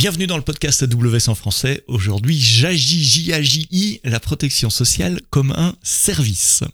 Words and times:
Bienvenue 0.00 0.26
dans 0.26 0.38
le 0.38 0.42
podcast 0.42 0.82
AWS 0.82 1.28
en 1.28 1.34
français. 1.34 1.84
Aujourd'hui, 1.86 2.40
j'agis, 2.40 3.04
J-A-J-I, 3.04 4.00
la 4.02 4.18
protection 4.18 4.70
sociale 4.70 5.20
comme 5.28 5.50
un 5.50 5.74
service. 5.82 6.64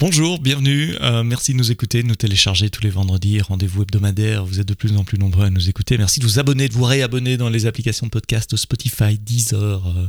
Bonjour, 0.00 0.38
bienvenue. 0.38 0.94
Euh, 1.02 1.22
merci 1.22 1.52
de 1.52 1.58
nous 1.58 1.70
écouter, 1.70 2.02
de 2.02 2.08
nous 2.08 2.14
télécharger 2.14 2.70
tous 2.70 2.82
les 2.82 2.88
vendredis. 2.88 3.42
Rendez-vous 3.42 3.82
hebdomadaire. 3.82 4.46
Vous 4.46 4.58
êtes 4.58 4.66
de 4.66 4.72
plus 4.72 4.96
en 4.96 5.04
plus 5.04 5.18
nombreux 5.18 5.44
à 5.44 5.50
nous 5.50 5.68
écouter. 5.68 5.98
Merci 5.98 6.20
de 6.20 6.24
vous 6.24 6.38
abonner, 6.38 6.70
de 6.70 6.72
vous 6.72 6.84
réabonner 6.84 7.36
dans 7.36 7.50
les 7.50 7.66
applications 7.66 8.06
de 8.06 8.10
podcast 8.10 8.56
Spotify, 8.56 9.18
Deezer, 9.18 9.86
euh, 9.86 10.08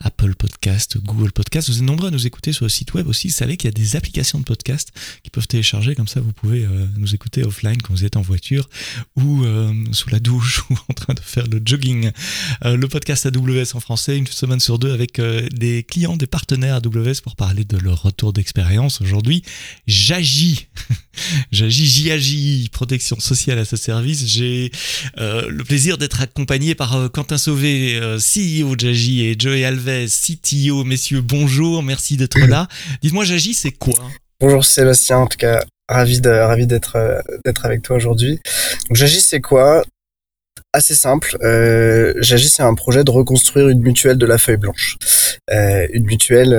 Apple 0.00 0.34
Podcast, 0.34 0.98
Google 0.98 1.32
Podcast. 1.32 1.70
Vous 1.70 1.78
êtes 1.78 1.84
nombreux 1.84 2.08
à 2.08 2.10
nous 2.10 2.26
écouter 2.26 2.52
sur 2.52 2.66
le 2.66 2.68
site 2.68 2.92
web 2.92 3.08
aussi. 3.08 3.28
Vous 3.28 3.34
savez 3.34 3.56
qu'il 3.56 3.68
y 3.68 3.72
a 3.72 3.72
des 3.72 3.96
applications 3.96 4.38
de 4.38 4.44
podcast 4.44 4.90
qui 5.22 5.30
peuvent 5.30 5.48
télécharger. 5.48 5.94
Comme 5.94 6.06
ça, 6.06 6.20
vous 6.20 6.34
pouvez 6.34 6.66
euh, 6.66 6.86
nous 6.98 7.14
écouter 7.14 7.42
offline 7.42 7.80
quand 7.80 7.94
vous 7.94 8.04
êtes 8.04 8.18
en 8.18 8.22
voiture 8.22 8.68
ou 9.16 9.46
sous 9.92 10.10
la 10.10 10.18
douche 10.18 10.64
ou 10.70 10.74
en 10.90 10.92
train 10.92 11.14
de 11.14 11.20
faire 11.20 11.46
le 11.46 11.62
jogging. 11.64 12.10
le 12.62 12.86
podcast 12.88 13.24
AWS 13.24 13.74
en 13.74 13.80
français, 13.80 14.18
une 14.18 14.26
semaine 14.26 14.60
sur 14.60 14.78
deux 14.78 14.92
avec 14.92 15.18
des 15.18 15.82
clients, 15.82 16.18
des 16.18 16.26
partenaires 16.26 16.74
AWS 16.74 17.22
pour 17.22 17.36
parler 17.36 17.64
de 17.64 17.78
leur 17.78 18.02
retour 18.02 18.34
d'expérience 18.34 19.00
aujourd'hui 19.00 19.29
j'agis. 19.86 20.68
j'agis, 21.52 21.86
j'y 21.86 22.10
agis, 22.10 22.68
protection 22.72 23.18
sociale 23.18 23.58
à 23.58 23.64
ce 23.64 23.76
service. 23.76 24.26
J'ai 24.26 24.70
euh, 25.18 25.48
le 25.48 25.64
plaisir 25.64 25.98
d'être 25.98 26.20
accompagné 26.20 26.74
par 26.74 26.96
euh, 26.96 27.08
Quentin 27.08 27.38
Sauvé, 27.38 27.98
euh, 28.00 28.18
CEO 28.18 28.76
de 28.76 28.80
J'agis, 28.80 29.26
et 29.26 29.36
Joey 29.38 29.64
Alves, 29.64 30.06
CTO. 30.06 30.84
Messieurs, 30.84 31.20
bonjour, 31.20 31.82
merci 31.82 32.16
d'être 32.16 32.38
là. 32.38 32.68
Dites-moi, 33.02 33.24
J'agis, 33.24 33.54
c'est 33.54 33.72
quoi? 33.72 33.94
Bonjour 34.40 34.64
Sébastien, 34.64 35.18
en 35.18 35.26
tout 35.26 35.36
cas, 35.36 35.62
ravi 35.88 36.20
de 36.20 36.30
ravi 36.30 36.66
d'être 36.66 37.22
d'être 37.44 37.66
avec 37.66 37.82
toi 37.82 37.96
aujourd'hui. 37.96 38.40
J'agis, 38.90 39.20
c'est 39.20 39.40
quoi? 39.40 39.84
Assez 40.72 40.94
simple. 40.94 41.36
J'agis, 42.20 42.48
c'est 42.48 42.62
un 42.62 42.74
projet 42.74 43.04
de 43.04 43.10
reconstruire 43.10 43.68
une 43.68 43.80
mutuelle 43.80 44.16
de 44.16 44.26
la 44.26 44.38
feuille 44.38 44.56
blanche. 44.56 44.96
une 45.50 46.04
mutuelle, 46.04 46.56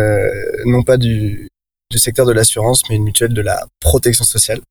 non 0.66 0.84
pas 0.84 0.98
du, 0.98 1.51
du 1.92 2.00
secteur 2.00 2.26
de 2.26 2.32
l'assurance, 2.32 2.82
mais 2.90 2.96
une 2.96 3.04
mutuelle 3.04 3.34
de 3.34 3.42
la 3.42 3.68
protection 3.80 4.24
sociale. 4.24 4.62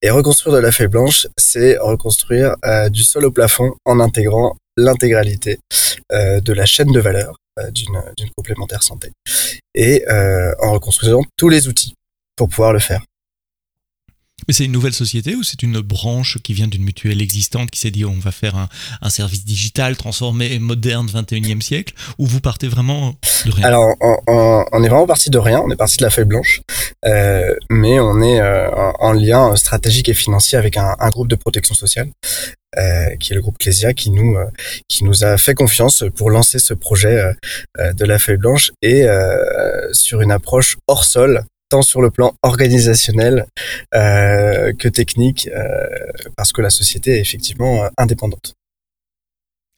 Et 0.00 0.10
reconstruire 0.10 0.56
de 0.56 0.60
la 0.60 0.72
feuille 0.72 0.88
blanche, 0.88 1.28
c'est 1.36 1.76
reconstruire 1.78 2.56
euh, 2.64 2.88
du 2.88 3.04
sol 3.04 3.24
au 3.26 3.30
plafond 3.30 3.72
en 3.84 4.00
intégrant 4.00 4.56
l'intégralité 4.76 5.58
euh, 6.12 6.40
de 6.40 6.52
la 6.52 6.66
chaîne 6.66 6.90
de 6.90 7.00
valeur 7.00 7.36
euh, 7.60 7.70
d'une 7.70 8.30
complémentaire 8.36 8.82
santé 8.82 9.12
et 9.74 10.04
en 10.08 10.72
reconstruisant 10.72 11.22
tous 11.36 11.48
les 11.48 11.68
outils 11.68 11.94
pour 12.36 12.48
pouvoir 12.48 12.72
le 12.72 12.78
faire. 12.78 13.02
Mais 14.48 14.54
c'est 14.54 14.64
une 14.64 14.72
nouvelle 14.72 14.92
société 14.92 15.34
ou 15.34 15.42
c'est 15.42 15.62
une 15.62 15.80
branche 15.80 16.38
qui 16.42 16.54
vient 16.54 16.68
d'une 16.68 16.82
mutuelle 16.82 17.20
existante 17.22 17.70
qui 17.70 17.80
s'est 17.80 17.90
dit 17.90 18.04
on 18.04 18.18
va 18.18 18.32
faire 18.32 18.68
un, 19.00 19.10
service 19.10 19.44
digital 19.44 19.96
transformé 19.96 20.58
moderne 20.58 21.06
21e 21.06 21.60
siècle 21.60 21.94
ou 22.18 22.26
vous 22.26 22.40
partez 22.40 22.68
vraiment 22.68 23.14
de 23.44 23.52
rien? 23.52 23.66
Alors 23.66 23.94
on, 24.00 24.84
est 24.84 24.88
vraiment 24.88 25.06
parti 25.06 25.30
de 25.30 25.38
rien, 25.38 25.60
on 25.60 25.70
est 25.70 25.76
parti 25.76 25.98
de 25.98 26.04
la 26.04 26.10
feuille 26.10 26.24
blanche, 26.24 26.62
euh, 27.04 27.54
mais 27.70 28.00
on 28.00 28.22
est 28.22 28.40
euh, 28.40 28.70
en 28.98 29.12
lien 29.12 29.54
stratégique 29.56 30.08
et 30.08 30.14
financier 30.14 30.56
avec 30.56 30.76
un, 30.76 30.94
groupe 31.10 31.28
de 31.28 31.36
protection 31.36 31.74
sociale. 31.74 32.08
Euh, 32.78 33.16
qui 33.16 33.34
est 33.34 33.36
le 33.36 33.42
groupe 33.42 33.58
Clésia, 33.58 33.92
qui 33.92 34.10
nous 34.10 34.34
euh, 34.38 34.46
qui 34.88 35.04
nous 35.04 35.24
a 35.24 35.36
fait 35.36 35.52
confiance 35.52 36.04
pour 36.16 36.30
lancer 36.30 36.58
ce 36.58 36.72
projet 36.72 37.34
euh, 37.78 37.92
de 37.92 38.06
la 38.06 38.18
feuille 38.18 38.38
blanche 38.38 38.70
et 38.80 39.06
sur 39.92 40.22
une 40.22 40.30
approche 40.30 40.78
hors 40.86 41.04
sol 41.04 41.44
tant 41.72 41.80
sur 41.80 42.02
le 42.02 42.10
plan 42.10 42.34
organisationnel 42.42 43.46
euh, 43.94 44.74
que 44.78 44.88
technique, 44.88 45.48
euh, 45.48 45.86
parce 46.36 46.52
que 46.52 46.60
la 46.60 46.68
société 46.68 47.12
est 47.16 47.20
effectivement 47.20 47.84
euh, 47.84 47.88
indépendante. 47.96 48.52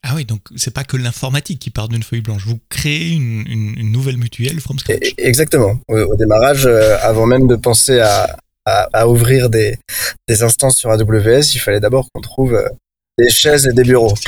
Ah 0.02 0.12
oui, 0.16 0.24
donc 0.24 0.40
c'est 0.56 0.74
pas 0.74 0.82
que 0.82 0.96
l'informatique 0.96 1.60
qui 1.60 1.70
part 1.70 1.88
d'une 1.88 2.02
feuille 2.02 2.20
blanche. 2.20 2.44
Vous 2.46 2.58
créez 2.68 3.12
une, 3.12 3.44
une, 3.46 3.92
nouvelle 3.92 4.16
mutuelle 4.16 4.60
from 4.60 4.76
scratch. 4.78 5.14
Exactement. 5.18 5.78
Au, 5.88 6.16
démarrage, 6.16 6.66
avant 6.66 7.26
même 7.26 7.46
de 7.46 7.54
penser 7.54 8.00
à, 8.00 8.36
à, 8.66 8.88
à 8.92 9.06
ouvrir 9.06 9.48
des, 9.48 9.78
des, 10.28 10.42
instances 10.42 10.76
sur 10.76 10.90
AWS, 10.90 11.54
il 11.54 11.60
fallait 11.60 11.80
d'abord 11.80 12.08
qu'on 12.12 12.20
trouve 12.20 12.60
des 13.18 13.30
chaises 13.30 13.66
et 13.66 13.72
des 13.72 13.84
bureaux. 13.84 14.14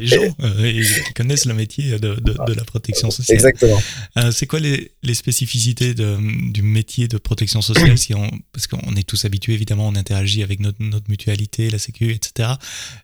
les 0.00 0.06
gens 0.06 0.34
euh, 0.42 0.82
connaissent 1.14 1.46
le 1.46 1.54
métier 1.54 1.98
de, 1.98 2.14
de, 2.14 2.36
de 2.46 2.54
la 2.54 2.64
protection 2.64 3.10
sociale. 3.10 3.36
Exactement. 3.36 3.80
Euh, 4.18 4.30
c'est 4.30 4.46
quoi 4.46 4.60
les, 4.60 4.92
les 5.02 5.14
spécificités 5.14 5.94
de, 5.94 6.18
du 6.52 6.62
métier 6.62 7.08
de 7.08 7.18
protection 7.18 7.62
sociale 7.62 7.96
si 7.96 8.14
on, 8.14 8.30
Parce 8.52 8.66
qu'on 8.66 8.94
est 8.96 9.06
tous 9.06 9.24
habitués, 9.24 9.54
évidemment, 9.54 9.88
on 9.88 9.96
interagit 9.96 10.42
avec 10.42 10.60
notre, 10.60 10.78
notre 10.80 11.08
mutualité, 11.08 11.70
la 11.70 11.78
sécu, 11.78 12.12
etc. 12.12 12.50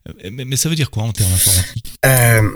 Euh, 0.09 0.31
mais, 0.31 0.45
mais, 0.45 0.57
ça 0.57 0.69
veut 0.69 0.77
dire 0.77 0.91
quoi 0.91 1.05
en 1.05 1.13
termes 1.13 1.33
informatiques? 1.33 1.95
Euh, 2.05 2.51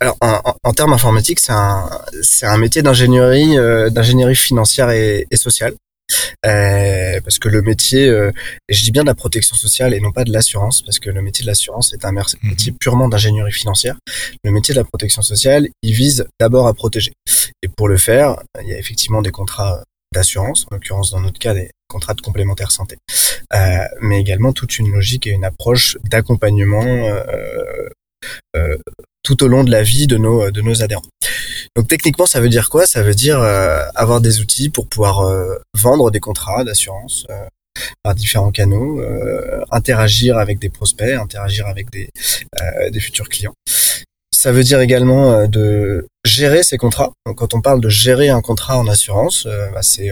alors, 0.00 0.16
en, 0.20 0.40
en, 0.62 0.72
termes 0.72 0.92
informatiques, 0.92 1.40
c'est 1.40 1.52
un, 1.52 2.56
métier 2.58 2.82
d'ingénierie, 2.82 3.56
d'ingénierie 3.90 4.36
financière 4.36 4.90
et, 4.90 5.26
et 5.30 5.36
sociale. 5.36 5.74
Euh, 6.44 7.20
parce 7.22 7.38
que 7.38 7.48
le 7.48 7.62
métier, 7.62 8.08
euh, 8.08 8.30
je 8.68 8.82
dis 8.82 8.90
bien 8.90 9.02
de 9.02 9.08
la 9.08 9.14
protection 9.14 9.56
sociale 9.56 9.94
et 9.94 10.00
non 10.00 10.12
pas 10.12 10.24
de 10.24 10.32
l'assurance, 10.32 10.82
parce 10.82 10.98
que 10.98 11.10
le 11.10 11.22
métier 11.22 11.42
de 11.42 11.48
l'assurance 11.48 11.92
est 11.92 12.04
un 12.04 12.12
mhm. 12.12 12.22
métier 12.42 12.72
purement 12.72 13.08
d'ingénierie 13.08 13.52
financière. 13.52 13.96
Le 14.44 14.50
métier 14.50 14.74
de 14.74 14.80
la 14.80 14.84
protection 14.84 15.22
sociale, 15.22 15.68
il 15.82 15.92
vise 15.92 16.26
d'abord 16.38 16.66
à 16.66 16.74
protéger. 16.74 17.12
Et 17.62 17.68
pour 17.68 17.88
le 17.88 17.96
faire, 17.96 18.36
il 18.62 18.68
y 18.68 18.72
a 18.72 18.78
effectivement 18.78 19.22
des 19.22 19.30
contrats 19.30 19.82
d'assurance, 20.12 20.66
en 20.70 20.76
l'occurrence 20.76 21.10
dans 21.10 21.20
notre 21.20 21.38
cas 21.38 21.54
des 21.54 21.70
contrats 21.88 22.14
de 22.14 22.20
complémentaire 22.20 22.70
santé, 22.70 22.96
euh, 23.54 23.78
mais 24.00 24.20
également 24.20 24.52
toute 24.52 24.78
une 24.78 24.90
logique 24.92 25.26
et 25.26 25.30
une 25.30 25.44
approche 25.44 25.98
d'accompagnement 26.04 26.84
tout 29.22 29.42
au 29.42 29.48
long 29.48 29.64
de 29.64 29.70
la 29.70 29.82
vie 29.82 30.06
de 30.06 30.16
nos, 30.16 30.50
de 30.50 30.60
nos 30.62 30.82
adhérents. 30.82 31.02
Donc 31.76 31.88
techniquement, 31.88 32.24
ça 32.24 32.40
veut 32.40 32.48
dire 32.48 32.70
quoi? 32.70 32.86
Ça 32.86 33.02
veut 33.02 33.14
dire 33.14 33.38
euh, 33.38 33.84
avoir 33.94 34.22
des 34.22 34.40
outils 34.40 34.70
pour 34.70 34.88
pouvoir 34.88 35.20
euh, 35.20 35.56
vendre 35.74 36.10
des 36.10 36.20
contrats 36.20 36.64
d'assurance 36.64 37.26
euh, 37.28 37.44
par 38.02 38.14
différents 38.14 38.50
canaux, 38.50 39.02
interagir 39.70 40.38
avec 40.38 40.58
des 40.58 40.70
prospects, 40.70 41.14
interagir 41.14 41.66
avec 41.66 41.90
des, 41.90 42.08
futurs 42.98 43.28
clients. 43.28 43.52
Ça 44.32 44.50
veut 44.50 44.62
dire 44.62 44.80
également 44.80 45.46
de 45.46 46.06
gérer 46.24 46.62
ces 46.62 46.78
contrats. 46.78 47.12
Quand 47.36 47.52
on 47.52 47.60
parle 47.60 47.82
de 47.82 47.90
gérer 47.90 48.30
un 48.30 48.40
contrat 48.40 48.78
en 48.78 48.86
assurance, 48.86 49.46
bah, 49.74 49.82
c'est 49.82 50.10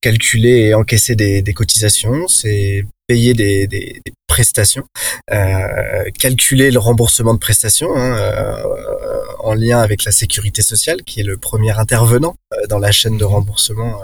calculer 0.00 0.58
et 0.66 0.74
encaisser 0.74 1.14
des, 1.14 1.40
des 1.40 1.54
cotisations, 1.54 2.26
c'est 2.26 2.84
payer 3.12 3.34
des, 3.34 4.00
prestations, 4.26 4.86
euh, 5.30 6.04
calculer 6.18 6.70
le 6.70 6.78
remboursement 6.78 7.34
de 7.34 7.38
prestations 7.38 7.94
hein, 7.94 8.16
euh, 8.16 9.20
en 9.40 9.52
lien 9.52 9.80
avec 9.80 10.06
la 10.06 10.12
sécurité 10.12 10.62
sociale, 10.62 11.02
qui 11.02 11.20
est 11.20 11.28
le 11.32 11.36
premier 11.36 11.78
intervenant 11.78 12.34
euh, 12.54 12.66
dans 12.70 12.78
la 12.78 12.92
chaîne 12.92 13.18
de 13.18 13.26
remboursement 13.26 14.00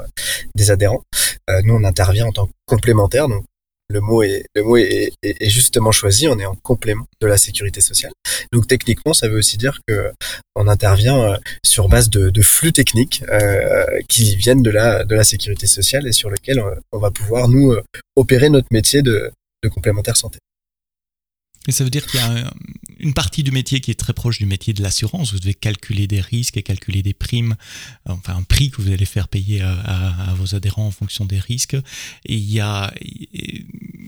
des 0.54 0.70
adhérents. 0.70 1.02
Nous, 1.64 1.74
on 1.74 1.82
intervient 1.82 2.26
en 2.26 2.32
tant 2.32 2.46
que 2.46 2.52
complémentaire, 2.66 3.26
le 3.88 4.00
mot 4.00 4.22
est 4.22 4.44
le 4.54 4.62
mot 4.62 4.76
est, 4.76 5.12
est, 5.22 5.48
justement 5.48 5.92
choisi. 5.92 6.28
On 6.28 6.38
est 6.38 6.46
en 6.46 6.54
complément 6.54 7.06
de 7.20 7.26
la 7.26 7.38
sécurité 7.38 7.80
sociale. 7.80 8.12
Donc 8.52 8.66
techniquement, 8.66 9.14
ça 9.14 9.28
veut 9.28 9.38
aussi 9.38 9.56
dire 9.56 9.80
que 9.86 10.12
on 10.54 10.68
intervient 10.68 11.18
euh, 11.18 11.36
sur 11.64 11.88
base 11.88 12.10
de, 12.10 12.30
de 12.30 12.42
flux 12.42 12.72
techniques 12.72 13.22
euh, 13.28 13.84
qui 14.08 14.36
viennent 14.36 14.62
de 14.62 14.70
la 14.70 15.04
de 15.04 15.14
la 15.14 15.24
sécurité 15.24 15.66
sociale 15.66 16.06
et 16.06 16.12
sur 16.12 16.30
lequel 16.30 16.58
euh, 16.58 16.74
on 16.92 16.98
va 16.98 17.10
pouvoir 17.10 17.48
nous 17.48 17.74
opérer 18.16 18.50
notre 18.50 18.68
métier 18.70 19.02
de, 19.02 19.30
de 19.62 19.68
complémentaire 19.68 20.16
santé. 20.16 20.38
Et 21.66 21.72
ça 21.72 21.84
veut 21.84 21.90
dire 21.90 22.06
qu'il 22.06 22.18
y 22.18 22.22
a 22.22 22.50
une 22.98 23.12
partie 23.12 23.42
du 23.42 23.50
métier 23.50 23.80
qui 23.80 23.90
est 23.90 23.94
très 23.94 24.14
proche 24.14 24.38
du 24.38 24.46
métier 24.46 24.72
de 24.72 24.82
l'assurance. 24.82 25.32
Vous 25.32 25.38
devez 25.38 25.52
calculer 25.52 26.06
des 26.06 26.20
risques 26.20 26.56
et 26.56 26.62
calculer 26.62 27.02
des 27.02 27.12
primes, 27.12 27.56
enfin 28.06 28.36
un 28.36 28.42
prix 28.42 28.70
que 28.70 28.80
vous 28.80 28.90
allez 28.90 29.04
faire 29.04 29.28
payer 29.28 29.60
à, 29.60 29.72
à, 29.72 30.30
à 30.30 30.34
vos 30.34 30.54
adhérents 30.54 30.86
en 30.86 30.90
fonction 30.90 31.26
des 31.26 31.38
risques. 31.38 31.76
Et 32.24 32.34
il 32.34 32.50
y 32.50 32.60
a, 32.60 32.92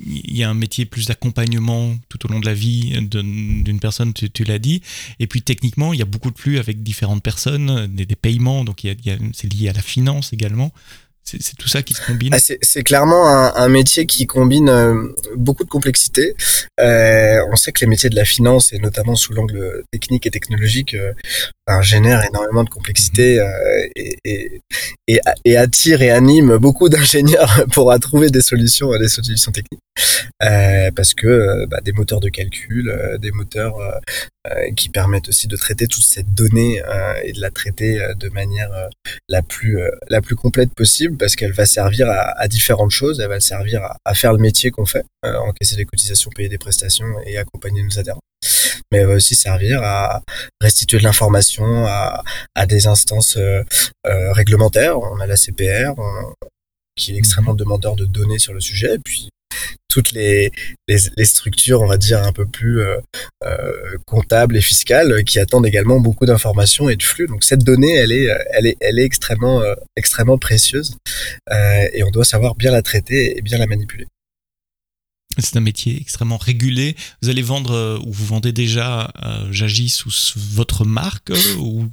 il 0.05 0.37
y 0.37 0.43
a 0.43 0.51
un 0.51 0.55
métier 0.55 0.87
plus 0.87 1.07
d'accompagnement 1.07 1.95
tout 2.09 2.25
au 2.27 2.33
long 2.33 2.41
de 2.41 2.47
la 2.47 2.55
vie 2.55 2.93
d'une 3.11 3.81
personne, 3.81 4.13
tu, 4.13 4.45
l'as 4.45 4.59
dit. 4.59 4.83
Et 5.19 5.27
puis 5.27 5.43
techniquement, 5.43 5.93
il 5.93 5.99
y 5.99 6.03
a 6.03 6.07
beaucoup 6.07 6.31
de 6.31 6.39
flux 6.39 6.59
avec 6.59 6.83
différentes 6.83 7.23
personnes, 7.23 7.87
des, 7.89 8.07
paiements, 8.17 8.65
donc 8.65 8.85
il 8.85 8.97
y 9.05 9.11
a, 9.11 9.17
c'est 9.33 9.53
lié 9.53 9.69
à 9.69 9.73
la 9.73 9.83
finance 9.83 10.33
également. 10.33 10.73
C'est 11.23 11.57
tout 11.57 11.69
ça 11.69 11.83
qui 11.83 11.95
se 11.95 12.05
combine. 12.05 12.35
Ah, 12.35 12.39
c'est 12.41 12.83
clairement 12.83 13.29
un, 13.29 13.55
un, 13.55 13.69
métier 13.69 14.07
qui 14.07 14.27
combine 14.27 14.69
euh, 14.69 15.15
beaucoup 15.37 15.65
de 15.65 15.69
complexité. 15.69 16.35
Euh, 16.81 17.39
on 17.53 17.57
sait 17.57 17.71
que 17.73 17.81
les 17.81 17.87
métiers 17.87 18.11
de 18.11 18.17
la 18.17 18.25
finance, 18.25 18.73
et 18.73 18.79
notamment 18.79 19.15
sous 19.15 19.33
l'angle 19.33 19.85
technique 19.93 20.27
et 20.27 20.31
technologique, 20.31 20.95
euh, 20.95 21.13
génère 21.83 22.23
énormément 22.25 22.65
de 22.65 22.69
complexité 22.69 23.39
mhm. 23.39 23.91
et, 23.97 24.17
et, 24.25 24.61
et, 25.07 25.21
et, 25.45 25.57
attire 25.57 26.03
et 26.03 26.11
anime 26.11 26.57
beaucoup 26.59 26.89
d'ingénieurs 26.89 27.65
pour 27.73 27.93
trouver 28.01 28.31
des 28.31 28.41
solutions, 28.41 28.91
des 28.99 29.09
solutions 29.09 29.53
techniques. 29.53 29.81
parce 30.97 31.15
que 31.15 31.67
bah, 31.67 31.81
des 31.83 31.93
moteurs 31.93 32.21
de 32.21 32.29
calcul, 32.29 32.93
des 33.21 33.31
moteurs 33.31 33.77
qui 34.77 34.89
permettent 34.89 35.29
aussi 35.29 35.47
de 35.49 35.57
traiter 35.57 35.87
toute 35.87 36.03
cette 36.03 36.35
donnée 36.35 36.83
et 37.25 37.33
de 37.33 37.41
la 37.41 37.51
traiter 37.51 38.01
de 38.17 38.29
manière 38.31 38.71
la 39.29 39.43
plus 39.43 39.79
la 40.09 40.21
plus 40.21 40.37
complète 40.37 40.75
possible, 40.75 41.17
parce 41.17 41.37
qu'elle 41.37 41.53
va 41.53 41.67
servir 41.67 42.09
à, 42.09 42.41
à, 42.41 42.49
différentes 42.49 42.91
choses. 42.91 43.21
Elle 43.21 43.29
va 43.29 43.41
servir 43.41 43.83
à, 43.83 43.97
à 44.05 44.15
faire 44.15 44.33
le 44.33 44.39
métier 44.39 44.71
qu'on 44.71 44.87
fait, 44.87 45.05
encaisser 45.23 45.77
des 45.77 45.85
cotisations, 45.85 46.31
payer 46.35 46.49
des 46.49 46.59
prestations 46.59 47.21
et 47.27 47.37
accompagner 47.39 47.83
nos 47.83 47.99
adhérents 47.99 48.21
mais 48.91 48.99
elle 48.99 49.07
va 49.07 49.15
aussi 49.15 49.35
servir 49.35 49.83
à 49.83 50.23
restituer 50.61 50.99
de 50.99 51.05
l'information 51.05 51.87
à, 51.87 52.23
à, 52.55 52.67
des 52.67 52.87
instances 52.87 53.37
euh, 53.37 53.63
euh, 54.07 54.33
réglementaires. 54.33 54.99
On 54.99 55.21
a 55.21 55.27
la 55.27 55.37
CPR, 55.37 55.95
qui 56.97 57.15
est 57.15 57.19
extrêmement 57.19 57.53
mhm. 57.53 57.59
demandeur 57.59 57.97
de 57.97 58.05
données 58.05 58.39
sur 58.39 58.53
le 58.53 58.61
sujet, 58.61 58.95
et 58.95 58.99
puis 58.99 59.31
toutes 59.89 60.13
les, 60.13 60.53
les, 60.87 60.99
les 61.17 61.25
structures, 61.25 61.83
on 61.83 61.87
va 61.87 61.97
dire, 61.97 62.23
un 62.23 62.33
peu 62.33 62.47
plus 62.47 62.81
euh, 62.81 62.99
euh 63.45 63.97
comptables 64.07 64.57
et 64.57 64.61
fiscales, 64.61 65.25
qui 65.25 65.39
attendent 65.39 65.67
également 65.67 66.01
beaucoup 66.01 66.27
d'informations 66.27 66.89
et 66.89 66.97
de 66.97 67.03
flux. 67.03 67.27
Donc 67.27 67.45
cette 67.45 67.65
donnée, 67.65 67.95
elle 67.95 68.13
est, 68.13 68.29
elle 68.53 68.67
est, 68.67 68.77
elle 68.81 68.99
est 68.99 69.05
extrêmement, 69.05 69.63
extrêmement 69.97 70.39
précieuse, 70.39 70.97
et 71.51 72.03
on 72.05 72.11
doit 72.11 72.25
savoir 72.25 72.55
bien 72.55 72.71
la 72.71 72.83
traiter 72.83 73.39
et 73.39 73.43
bien 73.43 73.59
la 73.59 73.67
manipuler. 73.67 74.07
C'est 75.39 75.57
un 75.57 75.61
métier 75.61 75.97
extrêmement 76.01 76.39
régulé. 76.39 76.97
Vous 77.23 77.29
allez 77.29 77.43
vendre 77.43 77.73
euh, 77.73 77.99
ou 78.05 78.13
vous 78.13 78.27
vendez 78.27 78.51
déjà 78.51 79.13
euh, 79.25 79.47
Jagi 79.53 79.89
sous 79.89 80.11
votre 80.37 80.85
marque 80.85 81.31
euh, 81.31 81.57
ou 81.61 81.89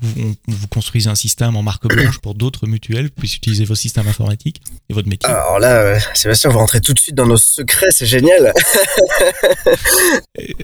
vous, 0.47 0.67
construisez 0.69 1.07
un 1.07 1.15
système 1.15 1.55
en 1.55 1.61
marque 1.61 1.85
blanche 1.87 2.17
pour 2.17 2.33
d'autres 2.33 2.65
mutuelles 2.65 3.11
puissent 3.11 3.35
utiliser 3.35 3.63
vos 3.63 3.75
systèmes 3.75 4.07
informatiques 4.07 4.63
et 4.89 4.93
votre 4.93 5.07
métier 5.07 5.29
Alors 5.29 5.59
là, 5.59 5.99
Sébastien, 6.15 6.49
on 6.49 6.53
va 6.53 6.59
rentrer 6.61 6.81
tout 6.81 6.93
de 6.93 6.99
suite 6.99 7.13
dans 7.13 7.27
nos 7.27 7.37
secrets, 7.37 7.91
c'est 7.91 8.07
génial. 8.07 8.53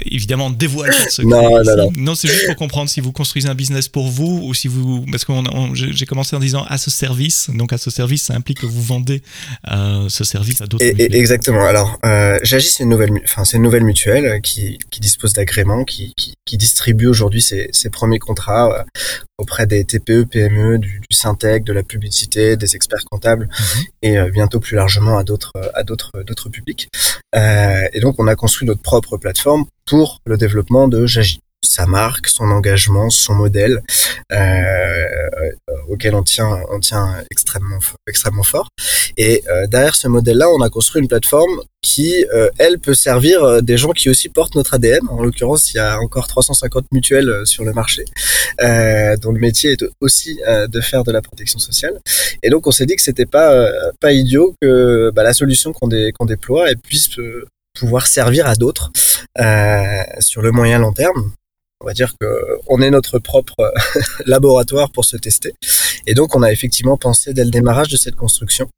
Évidemment, 0.05 0.49
dévoile 0.49 0.89
pas 0.97 1.05
de 1.05 1.09
secrets. 1.11 1.29
Non, 1.29 1.63
non, 1.63 1.77
non. 1.77 1.91
non 1.95 2.15
c'est 2.15 2.27
juste 2.27 2.47
pour 2.47 2.55
comprendre 2.55 2.89
si 2.89 3.01
vous 3.01 3.11
construisez 3.11 3.49
un 3.49 3.55
business 3.55 3.87
pour 3.87 4.09
vous 4.09 4.41
ou 4.43 4.55
si 4.55 4.67
vous. 4.67 5.05
Parce 5.11 5.25
que 5.25 5.33
j'ai 5.73 6.05
commencé 6.07 6.35
en 6.35 6.39
disant 6.39 6.65
à 6.67 6.79
ce 6.79 6.89
service. 6.89 7.51
Donc 7.53 7.71
à 7.71 7.77
ce 7.77 7.91
service, 7.91 8.23
ça 8.23 8.33
implique 8.33 8.61
que 8.61 8.65
vous 8.65 8.81
vendez 8.81 9.21
ce 9.63 10.23
service 10.23 10.61
à 10.61 10.65
d'autres. 10.65 10.83
Exactement. 10.83 11.65
Alors, 11.65 11.99
C'est 12.69 12.83
une 12.83 12.89
nouvelle, 12.89 13.11
enfin 13.23 13.45
c'est 13.45 13.57
une 13.57 13.63
nouvelle 13.63 13.83
mutuelle 13.83 14.25
euh, 14.25 14.39
qui, 14.39 14.79
qui 14.89 14.99
dispose 14.99 15.33
d'agréments, 15.33 15.83
qui, 15.83 16.13
qui, 16.15 16.33
qui, 16.45 16.57
distribue 16.57 17.07
aujourd'hui 17.07 17.41
ses, 17.41 17.69
ses, 17.71 17.89
premiers 17.89 18.19
contrats 18.19 18.71
euh, 18.71 18.83
auprès 19.37 19.65
des 19.65 19.83
TPE, 19.83 20.25
PME, 20.25 20.79
du, 20.79 21.01
du 21.09 21.15
Syntec, 21.15 21.63
de 21.63 21.73
la 21.73 21.83
publicité, 21.83 22.57
des 22.57 22.75
experts 22.75 23.05
comptables 23.09 23.47
mhm. 23.47 23.83
et 24.01 24.17
euh, 24.17 24.29
bientôt 24.29 24.59
plus 24.59 24.75
largement 24.75 25.17
à 25.17 25.23
d'autres 25.23 25.53
à 25.73 25.83
d'autres 25.83 26.11
d'autres 26.25 26.49
publics. 26.49 26.89
Euh, 27.35 27.87
et 27.93 27.99
donc 27.99 28.15
on 28.19 28.27
a 28.27 28.35
construit 28.35 28.67
notre 28.67 28.81
propre 28.81 29.17
plateforme 29.17 29.65
pour 29.85 30.21
le 30.25 30.37
développement 30.37 30.87
de 30.87 31.05
Jagi 31.05 31.42
sa 31.63 31.85
marque, 31.85 32.27
son 32.27 32.45
engagement, 32.45 33.09
son 33.09 33.35
modèle, 33.35 33.81
euh, 34.31 35.49
auquel 35.89 36.15
on 36.15 36.23
tient, 36.23 36.61
on 36.71 36.79
tient 36.79 37.15
extrêmement, 37.31 37.79
extrêmement 38.07 38.43
fort. 38.43 38.67
Et 39.17 39.43
euh, 39.47 39.67
derrière 39.67 39.95
ce 39.95 40.07
modèle-là, 40.07 40.49
on 40.49 40.61
a 40.61 40.69
construit 40.69 41.01
une 41.01 41.07
plateforme 41.07 41.61
qui, 41.83 42.25
euh, 42.33 42.49
elle, 42.57 42.79
peut 42.79 42.95
servir 42.95 43.43
euh, 43.43 43.61
des 43.61 43.77
gens 43.77 43.91
qui 43.91 44.09
aussi 44.09 44.29
portent 44.29 44.55
notre 44.55 44.73
ADN. 44.73 45.01
En 45.09 45.21
l'occurrence, 45.21 45.73
il 45.73 45.77
y 45.77 45.79
a 45.79 45.99
encore 45.99 46.27
350 46.27 46.85
mutuelles 46.91 47.29
euh, 47.29 47.45
sur 47.45 47.65
le 47.65 47.73
marché, 47.73 48.05
euh, 48.61 49.15
dont 49.17 49.31
le 49.31 49.39
métier 49.39 49.73
est 49.73 49.85
aussi 49.99 50.39
de 50.47 50.81
faire 50.81 51.03
de 51.03 51.11
la 51.11 51.21
protection 51.21 51.59
sociale. 51.59 51.99
Et 52.41 52.49
donc, 52.49 52.65
on 52.65 52.71
s'est 52.71 52.85
dit 52.85 52.95
que 52.95 53.01
c'était 53.01 53.25
pas 53.25 53.69
pas 53.99 54.13
idiot 54.13 54.55
que 54.61 55.11
bah, 55.13 55.23
la 55.23 55.33
solution 55.33 55.73
qu'on 55.73 55.87
dé, 55.87 56.11
qu'on 56.17 56.25
déploie 56.25 56.69
elle 56.69 56.77
puisse 56.77 57.09
pouvoir 57.77 58.07
servir 58.07 58.47
à 58.47 58.55
d'autres 58.55 58.91
sur 60.19 60.41
le 60.41 60.51
moyen 60.51 60.79
long 60.79 60.93
terme 60.93 61.31
on 61.83 61.85
va 61.85 61.93
dire 61.93 62.13
que 62.19 62.25
on 62.67 62.81
est 62.81 62.89
notre 62.89 63.19
propre 63.19 63.73
laboratoire 64.25 64.89
pour 64.91 65.05
se 65.05 65.17
tester. 65.17 65.53
Et 66.07 66.13
donc, 66.13 66.35
on 66.35 66.41
a 66.41 66.51
effectivement 66.51 66.97
pensé 66.97 67.33
dès 67.33 67.43
le 67.43 67.51
démarrage 67.51 67.89
de 67.89 67.97
cette 67.97 68.15
construction, 68.15 68.69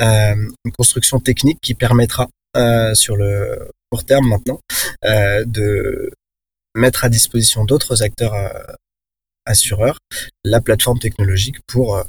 euh, 0.00 0.34
une 0.64 0.72
construction 0.76 1.20
technique 1.20 1.58
qui 1.60 1.74
permettra 1.74 2.28
euh, 2.56 2.94
sur 2.94 3.16
le 3.16 3.68
court 3.90 4.04
terme 4.04 4.28
maintenant 4.28 4.58
euh, 5.04 5.44
de 5.46 6.10
mettre 6.74 7.04
à 7.04 7.08
disposition 7.08 7.64
d'autres 7.64 8.02
acteurs 8.02 8.34
euh, 8.34 8.48
assureurs 9.44 9.98
la 10.44 10.60
plateforme 10.60 10.98
technologique 10.98 11.58
pour 11.66 11.96
euh, 11.96 12.02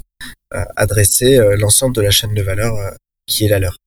adresser 0.76 1.38
l'ensemble 1.58 1.96
de 1.96 2.02
la 2.02 2.10
chaîne 2.10 2.34
de 2.34 2.42
valeur 2.42 2.74
qui 3.28 3.46
est 3.46 3.50
la 3.50 3.60
leur. 3.60 3.78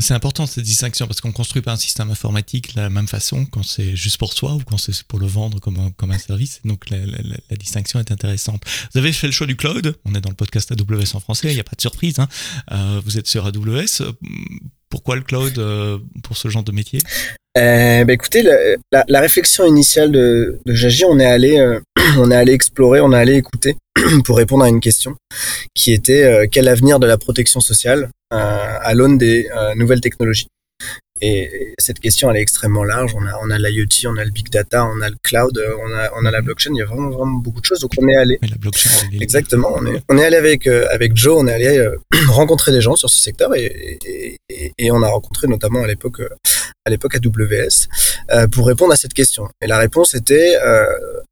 C'est 0.00 0.14
important 0.14 0.46
cette 0.46 0.64
distinction 0.64 1.06
parce 1.06 1.20
qu'on 1.20 1.32
construit 1.32 1.62
pas 1.62 1.72
un 1.72 1.76
système 1.76 2.10
informatique 2.10 2.74
de 2.74 2.80
la 2.80 2.90
même 2.90 3.06
façon 3.06 3.44
quand 3.44 3.62
c'est 3.62 3.94
juste 3.94 4.16
pour 4.16 4.32
soi 4.32 4.54
ou 4.54 4.60
quand 4.60 4.78
c'est 4.78 5.02
pour 5.04 5.18
le 5.18 5.26
vendre 5.26 5.60
comme 5.60 6.10
un, 6.10 6.18
service. 6.18 6.60
Donc 6.64 6.90
la, 6.90 6.98
la, 7.04 7.18
la, 7.50 7.56
distinction 7.56 8.00
est 8.00 8.10
intéressante. 8.10 8.62
Vous 8.92 8.98
avez 8.98 9.12
fait 9.12 9.26
le 9.26 9.32
choix 9.32 9.46
du 9.46 9.56
cloud. 9.56 9.96
On 10.04 10.14
est 10.14 10.20
dans 10.20 10.30
le 10.30 10.36
podcast 10.36 10.72
AWS 10.72 11.14
en 11.14 11.20
français. 11.20 11.50
Il 11.50 11.54
n'y 11.54 11.60
a 11.60 11.64
pas 11.64 11.76
de 11.76 11.80
surprise. 11.80 12.18
Hein. 12.18 12.28
Euh, 12.72 13.00
vous 13.04 13.18
êtes 13.18 13.26
sur 13.26 13.46
AWS. 13.46 14.02
Pourquoi 14.90 15.14
le 15.16 15.22
cloud 15.22 15.56
euh, 15.58 15.98
pour 16.22 16.36
ce 16.36 16.48
genre 16.48 16.64
de 16.64 16.72
métier? 16.72 17.00
Euh, 17.56 18.04
bah 18.04 18.12
écoutez, 18.12 18.42
la, 18.42 19.20
réflexion 19.20 19.64
initiale 19.64 20.12
de, 20.12 20.60
de 20.66 20.74
Jagi, 20.74 21.04
on 21.04 21.18
est 21.18 21.26
allé, 21.26 21.58
euh, 21.58 21.80
on 22.18 22.30
est 22.30 22.36
allé 22.36 22.52
explorer, 22.52 23.00
on 23.00 23.12
est 23.12 23.16
allé 23.16 23.36
écouter 23.36 23.76
pour 24.24 24.36
répondre 24.36 24.64
à 24.64 24.68
une 24.68 24.80
question 24.80 25.16
qui 25.74 25.92
était 25.92 26.24
euh, 26.24 26.46
quel 26.50 26.68
avenir 26.68 26.98
de 26.98 27.06
la 27.06 27.18
protection 27.18 27.60
sociale 27.60 28.10
à 28.32 28.94
l'aune 28.94 29.18
des 29.18 29.48
nouvelles 29.74 30.00
technologies? 30.00 30.46
Et 31.20 31.74
cette 31.78 32.00
question, 32.00 32.30
elle 32.30 32.38
est 32.38 32.42
extrêmement 32.42 32.84
large. 32.84 33.14
On 33.14 33.26
a, 33.26 33.38
on 33.42 33.50
a 33.50 33.58
l'IoT, 33.58 34.06
on 34.06 34.16
a 34.16 34.24
le 34.24 34.30
big 34.30 34.48
data, 34.50 34.84
on 34.84 35.00
a 35.00 35.08
le 35.08 35.16
cloud, 35.22 35.58
euh, 35.58 35.74
on 35.84 35.94
a, 35.94 36.10
on 36.20 36.24
a 36.24 36.30
la 36.30 36.40
blockchain. 36.40 36.70
Il 36.74 36.78
y 36.78 36.82
a 36.82 36.86
vraiment, 36.86 37.10
vraiment 37.10 37.38
beaucoup 37.38 37.60
de 37.60 37.64
choses. 37.64 37.80
Donc 37.80 37.92
on 37.98 38.08
est 38.08 38.16
allé. 38.16 38.38
la 38.42 38.56
blockchain, 38.56 38.90
exactement. 39.20 39.72
On 39.76 39.86
est, 39.86 40.02
on 40.08 40.18
est 40.18 40.24
allé 40.24 40.36
avec 40.36 40.66
euh, 40.66 40.86
avec 40.90 41.16
Joe. 41.16 41.36
On 41.38 41.46
est 41.46 41.52
allé 41.52 41.78
euh, 41.78 41.96
rencontrer 42.28 42.72
des 42.72 42.80
gens 42.80 42.96
sur 42.96 43.10
ce 43.10 43.20
secteur 43.20 43.54
et, 43.54 43.98
et, 44.06 44.72
et 44.78 44.90
on 44.90 45.02
a 45.02 45.08
rencontré 45.08 45.46
notamment 45.48 45.82
à 45.82 45.86
l'époque 45.86 46.22
à 46.86 46.90
l'époque 46.90 47.14
AWS 47.16 47.88
euh, 48.32 48.48
pour 48.48 48.66
répondre 48.66 48.92
à 48.92 48.96
cette 48.96 49.14
question. 49.14 49.48
Et 49.60 49.66
la 49.66 49.78
réponse 49.78 50.14
était 50.14 50.56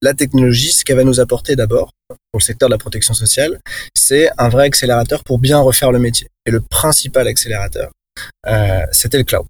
la 0.03 0.15
technologie, 0.15 0.73
ce 0.73 0.85
qu'elle 0.85 0.97
va 0.97 1.05
nous 1.05 1.21
apporter 1.21 1.57
d'abord 1.57 1.93
pour 2.09 2.39
le 2.39 2.45
secteur 2.45 2.69
de 2.69 2.75
la 2.75 2.79
protection 2.79 3.15
sociale, 3.15 3.61
c'est 3.95 4.31
un 4.39 4.49
vrai 4.49 4.65
accélérateur 4.65 5.25
pour 5.25 5.39
bien 5.39 5.59
refaire 5.59 5.93
le 5.93 5.99
métier. 5.99 6.29
Et 6.47 6.51
le 6.51 6.61
principal 6.61 7.27
accélérateur, 7.27 7.91
euh, 8.47 8.81
c'était 8.93 9.19
le 9.19 9.25
cloud. 9.25 9.49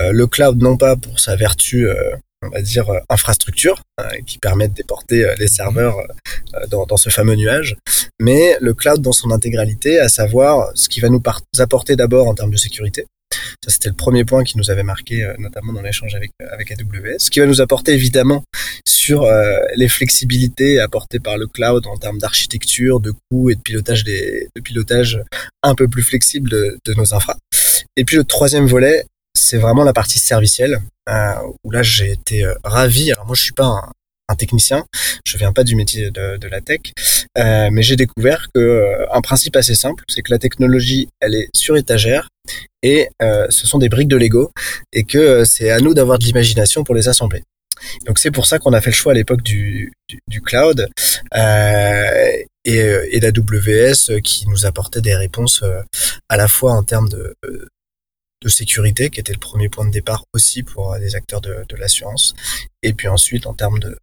Euh, 0.00 0.12
le 0.12 0.26
cloud, 0.26 0.62
non 0.62 0.76
pas 0.76 0.96
pour 0.96 1.20
sa 1.20 1.36
vertu 1.36 1.88
euh, 1.88 1.94
on 2.42 2.48
va 2.50 2.60
dire 2.60 2.90
infrastructure 3.08 3.80
qui 4.26 4.38
permet 4.38 4.68
de 4.68 4.74
déporter 4.74 5.26
les 5.38 5.48
serveurs 5.48 5.96
dans, 6.70 6.96
ce 6.96 7.08
fameux 7.08 7.34
nuage, 7.34 7.76
mais 8.20 8.58
le 8.60 8.74
cloud 8.74 9.00
dans 9.00 9.10
son 9.10 9.30
intégralité, 9.30 9.98
à 9.98 10.08
savoir 10.08 10.70
ce 10.74 10.88
qui 10.88 11.00
va 11.00 11.08
nous 11.08 11.22
apporter 11.58 11.96
d'abord 11.96 12.28
en 12.28 12.34
termes 12.34 12.50
de 12.50 12.58
sécurité. 12.58 13.06
Ça, 13.64 13.70
c'était 13.70 13.88
le 13.88 13.94
premier 13.94 14.24
point 14.24 14.44
qui 14.44 14.58
nous 14.58 14.70
avait 14.70 14.82
marqué, 14.82 15.26
notamment 15.38 15.72
dans 15.72 15.80
l'échange 15.80 16.14
avec, 16.14 16.30
AWS. 16.70 17.18
Ce 17.18 17.30
qui 17.30 17.40
va 17.40 17.46
nous 17.46 17.62
apporter 17.62 17.94
évidemment 17.94 18.44
sur 18.86 19.22
euh, 19.22 19.58
les 19.76 19.88
flexibilités 19.88 20.80
apportées 20.80 21.20
par 21.20 21.38
le 21.38 21.46
cloud 21.46 21.86
en 21.86 21.96
termes 21.96 22.18
d'architecture, 22.18 23.00
de 23.00 23.12
coûts 23.30 23.50
et 23.50 23.54
de 23.54 23.60
pilotage 23.60 24.04
de 24.04 24.60
pilotage 24.62 25.20
un 25.62 25.74
peu 25.74 25.88
plus 25.88 26.02
flexible 26.02 26.50
de, 26.50 26.78
de 26.84 26.94
nos 26.94 27.14
infras. 27.14 27.36
Et 27.96 28.04
puis 28.04 28.16
le 28.16 28.24
troisième 28.24 28.66
volet, 28.66 29.04
c'est 29.36 29.58
vraiment 29.58 29.84
la 29.84 29.92
partie 29.92 30.18
servicielle 30.18 30.80
euh, 31.08 31.34
où 31.62 31.70
là 31.70 31.82
j'ai 31.82 32.10
été 32.10 32.44
euh, 32.44 32.54
ravi. 32.64 33.12
Alors 33.12 33.26
moi 33.26 33.36
je 33.36 33.42
suis 33.42 33.52
pas 33.52 33.82
un, 34.28 34.34
technicien, 34.34 34.84
je 35.24 35.38
viens 35.38 35.52
pas 35.52 35.62
du 35.62 35.76
métier 35.76 36.10
de, 36.10 36.36
de 36.36 36.48
la 36.48 36.60
tech, 36.60 36.80
euh, 37.38 37.68
mais 37.70 37.82
j'ai 37.82 37.94
découvert 37.94 38.48
que 38.52 39.06
un 39.12 39.20
principe 39.20 39.54
assez 39.54 39.76
simple, 39.76 40.02
c'est 40.08 40.20
que 40.22 40.32
la 40.32 40.38
technologie 40.38 41.08
elle 41.20 41.36
est 41.36 41.48
sur 41.54 41.76
étagère 41.76 42.28
et 42.82 43.08
ce 43.20 43.66
sont 43.66 43.78
des 43.78 43.88
briques 43.88 44.08
de 44.08 44.16
Lego 44.16 44.50
et 44.92 45.04
que 45.04 45.44
c'est 45.44 45.70
à 45.70 45.78
nous 45.78 45.94
d'avoir 45.94 46.18
de 46.18 46.24
l'imagination 46.24 46.82
pour 46.82 46.96
les 46.96 47.08
assembler. 47.08 47.44
Donc 48.04 48.18
c'est 48.18 48.32
pour 48.32 48.46
ça 48.46 48.58
qu'on 48.58 48.72
a 48.72 48.80
fait 48.80 48.90
le 48.90 48.96
choix 48.96 49.12
à 49.12 49.14
l'époque 49.14 49.42
du, 49.42 49.92
du, 50.28 50.40
cloud 50.40 50.88
et, 52.64 52.80
et 53.10 53.20
d'AWS 53.20 54.20
qui 54.22 54.48
nous 54.48 54.66
apportait 54.66 55.00
des 55.00 55.14
réponses 55.14 55.62
à 56.28 56.36
la 56.36 56.48
fois 56.48 56.72
en 56.72 56.82
termes 56.82 57.08
de, 57.08 57.36
de 58.46 58.52
sécurité, 58.52 59.10
qui 59.10 59.20
était 59.20 59.32
le 59.32 59.38
premier 59.38 59.68
point 59.68 59.84
de 59.84 59.90
départ 59.90 60.24
aussi 60.32 60.62
pour 60.62 60.98
des 60.98 61.14
acteurs 61.14 61.40
de, 61.40 61.76
l'assurance, 61.76 62.34
et 62.82 62.92
puis 62.92 63.08
ensuite 63.08 63.46
en 63.46 63.54
termes 63.54 63.78
de, 63.78 63.98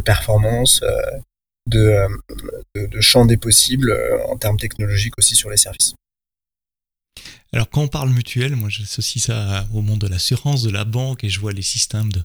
performance, 0.00 0.80
euh, 0.82 1.00
de, 1.66 2.06
de 2.74 3.00
champ 3.00 3.26
des 3.26 3.36
possibles, 3.36 3.96
en 4.28 4.36
termes 4.36 4.58
technologiques 4.58 5.14
aussi 5.18 5.34
sur 5.34 5.50
les 5.50 5.56
services. 5.56 5.94
Alors 7.54 7.70
quand 7.70 7.80
on 7.80 7.88
parle 7.88 8.10
mutuel, 8.10 8.56
moi 8.56 8.68
j'associe 8.68 9.24
ça 9.24 9.66
au 9.72 9.80
monde 9.80 10.00
de 10.00 10.06
l'assurance, 10.06 10.62
de 10.62 10.70
la 10.70 10.84
banque, 10.84 11.24
et 11.24 11.30
je 11.30 11.40
vois 11.40 11.52
les 11.52 11.62
systèmes 11.62 12.12
de, 12.12 12.20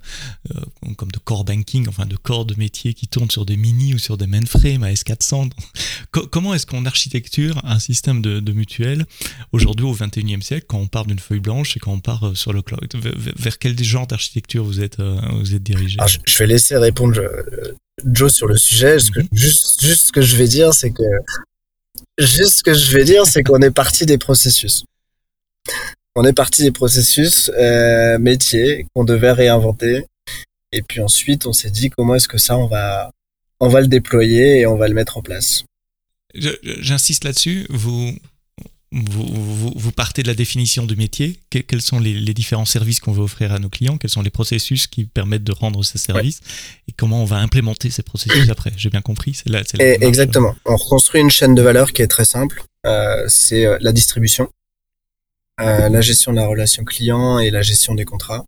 euh, 0.53 0.59
comme 0.97 1.11
de 1.11 1.19
core 1.19 1.45
banking, 1.45 1.87
enfin 1.87 2.05
de 2.05 2.17
corps 2.17 2.45
de 2.45 2.55
métier 2.55 2.93
qui 2.93 3.07
tournent 3.07 3.31
sur 3.31 3.45
des 3.45 3.55
mini 3.55 3.93
ou 3.93 3.99
sur 3.99 4.17
des 4.17 4.27
mainframes 4.27 4.83
à 4.83 4.91
S400. 4.91 5.49
comment 6.29 6.53
est-ce 6.53 6.65
qu'on 6.65 6.85
architecture 6.85 7.61
un 7.63 7.79
système 7.79 8.21
de, 8.21 8.41
de 8.41 8.51
mutuelle 8.51 9.05
aujourd'hui 9.53 9.85
au 9.85 9.95
21e 9.95 10.41
siècle 10.41 10.65
quand 10.67 10.79
on 10.79 10.87
part 10.87 11.05
d'une 11.05 11.19
feuille 11.19 11.39
blanche 11.39 11.77
et 11.77 11.79
quand 11.79 11.93
on 11.93 12.01
part 12.01 12.27
euh, 12.27 12.35
sur 12.35 12.51
le 12.51 12.61
cloud? 12.61 12.93
Vers, 12.93 13.59
quel 13.59 13.81
genre 13.81 14.07
d'architecture 14.07 14.65
vous 14.65 14.81
êtes, 14.81 14.99
euh, 14.99 15.21
vous 15.39 15.55
êtes 15.55 15.63
dirigé? 15.63 15.99
Je, 16.25 16.37
vais 16.37 16.47
laisser 16.47 16.75
répondre 16.75 17.21
Joe 18.05 18.33
sur 18.33 18.47
le 18.47 18.57
sujet. 18.57 18.97
Mhm. 18.97 19.27
juste, 19.31 19.81
juste 19.81 20.07
ce 20.07 20.11
que 20.11 20.21
je 20.21 20.35
vais 20.35 20.49
dire, 20.49 20.73
c'est 20.73 20.91
que 20.91 21.03
juste 22.19 22.57
ce 22.57 22.63
que 22.63 22.73
je 22.73 22.91
vais 22.91 23.05
dire, 23.05 23.25
c'est 23.25 23.41
qu'on 23.41 23.61
est 23.61 23.71
parti 23.71 24.05
des 24.05 24.17
processus 24.17 24.83
on 26.15 26.23
est 26.23 26.33
parti 26.33 26.63
des 26.63 26.71
processus 26.71 27.51
euh, 27.57 28.17
métiers 28.19 28.85
qu'on 28.93 29.03
devait 29.03 29.31
réinventer. 29.31 30.05
Et 30.71 30.81
puis 30.81 31.01
ensuite, 31.01 31.45
on 31.45 31.53
s'est 31.53 31.71
dit 31.71 31.89
comment 31.89 32.15
est-ce 32.15 32.27
que 32.27 32.37
ça, 32.37 32.57
on 32.57 32.67
va, 32.67 33.11
on 33.59 33.69
va 33.69 33.81
le 33.81 33.87
déployer 33.87 34.59
et 34.59 34.65
on 34.65 34.75
va 34.75 34.87
le 34.87 34.93
mettre 34.93 35.17
en 35.17 35.21
place. 35.21 35.63
J'insiste 36.35 37.23
là-dessus. 37.25 37.65
Vous, 37.69 38.11
vous, 38.91 39.73
vous, 39.75 39.91
partez 39.91 40.21
de 40.21 40.27
la 40.27 40.35
définition 40.35 40.85
du 40.85 40.95
métier. 40.95 41.39
quels 41.49 41.81
sont 41.81 41.99
les, 41.99 42.33
différents 42.33 42.65
services 42.65 42.99
qu'on 42.99 43.11
veut 43.11 43.23
offrir 43.23 43.51
à 43.51 43.59
nos 43.59 43.69
clients? 43.69 43.97
Quels 43.97 44.09
sont 44.09 44.21
les 44.21 44.29
processus 44.29 44.85
qui 44.87 45.05
permettent 45.05 45.43
de 45.43 45.51
rendre 45.51 45.83
ces 45.83 45.97
services? 45.97 46.41
Et 46.87 46.91
comment 46.91 47.21
on 47.21 47.25
va 47.25 47.37
implémenter 47.37 47.89
ces 47.89 48.03
processus 48.03 48.49
après? 48.51 48.71
J'ai 48.77 48.89
bien 48.89 49.01
compris. 49.01 49.33
C'est 49.33 49.49
là. 49.49 49.61
Exactement. 49.79 50.55
On 50.65 50.75
reconstruit 50.75 51.21
une 51.21 51.31
chaîne 51.31 51.55
de 51.55 51.61
valeur 51.61 51.91
qui 51.91 52.03
est 52.03 52.07
très 52.07 52.25
simple. 52.25 52.63
Euh, 52.85 53.25
c'est 53.27 53.65
euh, 53.65 53.77
la 53.81 53.91
distribution. 53.91 54.49
La 55.59 56.01
gestion 56.01 56.31
de 56.31 56.37
la 56.37 56.47
relation 56.47 56.83
client 56.83 57.39
et 57.39 57.49
la 57.51 57.61
gestion 57.61 57.95
des 57.95 58.05
contrats. 58.05 58.45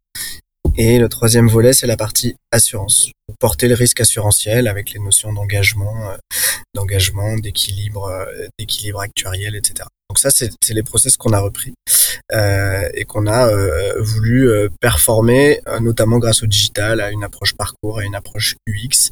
Et 0.77 0.99
le 0.99 1.07
troisième 1.07 1.47
volet, 1.47 1.71
c'est 1.71 1.87
la 1.87 1.95
partie 1.95 2.35
assurance. 2.51 3.09
Porter 3.39 3.67
le 3.67 3.75
risque 3.75 4.01
assurantiel 4.01 4.67
avec 4.67 4.91
les 4.91 4.99
notions 4.99 5.31
d'engagement, 5.31 6.09
euh, 6.09 6.17
d'engagement, 6.73 7.37
d'équilibre, 7.37 8.05
euh, 8.05 8.47
d'équilibre 8.59 8.99
actuariel, 8.99 9.55
etc. 9.55 9.87
Donc 10.15 10.19
ça, 10.19 10.29
c'est 10.31 10.73
les 10.73 10.81
process 10.81 11.17
qu'on 11.17 11.33
a 11.33 11.39
repris 11.39 11.73
euh, 12.31 12.87
et 12.93 13.03
qu'on 13.03 13.27
a 13.27 13.49
euh, 13.49 13.95
voulu 13.99 14.49
euh, 14.49 14.69
performer, 14.79 15.59
notamment 15.81 16.19
grâce 16.19 16.41
au 16.41 16.45
digital, 16.45 17.01
à 17.01 17.11
une 17.11 17.25
approche 17.25 17.53
parcours, 17.53 17.99
à 17.99 18.05
une 18.05 18.15
approche 18.15 18.55
UX, 18.65 19.11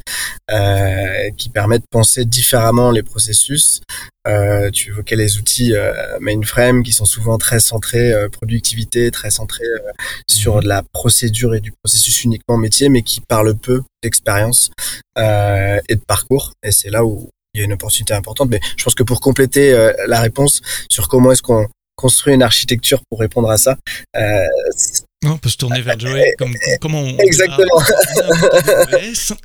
qui 1.35 1.49
permet 1.49 1.79
de 1.79 1.85
penser 1.91 2.23
différemment 2.23 2.89
les 2.91 3.03
processus. 3.03 3.81
tu 4.71 4.91
évoquais 4.91 5.17
les 5.17 5.37
outils 5.37 5.73
mainframe 6.21 6.83
qui 6.83 6.93
sont 6.93 7.05
souvent 7.05 7.37
très 7.37 7.59
centrés 7.59 8.13
productivité, 8.31 9.11
très 9.11 9.29
centrés 9.29 9.71
sur 10.29 10.61
de 10.61 10.69
la 10.69 10.83
procédure 10.93 11.53
et 11.53 11.59
du 11.59 11.73
processus 11.83 12.23
uniquement 12.23 12.55
métier, 12.57 12.87
mais 12.87 13.01
qui 13.01 13.19
parlent 13.19 13.55
peu 13.55 13.81
d'expérience 14.01 14.71
et 15.17 15.95
de 15.95 16.05
parcours. 16.07 16.53
Et 16.63 16.71
c'est 16.71 16.89
là 16.89 17.03
où 17.03 17.29
il 17.53 17.59
y 17.59 17.61
a 17.61 17.65
une 17.65 17.73
opportunité 17.73 18.13
importante. 18.13 18.49
Mais 18.49 18.59
je 18.77 18.83
pense 18.83 18.95
que 18.95 19.03
pour 19.03 19.21
compléter 19.21 19.73
euh, 19.73 19.93
la 20.07 20.21
réponse 20.21 20.61
sur 20.89 21.07
comment 21.07 21.31
est-ce 21.31 21.41
qu'on 21.41 21.67
construit 21.95 22.33
une 22.33 22.41
architecture 22.41 23.01
pour 23.09 23.19
répondre 23.19 23.49
à 23.49 23.57
ça, 23.57 23.77
euh, 24.17 24.45
on 25.25 25.37
peut 25.37 25.49
se 25.49 25.57
tourner 25.57 25.81
vers 25.81 25.97
Joey. 25.99 26.33
comment 26.81 27.01
on 27.01 27.17
Exactement. 27.19 27.81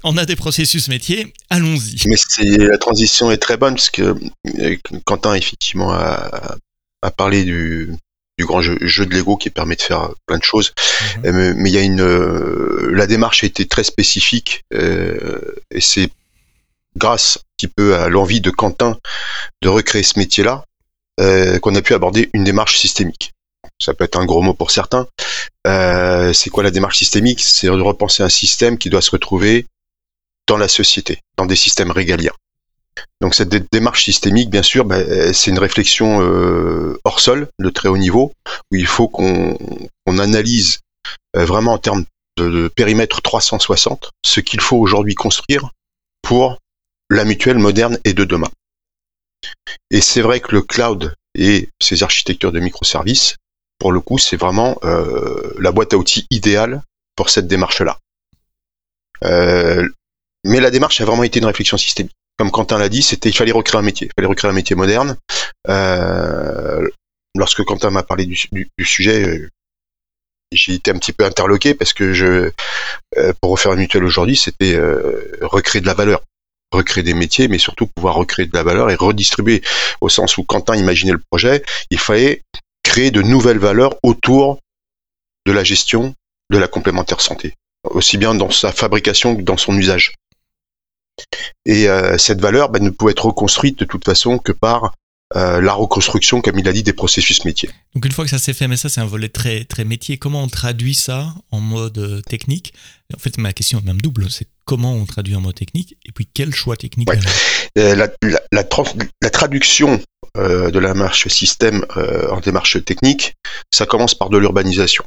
on 0.02 0.16
a 0.16 0.24
des 0.24 0.36
processus 0.36 0.88
métiers. 0.88 1.32
Allons-y. 1.50 1.96
Mais 2.06 2.16
la 2.56 2.78
transition 2.78 3.30
est 3.30 3.36
très 3.36 3.56
bonne 3.56 3.74
parce 3.74 3.90
que 3.90 4.16
euh, 4.58 4.76
Quentin 5.04 5.34
effectivement 5.34 5.92
a, 5.92 6.56
a 7.02 7.10
parlé 7.10 7.44
du, 7.44 7.94
du 8.38 8.46
grand 8.46 8.62
jeu, 8.62 8.78
jeu, 8.80 9.04
de 9.04 9.14
Lego 9.14 9.36
qui 9.36 9.50
permet 9.50 9.76
de 9.76 9.82
faire 9.82 10.10
plein 10.26 10.38
de 10.38 10.44
choses. 10.44 10.72
Mhm. 11.22 11.54
Mais 11.58 11.70
il 11.70 11.74
y 11.74 11.78
a 11.78 11.82
une, 11.82 12.02
la 12.92 13.06
démarche 13.06 13.44
a 13.44 13.46
été 13.46 13.66
très 13.66 13.84
spécifique 13.84 14.64
et 14.72 15.80
c'est 15.80 16.08
grâce 16.96 17.38
petit 17.58 17.68
peu 17.68 17.96
à 17.96 18.08
l'envie 18.08 18.40
de 18.40 18.50
Quentin 18.50 18.98
de 19.62 19.68
recréer 19.68 20.02
ce 20.02 20.18
métier-là, 20.18 20.64
euh, 21.20 21.58
qu'on 21.58 21.74
a 21.74 21.82
pu 21.82 21.94
aborder 21.94 22.30
une 22.32 22.44
démarche 22.44 22.78
systémique. 22.78 23.32
Ça 23.80 23.94
peut 23.94 24.04
être 24.04 24.18
un 24.18 24.24
gros 24.24 24.42
mot 24.42 24.54
pour 24.54 24.70
certains. 24.70 25.08
Euh, 25.66 26.32
c'est 26.32 26.50
quoi 26.50 26.62
la 26.62 26.70
démarche 26.70 26.98
systémique? 26.98 27.40
C'est 27.40 27.66
de 27.66 27.80
repenser 27.80 28.22
un 28.22 28.28
système 28.28 28.78
qui 28.78 28.90
doit 28.90 29.02
se 29.02 29.10
retrouver 29.10 29.66
dans 30.46 30.56
la 30.56 30.68
société, 30.68 31.20
dans 31.36 31.46
des 31.46 31.56
systèmes 31.56 31.90
régaliens. 31.90 32.32
Donc 33.20 33.34
cette 33.34 33.50
démarche 33.72 34.04
systémique, 34.04 34.50
bien 34.50 34.62
sûr, 34.62 34.84
ben, 34.84 35.32
c'est 35.32 35.50
une 35.50 35.58
réflexion 35.58 36.22
euh, 36.22 36.98
hors 37.04 37.20
sol, 37.20 37.48
de 37.58 37.70
très 37.70 37.88
haut 37.88 37.98
niveau, 37.98 38.32
où 38.70 38.76
il 38.76 38.86
faut 38.86 39.08
qu'on 39.08 39.56
analyse 40.06 40.80
vraiment 41.34 41.74
en 41.74 41.78
termes 41.78 42.04
de 42.36 42.68
périmètre 42.68 43.20
360 43.20 44.10
ce 44.24 44.40
qu'il 44.40 44.60
faut 44.60 44.76
aujourd'hui 44.76 45.14
construire 45.14 45.70
pour 46.22 46.58
la 47.10 47.24
mutuelle 47.24 47.58
moderne 47.58 47.98
et 48.04 48.12
de 48.12 48.24
demain. 48.24 48.50
Et 49.90 50.00
c'est 50.00 50.20
vrai 50.20 50.40
que 50.40 50.52
le 50.52 50.62
cloud 50.62 51.14
et 51.34 51.68
ses 51.80 52.02
architectures 52.02 52.52
de 52.52 52.60
microservices, 52.60 53.36
pour 53.78 53.92
le 53.92 54.00
coup, 54.00 54.18
c'est 54.18 54.36
vraiment 54.36 54.78
euh, 54.84 55.52
la 55.58 55.72
boîte 55.72 55.94
à 55.94 55.96
outils 55.96 56.26
idéale 56.30 56.82
pour 57.14 57.30
cette 57.30 57.46
démarche-là. 57.46 57.98
Euh, 59.24 59.88
mais 60.44 60.60
la 60.60 60.70
démarche 60.70 61.00
a 61.00 61.04
vraiment 61.04 61.22
été 61.24 61.38
une 61.38 61.46
réflexion 61.46 61.76
systémique. 61.76 62.14
Comme 62.36 62.50
Quentin 62.50 62.78
l'a 62.78 62.88
dit, 62.88 63.02
c'était 63.02 63.28
il 63.28 63.36
fallait 63.36 63.52
recréer 63.52 63.78
un 63.78 63.82
métier, 63.82 64.08
il 64.08 64.12
fallait 64.16 64.28
recréer 64.28 64.50
un 64.50 64.54
métier 64.54 64.76
moderne. 64.76 65.16
Euh, 65.68 66.88
lorsque 67.34 67.64
Quentin 67.64 67.90
m'a 67.90 68.04
parlé 68.04 68.26
du, 68.26 68.38
du 68.52 68.84
sujet, 68.84 69.48
j'ai 70.52 70.74
été 70.74 70.90
un 70.92 70.98
petit 70.98 71.12
peu 71.12 71.24
interloqué 71.24 71.74
parce 71.74 71.92
que 71.92 72.12
je, 72.12 72.50
pour 73.40 73.50
refaire 73.50 73.72
une 73.72 73.80
mutuelle 73.80 74.04
aujourd'hui, 74.04 74.36
c'était 74.36 74.78
recréer 75.40 75.80
de 75.80 75.86
la 75.86 75.94
valeur 75.94 76.22
recréer 76.72 77.02
des 77.02 77.14
métiers, 77.14 77.48
mais 77.48 77.58
surtout 77.58 77.86
pouvoir 77.86 78.14
recréer 78.14 78.46
de 78.46 78.54
la 78.54 78.62
valeur 78.62 78.90
et 78.90 78.94
redistribuer. 78.94 79.62
Au 80.00 80.08
sens 80.08 80.38
où 80.38 80.44
Quentin 80.44 80.76
imaginait 80.76 81.12
le 81.12 81.22
projet, 81.30 81.64
il 81.90 81.98
fallait 81.98 82.42
créer 82.82 83.10
de 83.10 83.22
nouvelles 83.22 83.58
valeurs 83.58 83.94
autour 84.02 84.58
de 85.46 85.52
la 85.52 85.64
gestion 85.64 86.14
de 86.50 86.58
la 86.58 86.68
complémentaire 86.68 87.20
santé, 87.20 87.54
aussi 87.84 88.16
bien 88.16 88.34
dans 88.34 88.50
sa 88.50 88.72
fabrication 88.72 89.36
que 89.36 89.42
dans 89.42 89.56
son 89.56 89.76
usage. 89.76 90.14
Et 91.64 91.88
euh, 91.88 92.16
cette 92.16 92.40
valeur 92.40 92.68
ben, 92.68 92.82
ne 92.82 92.90
pouvait 92.90 93.12
être 93.12 93.26
reconstruite 93.26 93.78
de 93.78 93.84
toute 93.84 94.04
façon 94.04 94.38
que 94.38 94.52
par 94.52 94.94
euh, 95.36 95.60
la 95.60 95.74
reconstruction, 95.74 96.40
comme 96.40 96.58
il 96.58 96.66
a 96.68 96.72
dit, 96.72 96.82
des 96.82 96.94
processus 96.94 97.44
métiers. 97.44 97.68
Donc 97.94 98.06
une 98.06 98.12
fois 98.12 98.24
que 98.24 98.30
ça 98.30 98.38
s'est 98.38 98.54
fait, 98.54 98.66
mais 98.66 98.78
ça 98.78 98.88
c'est 98.88 99.02
un 99.02 99.06
volet 99.06 99.28
très 99.28 99.64
très 99.64 99.84
métier. 99.84 100.16
Comment 100.16 100.42
on 100.42 100.48
traduit 100.48 100.94
ça 100.94 101.34
en 101.50 101.60
mode 101.60 101.98
euh, 101.98 102.22
technique? 102.22 102.72
En 103.14 103.18
fait, 103.18 103.36
ma 103.36 103.52
question 103.52 103.78
est 103.78 103.84
même 103.84 104.00
double. 104.00 104.30
C'est 104.30 104.48
comment 104.64 104.94
on 104.94 105.04
traduit 105.04 105.34
en 105.34 105.42
mode 105.42 105.54
technique 105.54 105.98
et 106.06 106.12
puis 106.12 106.26
quel 106.32 106.54
choix 106.54 106.76
technique 106.76 107.10
euh, 107.76 107.94
la, 107.94 108.08
la, 108.52 109.30
traduction 109.30 110.00
de 110.34 110.78
la 110.78 110.94
marche 110.94 111.26
système 111.28 111.84
en 112.30 112.40
démarche 112.40 112.82
technique, 112.84 113.34
ça 113.72 113.86
commence 113.86 114.14
par 114.14 114.30
de 114.30 114.38
l'urbanisation. 114.38 115.04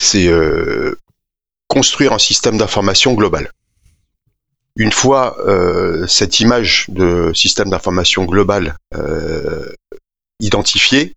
C'est 0.00 0.30
construire 1.66 2.12
un 2.12 2.18
système 2.18 2.56
d'information 2.56 3.14
global. 3.14 3.50
Une 4.76 4.92
fois 4.92 5.36
euh, 5.46 6.06
cette 6.06 6.40
image 6.40 6.86
de 6.88 7.32
système 7.34 7.70
d'information 7.70 8.24
global 8.24 8.76
euh, 8.94 9.70
identifiée, 10.40 11.14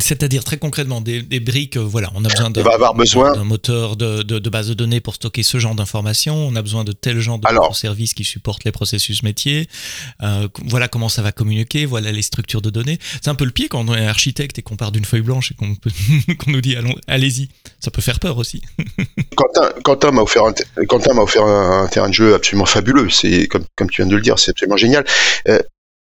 c'est-à-dire 0.00 0.44
très 0.44 0.58
concrètement 0.58 1.00
des, 1.00 1.22
briques, 1.40 1.76
euh, 1.76 1.80
voilà, 1.80 2.10
on 2.14 2.24
a 2.24 2.28
besoin 2.28 2.50
d'un 2.50 3.44
moteur 3.44 3.96
de, 3.96 4.48
base 4.48 4.68
de 4.68 4.74
données 4.74 5.00
pour 5.00 5.14
stocker 5.14 5.42
ce 5.42 5.58
genre 5.58 5.74
d'informations, 5.74 6.34
on 6.34 6.56
a 6.56 6.62
besoin 6.62 6.84
de 6.84 6.92
tel 6.92 7.20
genre 7.20 7.38
de 7.38 7.46
services 7.74 8.14
qui 8.14 8.24
supportent 8.24 8.64
les 8.64 8.72
processus 8.72 9.22
métiers, 9.22 9.68
euh, 10.22 10.48
voilà 10.66 10.88
comment 10.88 11.08
ça 11.08 11.22
va 11.22 11.32
communiquer, 11.32 11.86
voilà 11.86 12.12
les 12.12 12.22
structures 12.22 12.62
de 12.62 12.70
données. 12.70 12.98
C'est 13.22 13.28
un 13.28 13.34
peu 13.34 13.44
le 13.44 13.50
pied 13.50 13.68
quand 13.68 13.88
on 13.88 13.94
est 13.94 14.06
architecte 14.06 14.58
et 14.58 14.62
qu'on 14.62 14.76
part 14.76 14.92
d'une 14.92 15.04
feuille 15.04 15.22
blanche 15.22 15.52
et 15.52 15.54
qu'on 15.54 15.76
nous 16.50 16.60
dit 16.60 16.76
allons, 16.76 16.94
allez-y. 17.06 17.48
Ça 17.80 17.90
peut 17.90 18.02
faire 18.02 18.20
peur 18.20 18.38
aussi. 18.38 18.62
Quentin, 19.84 20.10
m'a 20.10 20.22
offert, 20.22 20.44
un, 20.44 20.54
m'a 21.14 21.22
offert 21.22 21.44
un, 21.44 21.86
terrain 21.88 22.08
de 22.08 22.14
jeu 22.14 22.34
absolument 22.34 22.66
fabuleux. 22.66 23.08
C'est 23.10 23.46
comme, 23.46 23.64
comme 23.76 23.88
tu 23.88 24.02
viens 24.02 24.10
de 24.10 24.16
le 24.16 24.22
dire, 24.22 24.38
c'est 24.38 24.50
absolument 24.50 24.76
génial. 24.76 25.04
Euh, 25.48 25.60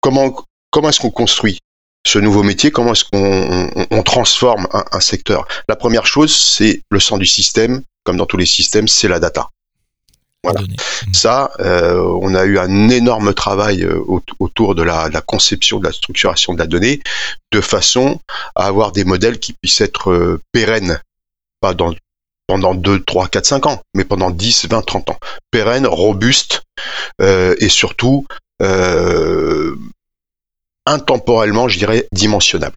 comment 0.01 0.35
comment 0.71 0.89
est-ce 0.89 1.01
qu'on 1.01 1.11
construit 1.11 1.59
ce 2.07 2.19
nouveau 2.19 2.43
métier, 2.43 2.71
comment 2.71 2.93
est-ce 2.93 3.05
qu'on 3.05 4.03
transforme 4.03 4.67
un, 4.73 5.01
secteur? 5.01 5.47
La 5.69 5.77
première 5.77 6.07
chose, 6.07 6.35
c'est 6.35 6.83
le 6.91 7.01
sang 7.01 7.19
du 7.19 7.27
système, 7.27 7.83
comme 8.05 8.17
dans 8.17 8.27
tous 8.27 8.39
les 8.39 8.47
systèmes, 8.47 8.89
c'est 8.89 9.09
la 9.09 9.21
data. 9.21 9.51
Voilà. 10.45 10.61
Mmh. 10.61 11.13
Ça, 11.13 11.51
euh, 11.61 12.01
on 12.23 12.35
a 12.35 12.45
eu 12.45 12.59
un 12.59 12.89
énorme 12.89 13.35
travail 13.35 13.83
euh, 13.83 14.01
autour 14.39 14.75
de 14.75 14.83
la, 14.83 15.11
conception, 15.21 15.81
de 15.81 15.85
la 15.85 15.93
structuration 15.93 16.55
de 16.55 16.59
la 16.59 16.67
donnée, 16.67 17.03
de 17.53 17.61
façon 17.61 18.21
à 18.55 18.67
avoir 18.67 18.93
des 18.93 19.05
modèles 19.05 19.41
qui 19.41 19.53
puissent 19.53 19.81
être 19.81 20.11
euh, 20.11 20.41
pérennes, 20.53 21.03
pas 21.61 21.75
dans, 21.75 21.93
pendant 22.47 22.75
2, 22.75 23.03
3, 23.05 23.29
4, 23.29 23.45
5 23.45 23.67
ans, 23.67 23.83
mais 23.95 24.05
pendant 24.05 24.31
10, 24.31 24.69
20, 24.71 24.83
30 24.83 25.11
ans. 25.11 25.19
Pérennes, 25.51 25.87
robustes, 25.87 26.63
et 27.21 27.69
surtout 27.69 28.27
intemporellement, 30.93 31.69
je 31.69 31.79
dirais, 31.79 32.07
dimensionnable. 32.13 32.77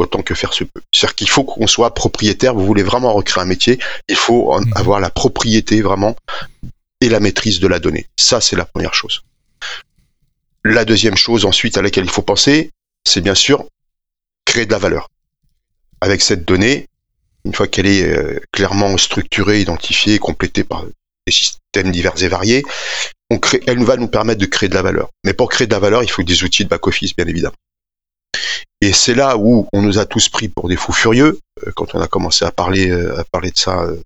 autant 0.00 0.22
que 0.22 0.32
faire 0.36 0.54
se 0.54 0.62
peut. 0.62 0.80
C'est-à-dire 0.94 1.16
qu'il 1.16 1.28
faut 1.28 1.42
qu'on 1.42 1.66
soit 1.66 1.92
propriétaire. 1.92 2.54
Vous 2.54 2.64
voulez 2.64 2.84
vraiment 2.84 3.12
recréer 3.12 3.42
un 3.42 3.46
métier, 3.46 3.80
il 4.08 4.14
faut 4.14 4.52
en 4.52 4.60
Mhm. 4.60 4.72
avoir 4.76 5.00
la 5.00 5.10
propriété 5.10 5.82
vraiment 5.82 6.14
et 7.00 7.08
la 7.08 7.18
maîtrise 7.18 7.58
de 7.58 7.66
la 7.66 7.80
donnée. 7.80 8.06
Ça, 8.16 8.40
c'est 8.40 8.54
la 8.54 8.64
première 8.64 8.94
chose. 8.94 9.24
La 10.64 10.84
deuxième 10.84 11.16
chose 11.16 11.44
ensuite 11.44 11.76
à 11.78 11.82
laquelle 11.82 12.04
il 12.04 12.10
faut 12.12 12.22
penser, 12.22 12.70
c'est 13.04 13.20
bien 13.20 13.34
sûr 13.34 13.66
créer 14.44 14.66
de 14.66 14.70
la 14.72 14.78
valeur. 14.78 15.08
Avec 16.00 16.22
cette 16.22 16.44
donnée, 16.44 16.86
une 17.44 17.54
fois 17.54 17.66
qu'elle 17.66 17.86
est 17.86 18.04
euh, 18.04 18.38
clairement 18.52 18.96
structurée, 18.98 19.60
identifiée, 19.62 20.20
complétée 20.20 20.62
par 20.62 20.84
des 21.26 21.32
systèmes 21.32 21.90
divers 21.90 22.22
et 22.22 22.28
variés, 22.28 22.62
on 23.30 23.38
crée, 23.38 23.60
elle 23.66 23.82
va 23.84 23.96
nous 23.96 24.08
permettre 24.08 24.40
de 24.40 24.46
créer 24.46 24.68
de 24.68 24.74
la 24.74 24.82
valeur. 24.82 25.10
Mais 25.24 25.32
pour 25.32 25.48
créer 25.48 25.66
de 25.66 25.72
la 25.72 25.78
valeur, 25.78 26.02
il 26.02 26.10
faut 26.10 26.22
des 26.22 26.44
outils 26.44 26.64
de 26.64 26.68
back-office, 26.68 27.14
bien 27.14 27.26
évidemment. 27.26 27.56
Et 28.80 28.92
c'est 28.92 29.14
là 29.14 29.36
où 29.36 29.66
on 29.72 29.82
nous 29.82 29.98
a 29.98 30.06
tous 30.06 30.28
pris 30.28 30.48
pour 30.48 30.68
des 30.68 30.76
fous 30.76 30.92
furieux, 30.92 31.40
euh, 31.66 31.72
quand 31.74 31.94
on 31.94 32.00
a 32.00 32.06
commencé 32.06 32.44
à 32.44 32.52
parler, 32.52 32.88
euh, 32.88 33.18
à 33.18 33.24
parler 33.24 33.50
de 33.50 33.58
ça 33.58 33.82
euh, 33.82 33.96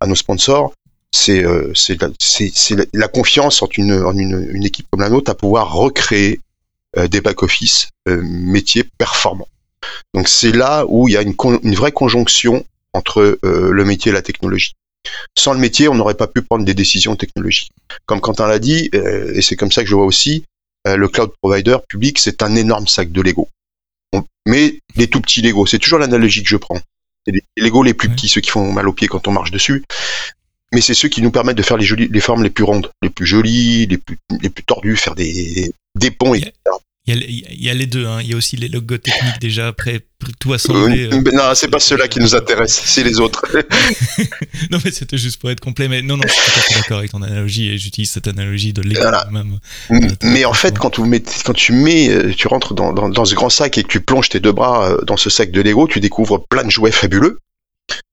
à 0.00 0.06
nos 0.06 0.14
sponsors. 0.14 0.72
C'est 1.10 1.42
la, 1.42 2.84
la, 2.92 3.08
confiance 3.08 3.62
entre 3.62 3.78
une, 3.78 3.94
en 3.94 4.16
une, 4.16 4.62
équipe 4.62 4.86
comme 4.90 5.00
la 5.00 5.08
nôtre 5.08 5.30
à 5.30 5.34
pouvoir 5.34 5.72
recréer 5.72 6.38
des 7.10 7.22
back-office 7.22 7.88
métiers 8.06 8.84
performants. 8.98 9.48
Donc 10.12 10.28
c'est 10.28 10.52
là 10.52 10.84
où 10.86 11.08
il 11.08 11.12
y 11.12 11.16
a 11.16 11.22
une, 11.22 11.34
vraie 11.74 11.92
conjonction 11.92 12.62
entre 12.92 13.38
le 13.42 13.84
métier 13.86 14.10
et 14.10 14.12
la 14.12 14.20
technologie. 14.20 14.74
Sans 15.36 15.52
le 15.52 15.58
métier, 15.60 15.88
on 15.88 15.94
n'aurait 15.94 16.14
pas 16.14 16.26
pu 16.26 16.42
prendre 16.42 16.64
des 16.64 16.74
décisions 16.74 17.16
technologiques. 17.16 17.70
Comme 18.06 18.20
Quentin 18.20 18.46
l'a 18.46 18.58
dit, 18.58 18.90
euh, 18.94 19.32
et 19.34 19.42
c'est 19.42 19.56
comme 19.56 19.72
ça 19.72 19.82
que 19.82 19.88
je 19.88 19.94
vois 19.94 20.04
aussi, 20.04 20.44
euh, 20.86 20.96
le 20.96 21.08
cloud 21.08 21.30
provider 21.40 21.76
public, 21.88 22.18
c'est 22.18 22.42
un 22.42 22.54
énorme 22.56 22.86
sac 22.86 23.10
de 23.12 23.22
Lego. 23.22 23.48
On- 24.12 24.24
mais 24.46 24.80
des 24.96 25.08
tout 25.08 25.20
petits 25.20 25.42
Lego, 25.42 25.66
c'est 25.66 25.78
toujours 25.78 25.98
l'analogie 25.98 26.42
que 26.42 26.48
je 26.48 26.56
prends. 26.56 26.80
C'est 27.26 27.32
les 27.32 27.42
Lego 27.62 27.82
les 27.82 27.94
plus 27.94 28.08
petits, 28.08 28.28
ceux 28.28 28.40
qui 28.40 28.50
font 28.50 28.72
mal 28.72 28.88
aux 28.88 28.92
pieds 28.92 29.08
quand 29.08 29.26
on 29.28 29.32
marche 29.32 29.50
dessus. 29.50 29.84
Mais 30.72 30.80
c'est 30.82 30.94
ceux 30.94 31.08
qui 31.08 31.22
nous 31.22 31.30
permettent 31.30 31.56
de 31.56 31.62
faire 31.62 31.78
les, 31.78 31.86
jolies, 31.86 32.08
les 32.10 32.20
formes 32.20 32.42
les 32.42 32.50
plus 32.50 32.64
rondes, 32.64 32.90
les 33.02 33.08
plus 33.10 33.26
jolies, 33.26 33.86
les 33.86 33.96
plus, 33.98 34.18
les 34.42 34.50
plus 34.50 34.64
tordues, 34.64 34.96
faire 34.96 35.14
des, 35.14 35.72
des 35.94 36.10
ponts, 36.10 36.34
etc. 36.34 36.52
Il 37.08 37.14
y, 37.14 37.44
a, 37.46 37.52
il 37.52 37.64
y 37.64 37.70
a 37.70 37.74
les 37.74 37.86
deux, 37.86 38.06
hein. 38.06 38.18
il 38.22 38.28
y 38.30 38.34
a 38.34 38.36
aussi 38.36 38.56
les 38.56 38.68
logos 38.68 38.98
techniques 38.98 39.40
déjà 39.40 39.72
prêts, 39.72 40.00
prêts- 40.18 40.32
tout 40.38 40.52
assemblé. 40.52 41.08
Euh, 41.10 41.20
non, 41.32 41.54
c'est 41.54 41.68
pas 41.68 41.80
ceux-là 41.80 42.06
qui 42.06 42.20
nous 42.20 42.34
intéressent, 42.34 42.84
c'est 42.86 43.02
les 43.02 43.18
autres. 43.18 43.46
non, 44.70 44.78
mais 44.84 44.90
c'était 44.90 45.16
juste 45.16 45.40
pour 45.40 45.50
être 45.50 45.60
complet. 45.60 45.88
Mais 45.88 46.02
non, 46.02 46.16
non, 46.16 46.22
je 46.26 46.32
suis 46.32 46.42
tout 46.52 46.58
à 46.58 46.62
fait 46.62 46.74
d'accord 46.74 46.98
avec 46.98 47.10
ton 47.10 47.22
analogie 47.22 47.68
et 47.70 47.78
j'utilise 47.78 48.10
cette 48.10 48.28
analogie 48.28 48.72
de 48.74 48.82
Lego 48.82 49.00
Voilà. 49.00 49.26
même. 49.32 49.58
Mais 50.22 50.44
en 50.44 50.52
fait, 50.52 50.78
quand, 50.78 50.98
vous 50.98 51.06
mettez, 51.06 51.32
quand 51.44 51.54
tu 51.54 51.72
mets, 51.72 52.10
euh, 52.10 52.32
tu 52.36 52.46
rentres 52.48 52.74
dans, 52.74 52.92
dans, 52.92 53.08
dans 53.08 53.24
ce 53.24 53.34
grand 53.34 53.48
sac 53.50 53.78
et 53.78 53.82
que 53.84 53.88
tu 53.88 54.00
plonges 54.00 54.28
tes 54.28 54.40
deux 54.40 54.52
bras 54.52 54.90
euh, 54.90 55.04
dans 55.06 55.16
ce 55.16 55.30
sac 55.30 55.50
de 55.50 55.62
Lego, 55.62 55.86
tu 55.88 56.00
découvres 56.00 56.46
plein 56.46 56.64
de 56.64 56.70
jouets 56.70 56.92
fabuleux. 56.92 57.38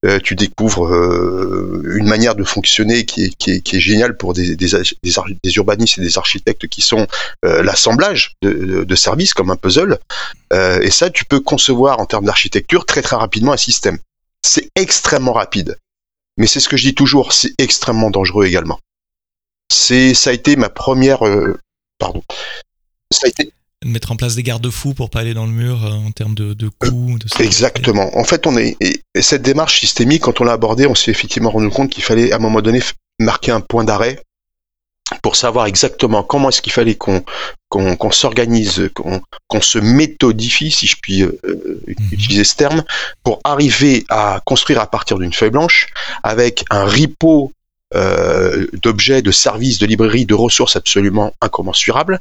Euh, 0.05 0.19
tu 0.19 0.35
découvres 0.35 0.87
euh, 0.87 1.81
une 1.95 2.07
manière 2.07 2.35
de 2.35 2.43
fonctionner 2.43 3.05
qui 3.05 3.25
est, 3.25 3.79
géniale 3.79 4.17
pour 4.17 4.33
des, 4.33 4.55
urbanistes 5.55 5.97
et 5.97 6.01
des 6.01 6.17
architectes 6.17 6.67
qui 6.67 6.81
sont 6.81 7.07
euh, 7.43 7.63
l'assemblage 7.63 8.35
de, 8.41 8.83
de, 8.83 8.95
services 8.95 9.33
comme 9.33 9.49
un 9.49 9.55
puzzle. 9.55 9.97
Et 10.53 10.91
ça, 10.91 11.09
tu 11.09 11.25
peux 11.25 11.39
concevoir 11.39 11.99
en 11.99 12.05
termes 12.05 12.25
d'architecture 12.25 12.85
très 12.85 13.01
très 13.01 13.15
rapidement 13.15 13.51
un 13.51 13.57
système. 13.57 13.99
C'est 14.41 14.69
extrêmement 14.75 15.33
rapide. 15.33 15.77
Mais 16.37 16.47
c'est 16.47 16.59
ce 16.59 16.69
que 16.69 16.77
je 16.77 16.83
dis 16.83 16.95
toujours, 16.95 17.33
c'est 17.33 17.53
extrêmement 17.57 18.09
dangereux 18.09 18.45
également. 18.45 18.79
C'est, 19.71 20.13
ça 20.13 20.29
a 20.29 20.33
été 20.33 20.55
ma 20.55 20.69
première, 20.69 21.19
pardon, 21.97 22.23
ça 23.11 23.25
a 23.25 23.27
été 23.27 23.51
Mettre 23.85 24.11
en 24.11 24.15
place 24.15 24.35
des 24.35 24.43
garde-fous 24.43 24.93
pour 24.93 25.09
pas 25.09 25.19
aller 25.19 25.33
dans 25.33 25.45
le 25.45 25.51
mur 25.51 25.85
euh, 25.85 25.89
en 25.91 26.11
termes 26.11 26.33
de, 26.35 26.53
de 26.53 26.69
coûts. 26.69 27.17
De. 27.19 27.43
Exactement. 27.43 28.09
En 28.17 28.23
fait, 28.23 28.47
on 28.47 28.57
est 28.57 28.75
et 28.81 29.01
et 29.13 29.21
cette 29.21 29.43
démarche 29.43 29.79
systémique, 29.79 30.23
quand 30.23 30.41
on 30.41 30.43
l'a 30.43 30.53
abordée, 30.53 30.87
on 30.87 30.95
s'est 30.95 31.11
effectivement 31.11 31.51
rendu 31.51 31.69
compte 31.69 31.89
qu'il 31.91 32.03
fallait 32.03 32.31
à 32.31 32.35
un 32.35 32.39
moment 32.39 32.61
donné 32.61 32.81
marquer 33.19 33.51
un 33.51 33.61
point 33.61 33.83
d'arrêt 33.85 34.19
pour 35.21 35.35
savoir 35.35 35.67
exactement 35.67 36.23
comment 36.23 36.49
est-ce 36.49 36.63
qu'il 36.63 36.73
fallait 36.73 36.95
qu'on 36.95 37.23
s'organise, 38.11 38.89
qu'on 39.47 39.61
se 39.61 39.77
méthodifie, 39.77 40.71
si 40.71 40.87
je 40.87 40.95
puis 40.99 41.21
euh, 41.21 41.39
euh, 41.45 41.79
Mhm. 41.87 41.93
utiliser 42.11 42.43
ce 42.43 42.55
terme, 42.55 42.83
pour 43.23 43.39
arriver 43.43 44.03
à 44.09 44.41
construire 44.45 44.81
à 44.81 44.87
partir 44.87 45.19
d'une 45.19 45.31
feuille 45.31 45.51
blanche 45.51 45.87
avec 46.23 46.65
un 46.71 46.85
repo 46.85 47.51
euh, 47.93 48.67
d'objets, 48.73 49.21
de 49.21 49.31
services, 49.31 49.77
de 49.77 49.85
librairies, 49.85 50.25
de 50.25 50.33
ressources 50.33 50.75
absolument 50.75 51.33
incommensurables. 51.41 52.19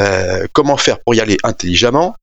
Euh, 0.00 0.46
comment 0.52 0.76
faire 0.76 1.00
pour 1.00 1.14
y 1.14 1.20
aller 1.20 1.36
intelligemment, 1.42 2.14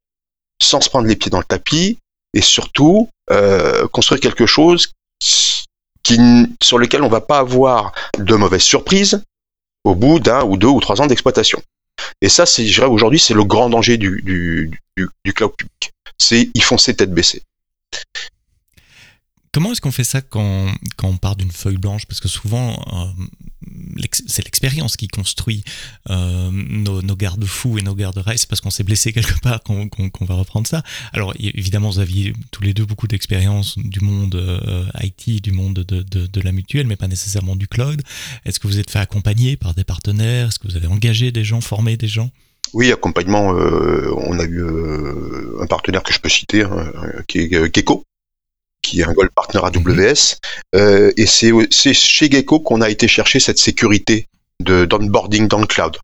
sans 0.62 0.80
se 0.80 0.90
prendre 0.90 1.08
les 1.08 1.16
pieds 1.16 1.30
dans 1.30 1.40
le 1.40 1.44
tapis, 1.44 1.98
et 2.34 2.42
surtout 2.42 3.10
euh, 3.30 3.88
construire 3.88 4.22
quelque 4.22 4.46
chose 4.46 4.94
sur 6.64 6.78
lequel 6.78 7.02
on 7.02 7.10
va 7.10 7.20
pas 7.20 7.40
avoir 7.40 7.92
de 8.18 8.36
mauvaises 8.36 8.62
surprises 8.62 9.22
au 9.84 9.94
bout 9.94 10.20
d'un 10.20 10.44
ou 10.44 10.56
deux 10.56 10.68
ou 10.68 10.80
trois 10.80 11.02
ans 11.02 11.08
d'exploitation. 11.08 11.62
Et 12.22 12.30
ça, 12.30 12.46
je 12.46 12.62
dirais, 12.62 12.86
aujourd'hui, 12.86 13.20
c'est 13.20 13.34
le 13.34 13.44
grand 13.44 13.70
danger 13.70 13.98
du, 13.98 14.72
cloud 15.36 15.52
public. 15.58 15.92
C'est 16.18 16.50
y 16.54 16.62
foncer 16.62 16.96
tête 16.96 17.12
baissée. 17.12 17.44
Comment 19.54 19.72
est-ce 19.72 19.82
qu'on 19.82 19.92
fait 19.92 20.04
ça 20.04 20.22
quand, 20.22 20.68
quand 20.98 21.08
on 21.08 21.18
part 21.18 21.36
d'une 21.36 21.52
feuille 21.52 21.78
blanche? 21.78 22.06
Parce 22.06 22.20
que 22.20 22.28
souvent, 22.28 22.74
euh, 22.94 23.24
c'est 24.28 24.44
l'expérience 24.44 24.98
qui 24.98 25.08
construit 25.08 25.64
euh, 26.10 26.50
nos, 26.52 27.02
nos 27.02 27.16
garde-fous 27.16 27.78
et 27.78 27.82
nos 27.82 27.96
garde-rails. 27.96 28.38
C'est 28.38 28.50
parce 28.50 28.62
qu'on 28.62 28.70
s'est 28.70 28.84
blessé 28.84 29.14
quelque 29.14 29.40
part 29.42 29.62
qu'on 29.64 29.90
va 30.26 30.36
reprendre 30.36 30.68
ça. 30.68 30.84
Alors, 31.14 31.34
évidemment, 31.40 31.90
vous 31.90 32.00
aviez 32.00 32.34
tous 32.52 32.64
les 32.64 32.74
deux 32.74 32.86
beaucoup 32.86 33.08
d'expérience 33.08 33.78
du 33.78 34.02
monde 34.02 34.36
euh, 34.36 34.86
IT, 35.02 35.42
du 35.42 35.52
monde 35.52 35.76
de, 35.76 36.02
de, 36.02 36.42
la 36.42 36.52
mutuelle, 36.52 36.88
mais 36.88 36.96
pas 36.96 37.08
nécessairement 37.08 37.56
du 37.56 37.68
cloud. 37.68 38.02
Est-ce 38.46 38.60
que 38.60 38.68
vous 38.68 38.80
êtes 38.80 38.92
fait 38.92 39.00
accompagner 39.00 39.58
par 39.58 39.74
des 39.74 39.84
partenaires? 39.84 40.50
Est-ce 40.50 40.60
que 40.60 40.68
vous 40.68 40.76
avez 40.76 40.88
engagé 40.88 41.32
des 41.32 41.44
gens, 41.44 41.62
formé 41.62 41.98
des 41.98 42.08
gens? 42.08 42.30
Oui, 42.74 42.92
accompagnement, 42.92 43.56
euh, 43.56 44.14
on 44.18 44.40
a 44.40 44.44
eu 44.44 44.62
un 45.62 45.68
partenaire 45.68 46.04
que 46.04 46.14
je 46.14 46.20
peux 46.20 46.30
citer, 46.30 46.64
hein, 46.64 46.92
qui 47.28 47.40
est 47.40 47.74
Gecko, 47.74 48.04
qui 48.88 49.02
est 49.02 49.04
un 49.04 49.14
Gold 49.14 49.32
Partner 49.36 49.60
AWS. 49.64 50.38
Euh, 50.76 51.12
et 51.18 51.26
c'est 51.26 51.52
c'est 51.72 51.94
chez 51.94 52.30
Gecko 52.32 52.60
qu'on 52.60 52.82
a 52.82 52.90
été 52.90 53.08
chercher 53.08 53.40
cette 53.40 53.60
sécurité 53.60 54.28
de 54.64 54.86
d'onboarding 54.86 55.48
dans 55.48 55.60
le 55.60 55.68
cloud. 55.68 55.98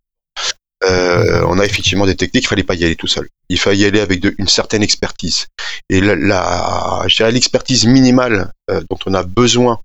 Euh, 0.84 1.46
on 1.48 1.60
a 1.60 1.66
effectivement 1.66 2.06
des 2.06 2.18
techniques, 2.18 2.44
il 2.44 2.48
fallait 2.48 2.64
pas 2.64 2.76
y 2.76 2.84
aller 2.84 2.98
tout 2.98 3.08
seul. 3.08 3.30
Il 3.48 3.58
fallait 3.58 3.78
y 3.78 3.86
aller 3.86 4.02
avec 4.02 4.20
de- 4.20 4.36
une 4.38 4.50
certaine 4.50 4.84
expertise. 4.84 5.48
Et 5.90 6.02
la, 6.02 6.16
la 6.16 7.04
je 7.08 7.16
dirais 7.16 7.32
l'expertise 7.32 7.86
minimale 7.86 8.52
euh, 8.70 8.82
dont 8.90 9.00
on 9.06 9.14
a 9.14 9.24
besoin 9.24 9.80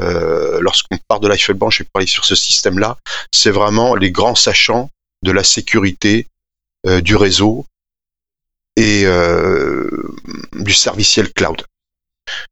euh, 0.00 0.60
lorsqu'on 0.60 0.96
part 1.08 1.18
de 1.18 1.26
blanche 1.54 1.80
et 1.80 1.84
pour 1.84 1.98
aller 1.98 2.06
sur 2.06 2.24
ce 2.24 2.36
système-là, 2.36 2.98
c'est 3.32 3.50
vraiment 3.50 3.96
les 3.96 4.12
grands 4.12 4.36
sachants 4.36 4.90
de 5.24 5.32
la 5.32 5.42
sécurité 5.42 6.26
du 7.02 7.16
réseau 7.16 7.66
et 8.76 9.04
du 10.52 10.72
serviciel 10.72 11.32
cloud. 11.32 11.60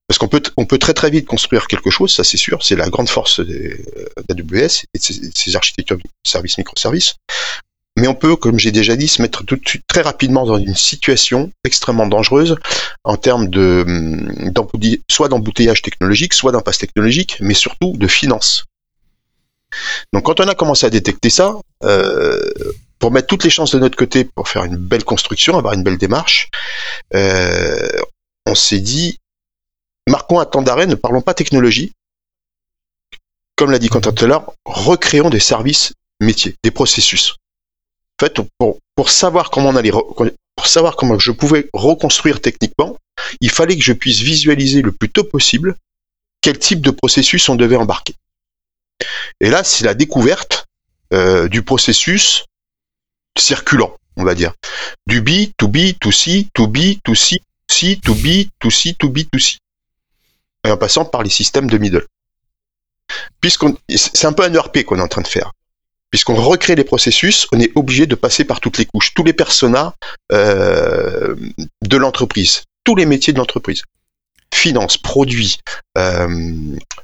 Parce 0.09 0.19
qu'on 0.19 0.29
peut, 0.29 0.43
on 0.57 0.67
peut 0.67 0.79
très 0.79 0.95
très 0.95 1.11
vite 1.11 1.27
construire 1.27 1.67
quelque 1.67 1.91
chose, 1.91 2.15
ça 2.15 2.25
c'est 2.25 2.37
sûr, 2.37 2.63
c'est 2.63 2.77
la 2.77 2.89
grande 2.89 3.09
force 3.09 3.41
des- 3.41 3.85
d'AWS 4.29 4.85
et 4.95 4.99
de 4.99 5.31
ses, 5.35 5.57
architectures 5.57 5.99
services 6.25 6.59
microservices. 6.59 7.15
Mais 7.99 8.09
on 8.09 8.15
peut, 8.15 8.37
comme 8.37 8.59
j'ai 8.59 8.73
déjà 8.73 8.95
dit, 8.95 9.09
se 9.09 9.23
mettre 9.23 9.43
tout 9.43 9.57
de 9.57 9.67
suite 9.67 9.85
très 9.89 10.03
rapidement 10.03 10.45
dans 10.45 10.59
une 10.59 10.75
situation 10.75 11.51
extrêmement 11.65 12.07
dangereuse 12.07 12.57
en 13.05 13.17
termes 13.17 13.49
de 13.49 13.85
hum, 13.87 14.53
soit 15.11 15.29
d'embouteillage 15.29 15.81
technologique, 15.81 16.35
soit 16.35 16.53
d'impasse 16.53 16.79
technologique, 16.79 17.39
mais 17.41 17.55
surtout 17.55 17.95
de 17.97 18.07
finance. 18.07 18.65
Donc 20.13 20.25
quand 20.25 20.41
on 20.41 20.49
a 20.49 20.55
commencé 20.55 20.87
à 20.87 20.91
détecter 20.91 21.31
ça, 21.31 21.57
euh, 21.85 22.41
pour 22.99 23.11
mettre 23.11 23.27
toutes 23.27 23.45
les 23.45 23.51
chances 23.51 23.73
de 23.73 23.79
notre 23.79 23.97
côté 23.97 24.25
pour 24.25 24.49
faire 24.49 24.65
une 24.65 24.77
belle 24.77 25.05
construction, 25.05 25.59
avoir 25.59 25.75
une 25.75 25.83
belle 25.83 25.99
démarche, 25.99 26.49
euh, 27.15 27.89
on 28.47 28.55
s'est 28.55 28.81
dit, 28.81 29.19
marquons 30.09 30.41
un 30.41 30.45
temps 30.45 30.63
d'arrêt, 30.63 30.87
ne 30.87 30.95
parlons 30.95 31.23
pas 31.23 31.35
technologie. 31.35 31.93
Comme 33.57 33.71
l'a 33.71 33.79
dit 33.79 33.89
Quentin 33.89 34.13
tout 34.13 34.25
à 34.25 34.29
l'heure, 34.29 34.53
recréons 34.65 35.31
des 35.31 35.41
services 35.41 35.93
métiers, 36.21 36.55
des 36.63 36.71
processus. 36.71 37.37
En 38.21 38.27
fait, 38.27 38.41
pour, 38.59 38.79
pour 38.95 39.11
savoir 39.11 39.51
comment 39.51 39.71
on 39.71 39.77
allait, 39.77 39.91
pour 39.91 40.67
savoir 40.67 40.97
comment 40.97 41.19
je 41.19 41.33
pouvais 41.33 41.69
reconstruire 41.73 42.41
techniquement, 42.41 42.97
il 43.41 43.51
fallait 43.51 43.77
que 43.77 43.83
je 43.83 43.93
puisse 43.93 44.21
visualiser 44.21 44.83
le 44.83 44.93
plus 44.93 45.11
tôt 45.11 45.25
possible 45.25 45.77
quel 46.41 46.59
type 46.59 46.81
de 46.81 46.91
processus 46.91 47.49
on 47.49 47.57
devait 47.57 47.77
embarquer. 47.77 48.15
Et 49.41 49.51
là, 49.51 49.65
c'est 49.65 49.85
la 49.85 49.95
découverte 49.95 50.67
euh, 51.13 51.49
du 51.49 51.63
processus 51.63 52.45
circulant, 53.39 53.97
on 54.17 54.25
va 54.25 54.35
dire. 54.35 54.55
Du 55.07 55.21
B, 55.21 55.51
to 55.59 55.69
B, 55.69 55.93
to 56.01 56.11
C, 56.11 56.49
to 56.55 56.67
B, 56.67 57.01
to 57.05 57.15
C, 57.15 57.41
C, 57.69 57.99
to 58.03 58.15
B, 58.15 58.49
to 58.61 58.71
C, 58.71 58.95
to 58.95 59.09
B, 59.09 59.25
to 59.31 59.39
C. 59.39 59.59
Et 60.67 60.71
en 60.71 60.77
passant 60.77 61.05
par 61.05 61.23
les 61.23 61.31
systèmes 61.31 61.71
de 61.71 61.79
middle. 61.79 62.07
C'est 63.45 64.25
un 64.27 64.33
peu 64.33 64.43
un 64.43 64.53
ERP 64.53 64.83
qu'on 64.85 64.99
est 64.99 65.03
en 65.03 65.09
train 65.09 65.23
de 65.23 65.29
faire. 65.29 65.53
Puisqu'on 66.11 66.35
recrée 66.35 66.75
les 66.75 66.85
processus, 66.85 67.47
on 67.53 67.61
est 67.61 67.71
obligé 67.75 68.07
de 68.07 68.15
passer 68.15 68.45
par 68.45 68.61
toutes 68.61 68.79
les 68.79 68.87
couches, 68.87 69.15
tous 69.15 69.25
les 69.25 69.33
personas 69.33 69.95
euh, 70.33 71.35
de 71.83 71.97
l'entreprise, 71.97 72.65
tous 72.85 72.97
les 72.97 73.07
métiers 73.07 73.33
de 73.33 73.39
l'entreprise. 73.39 73.83
Finance, 74.55 74.99
produits, 74.99 75.59
euh, 75.99 76.29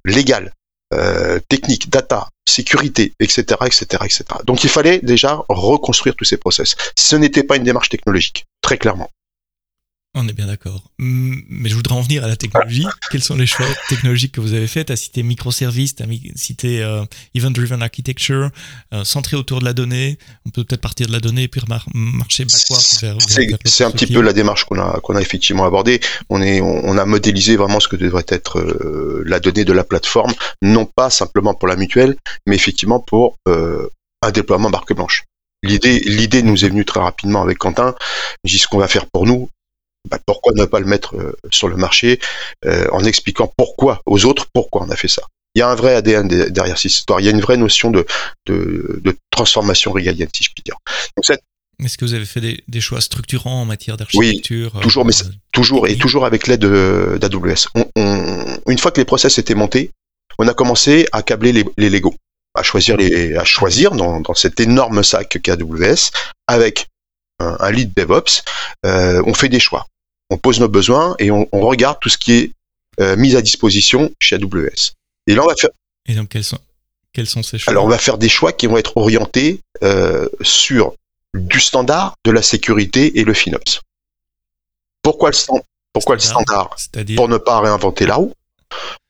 légal, 0.05 0.53
euh, 0.95 1.41
technique, 1.49 1.91
data, 1.91 2.29
sécurité, 2.49 3.13
etc., 3.21 3.43
etc., 3.67 3.85
etc. 4.05 4.25
Donc 4.45 4.65
il 4.65 4.71
fallait 4.71 5.01
déjà 5.01 5.45
reconstruire 5.49 6.15
tous 6.17 6.25
ces 6.25 6.37
process. 6.37 6.77
Ce 6.97 7.17
n'était 7.17 7.43
pas 7.43 7.57
une 7.57 7.65
démarche 7.65 7.89
technologique, 7.89 8.47
très 8.61 8.79
clairement. 8.79 9.11
On 10.15 10.29
est 10.29 10.35
bien 10.35 10.47
d'accord. 10.47 10.83
Mais 10.99 11.71
je 11.71 11.75
voudrais 11.75 11.95
en 11.95 12.03
venir 12.03 12.23
à 12.23 12.29
la 12.29 12.37
technologie. 12.37 12.87
Quels 13.11 13.23
sont 13.23 13.35
les 13.35 13.47
choix 13.47 13.65
technologiques 13.89 14.33
que 14.33 14.43
vous 14.43 14.53
avez 14.53 14.67
faits? 14.67 14.89
Tu 14.89 14.93
as 14.93 14.97
cité 14.97 15.23
microservices, 15.23 15.97
tu 15.97 16.03
as 16.03 16.07
cité 16.35 16.83
euh, 16.83 17.03
Event-Driven 17.35 17.81
Architecture, 17.81 18.51
euh, 18.93 19.05
centré 19.05 19.39
autour 19.39 19.61
de 19.61 19.65
la 19.65 19.73
donnée. 19.73 20.19
On 20.45 20.51
peut 20.51 20.65
peut-être 20.65 20.83
partir 20.83 21.07
de 21.07 21.13
la 21.13 21.21
donnée 21.21 21.45
et 21.45 21.49
puis 21.49 21.63
marcher 21.95 22.45
backward 22.45 22.83
vers, 23.01 23.17
C'est 23.65 23.85
un 23.85 23.91
petit 23.91 24.07
peu 24.07 24.21
la 24.21 24.35
démarche 24.35 24.65
qu'on 24.65 24.79
a, 24.79 25.01
qu'on 25.01 25.17
a 25.17 25.21
effectivement 25.23 25.65
abordée. 25.65 25.99
On, 26.29 26.43
est, 26.43 26.61
on, 26.61 26.99
a 26.99 27.07
modélisé 27.07 27.57
vraiment 27.57 27.81
ce 27.81 27.89
que 27.89 27.97
devrait 27.97 28.27
être 28.29 28.59
euh, 28.59 29.23
la 29.25 29.41
donnée 29.41 29.65
de 29.65 29.73
la 29.73 29.83
plateforme, 29.83 30.35
non 30.61 30.85
pas 30.85 31.09
simplement 31.09 31.55
pour 31.55 31.69
la 31.69 31.77
mutuelle, 31.77 32.17
mais 32.47 32.57
effectivement 32.57 33.01
pour 33.01 33.39
un 33.47 34.31
déploiement 34.31 34.69
marque 34.69 34.93
blanche. 34.93 35.25
L'idée, 35.63 36.01
l'idée 36.01 36.43
nous 36.43 36.67
est 36.67 36.69
venue 36.69 36.85
très 36.85 37.01
rapidement 37.01 37.41
avec 37.41 37.57
Quentin. 37.59 37.95
Dis 38.45 38.59
ce 38.59 38.67
qu'on 38.67 38.79
va 38.79 38.89
faire 38.89 39.07
pour 39.07 39.27
nous, 39.27 39.49
bah, 40.11 40.19
pourquoi 40.27 40.53
ne 40.55 40.65
pas 40.65 40.81
le 40.81 40.87
mettre 40.87 41.17
euh, 41.17 41.37
sur 41.51 41.69
le 41.69 41.77
marché 41.77 42.19
euh, 42.65 42.87
en 42.93 43.05
expliquant 43.05 43.53
pourquoi 43.57 44.01
aux 44.07 44.25
autres 44.25 44.47
pourquoi 44.53 44.83
on 44.83 44.91
a 44.91 44.97
fait 44.97 45.09
ça? 45.09 45.23
Il 45.55 45.59
y 45.59 45.63
a 45.63 45.69
un 45.69 45.75
vrai 45.75 45.95
ADN 45.95 46.29
derrière 46.29 46.79
cette 46.79 46.93
histoire. 46.93 47.21
Il 47.21 47.25
y 47.25 47.29
a 47.29 47.31
une 47.31 47.41
vraie 47.41 47.59
notion 47.59 47.91
de, 47.91 48.07
de, 48.47 49.01
de 49.05 49.17
transformation 49.31 49.93
régalienne, 49.93 50.31
si 50.35 50.45
je 50.45 50.51
puis 50.51 50.63
dire. 50.65 50.77
Est-ce 51.85 51.99
que 51.99 52.07
vous 52.07 52.15
avez 52.15 52.25
fait 52.25 52.41
des, 52.41 52.65
des, 52.69 52.81
choix 52.81 53.03
structurants 53.03 53.61
en 53.63 53.65
matière 53.67 53.99
d'architecture 53.99 54.73
Oui, 54.75 54.81
toujours, 54.81 55.05
mais 55.05 55.13
euh, 55.23 55.29
toujours 55.53 55.89
et 55.89 55.97
toujours 55.97 56.25
avec 56.25 56.47
l'aide 56.47 56.65
d'AWS. 56.65 57.69
On, 57.75 57.85
on, 57.97 58.61
une 58.67 58.79
fois 58.79 58.93
que 58.93 59.01
les 59.01 59.05
process 59.05 59.39
étaient 59.39 59.55
montés, 59.55 59.91
on 60.39 60.49
a 60.49 60.55
commencé 60.55 61.07
à 61.13 61.23
câbler 61.23 61.53
les, 61.53 61.65
les 61.77 61.91
Lego, 61.91 62.15
à 62.55 62.63
choisir 62.63 62.97
les, 62.97 63.37
à 63.37 63.45
choisir 63.45 63.93
dans, 63.93 64.21
dans 64.21 64.35
cet 64.35 64.59
énorme 64.59 65.03
sac 65.03 65.39
qu'est 65.43 65.53
AWS 65.53 66.13
avec 66.47 66.89
un, 67.41 67.57
un 67.61 67.71
lead 67.71 67.93
DevOps. 67.95 68.43
Euh, 68.87 69.23
on 69.27 69.35
fait 69.35 69.49
des 69.49 69.61
choix 69.61 69.87
on 70.33 70.39
pose 70.39 70.61
nos 70.61 70.69
besoins 70.69 71.15
et 71.19 71.31
on, 71.31 71.47
regarde 71.53 71.99
tout 72.01 72.09
ce 72.09 72.17
qui 72.17 72.33
est 72.33 72.53
euh, 73.01 73.17
mis 73.17 73.37
à 73.37 73.43
disposition 73.43 74.11
chez 74.19 74.37
AWS. 74.37 74.93
Et 75.27 75.35
là, 75.35 75.43
on 75.45 75.47
va 75.47 75.55
faire. 75.55 75.71
Et 76.09 76.15
donc, 76.15 76.31
quels 76.31 76.43
sont, 76.43 76.59
quels 77.13 77.27
sont 77.27 77.43
ces 77.43 77.59
choix 77.59 77.71
Alors, 77.71 77.85
on 77.85 77.89
va 77.89 77.99
faire 77.99 78.17
des 78.17 78.31
choix 78.31 78.53
qui 78.53 78.67
vont 78.67 78.79
être 78.79 78.97
orientés 78.97 79.61
euh, 79.83 80.29
sur 80.41 80.95
du 81.35 81.61
standard, 81.61 82.15
de 82.25 82.31
la 82.31 82.43
sécurité 82.43 83.19
et 83.21 83.25
le 83.25 83.35
FinOps. 83.35 83.83
Pourquoi 85.03 85.31
le, 85.31 85.35
stand 85.35 85.61
pourquoi 85.93 86.15
le 86.15 86.21
standard 86.21 86.75
Pour 87.17 87.29
ne 87.29 87.37
pas 87.37 87.61
réinventer 87.61 88.07
la 88.07 88.15
roue? 88.15 88.33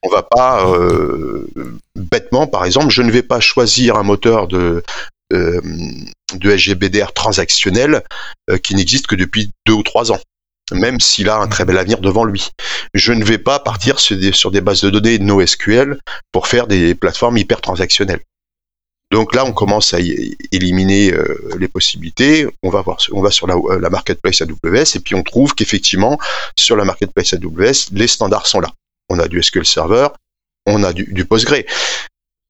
On 0.02 0.08
va 0.08 0.24
pas 0.24 0.66
euh, 0.68 1.46
bêtement, 1.94 2.48
par 2.48 2.64
exemple, 2.64 2.90
je 2.90 3.02
ne 3.02 3.12
vais 3.12 3.22
pas 3.22 3.38
choisir 3.38 3.96
un 3.96 4.02
moteur 4.02 4.48
de 4.48 4.82
de 5.30 6.50
SGBDR 6.50 7.14
transactionnel 7.14 8.02
qui 8.62 8.74
n'existe 8.74 9.06
que 9.06 9.14
depuis 9.14 9.50
deux 9.64 9.72
ou 9.72 9.82
trois 9.82 10.12
ans 10.12 10.18
même 10.72 11.00
s'il 11.00 11.28
a 11.28 11.38
un 11.38 11.48
très 11.48 11.64
bel 11.64 11.78
avenir 11.78 12.00
devant 12.00 12.24
lui. 12.24 12.50
Je 12.94 13.12
ne 13.12 13.24
vais 13.24 13.38
pas 13.38 13.58
partir 13.58 14.00
sur 14.00 14.50
des, 14.50 14.60
bases 14.60 14.82
de 14.82 14.90
données 14.90 15.18
NoSQL 15.18 15.98
pour 16.32 16.48
faire 16.48 16.66
des 16.66 16.94
plateformes 16.94 17.38
hyper 17.38 17.60
transactionnelles. 17.60 18.22
Donc 19.10 19.34
là, 19.34 19.44
on 19.44 19.52
commence 19.52 19.92
à 19.92 19.98
éliminer 20.52 21.12
euh, 21.12 21.36
les 21.58 21.68
possibilités. 21.68 22.46
On 22.62 22.70
va 22.70 22.80
voir, 22.80 22.96
on 23.12 23.20
va 23.20 23.30
sur 23.30 23.46
la, 23.46 23.56
la 23.78 23.90
marketplace 23.90 24.40
AWS 24.40 24.96
et 24.96 25.00
puis 25.00 25.14
on 25.14 25.22
trouve 25.22 25.54
qu'effectivement, 25.54 26.18
sur 26.58 26.76
la 26.76 26.84
marketplace 26.84 27.34
AWS, 27.34 27.92
les 27.92 28.06
standards 28.06 28.46
sont 28.46 28.60
là. 28.60 28.70
On 29.10 29.18
a 29.18 29.28
du 29.28 29.42
SQL 29.42 29.66
Server, 29.66 30.08
on 30.66 30.82
a 30.82 30.94
du, 30.94 31.04
du 31.12 31.26
Postgre. 31.26 31.62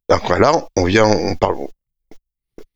Donc 0.09 0.29
là, 0.29 0.67
on 0.77 0.85
vient, 0.85 1.07
on 1.07 1.35
parle, 1.35 1.57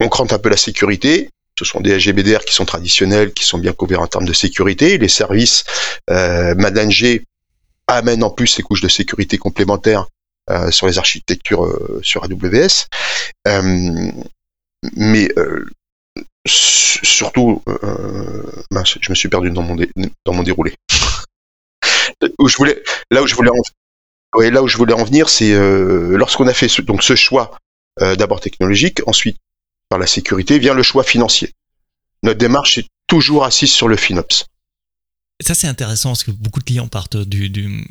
on 0.00 0.08
crante 0.08 0.32
un 0.32 0.38
peu 0.38 0.48
la 0.48 0.56
sécurité, 0.56 1.30
ce 1.58 1.64
sont 1.64 1.80
des 1.80 1.92
SGBDR 1.92 2.44
qui 2.44 2.54
sont 2.54 2.64
traditionnels, 2.64 3.32
qui 3.32 3.44
sont 3.44 3.58
bien 3.58 3.72
couverts 3.72 4.02
en 4.02 4.06
termes 4.06 4.26
de 4.26 4.32
sécurité. 4.32 4.98
Les 4.98 5.08
services 5.08 5.64
euh, 6.10 6.54
managés 6.54 7.24
amènent 7.86 8.24
en 8.24 8.30
plus 8.30 8.46
ces 8.46 8.62
couches 8.62 8.82
de 8.82 8.88
sécurité 8.88 9.38
complémentaires 9.38 10.06
euh, 10.48 10.70
sur 10.70 10.86
les 10.86 10.98
architectures 10.98 11.64
euh, 11.64 11.98
sur 12.02 12.22
AWS. 12.22 12.86
Euh, 13.48 14.12
mais 14.94 15.28
surtout, 16.46 17.62
je 17.66 19.10
me 19.10 19.14
suis 19.14 19.28
perdu 19.28 19.50
dans 19.50 19.62
mon, 19.62 19.76
dans 20.24 20.32
mon 20.32 20.44
déroulé. 20.44 20.74
là 22.20 22.28
où 22.38 22.46
je 22.48 22.56
voulais 23.34 23.50
en, 23.50 24.40
là 24.40 24.62
où 24.62 24.68
je 24.68 24.76
voulais 24.76 24.94
en 24.94 25.02
venir, 25.02 25.28
c'est 25.28 25.52
lorsqu'on 25.56 26.46
a 26.46 26.54
fait 26.54 26.68
ce, 26.68 26.82
donc 26.82 27.02
ce 27.02 27.16
choix 27.16 27.58
d'abord 27.98 28.40
technologique, 28.40 29.00
ensuite 29.08 29.38
par 29.88 29.98
la 29.98 30.06
sécurité 30.06 30.58
vient 30.58 30.74
le 30.74 30.82
choix 30.82 31.04
financier. 31.04 31.52
Notre 32.22 32.38
démarche 32.38 32.78
est 32.78 32.88
toujours 33.06 33.44
assise 33.44 33.72
sur 33.72 33.88
le 33.88 33.96
FinOps. 33.96 34.46
Ça, 35.44 35.54
c'est 35.54 35.66
intéressant 35.66 36.10
parce 36.10 36.24
que 36.24 36.30
beaucoup 36.30 36.60
de 36.60 36.64
clients 36.64 36.88
partent 36.88 37.18
du, 37.18 37.50
du 37.50 37.84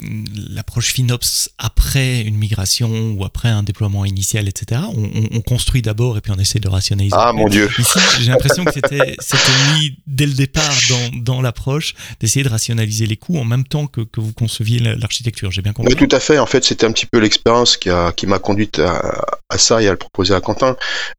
l'approche 0.49 0.91
FinOps 0.91 1.49
après 1.59 2.21
une 2.21 2.37
migration 2.37 3.11
ou 3.11 3.23
après 3.23 3.49
un 3.49 3.61
déploiement 3.61 4.03
initial, 4.03 4.47
etc. 4.47 4.81
On, 4.95 5.11
on, 5.31 5.41
construit 5.41 5.83
d'abord 5.83 6.17
et 6.17 6.21
puis 6.21 6.31
on 6.35 6.39
essaie 6.39 6.57
de 6.57 6.67
rationaliser. 6.67 7.15
Ah, 7.15 7.33
mon 7.33 7.47
Dieu. 7.47 7.69
Ici, 7.77 7.99
j'ai 8.19 8.31
l'impression 8.31 8.65
que 8.65 8.71
c'était, 8.73 9.15
c'était 9.19 9.75
mis 9.75 9.95
dès 10.07 10.25
le 10.25 10.33
départ 10.33 10.73
dans, 10.89 11.17
dans 11.19 11.41
l'approche 11.43 11.93
d'essayer 12.19 12.43
de 12.43 12.49
rationaliser 12.49 13.05
les 13.05 13.15
coûts 13.15 13.37
en 13.37 13.45
même 13.45 13.63
temps 13.63 13.85
que, 13.85 14.01
que 14.01 14.21
vous 14.21 14.33
conceviez 14.33 14.79
l'architecture. 14.79 15.51
J'ai 15.51 15.61
bien 15.61 15.73
compris. 15.73 15.93
Oui, 15.93 16.07
tout 16.07 16.15
à 16.15 16.19
fait. 16.19 16.39
En 16.39 16.47
fait, 16.47 16.63
c'était 16.63 16.87
un 16.87 16.91
petit 16.91 17.05
peu 17.05 17.19
l'expérience 17.19 17.77
qui, 17.77 17.91
a, 17.91 18.11
qui 18.11 18.25
m'a 18.25 18.39
conduite 18.39 18.79
à, 18.79 19.23
à, 19.49 19.57
ça 19.59 19.83
et 19.83 19.87
à 19.87 19.91
le 19.91 19.97
proposer 19.97 20.33
à 20.33 20.41
Quentin. 20.41 20.75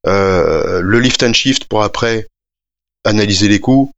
Euh, 0.08 0.80
le 0.82 0.98
lift 0.98 1.22
and 1.22 1.34
shift 1.34 1.66
pour 1.66 1.84
après 1.84 2.26
analyser 3.04 3.46
les 3.46 3.60
coûts, 3.60 3.92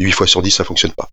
8 0.00 0.12
fois 0.12 0.26
sur 0.26 0.42
10, 0.42 0.50
ça 0.50 0.64
fonctionne 0.64 0.92
pas 0.92 1.08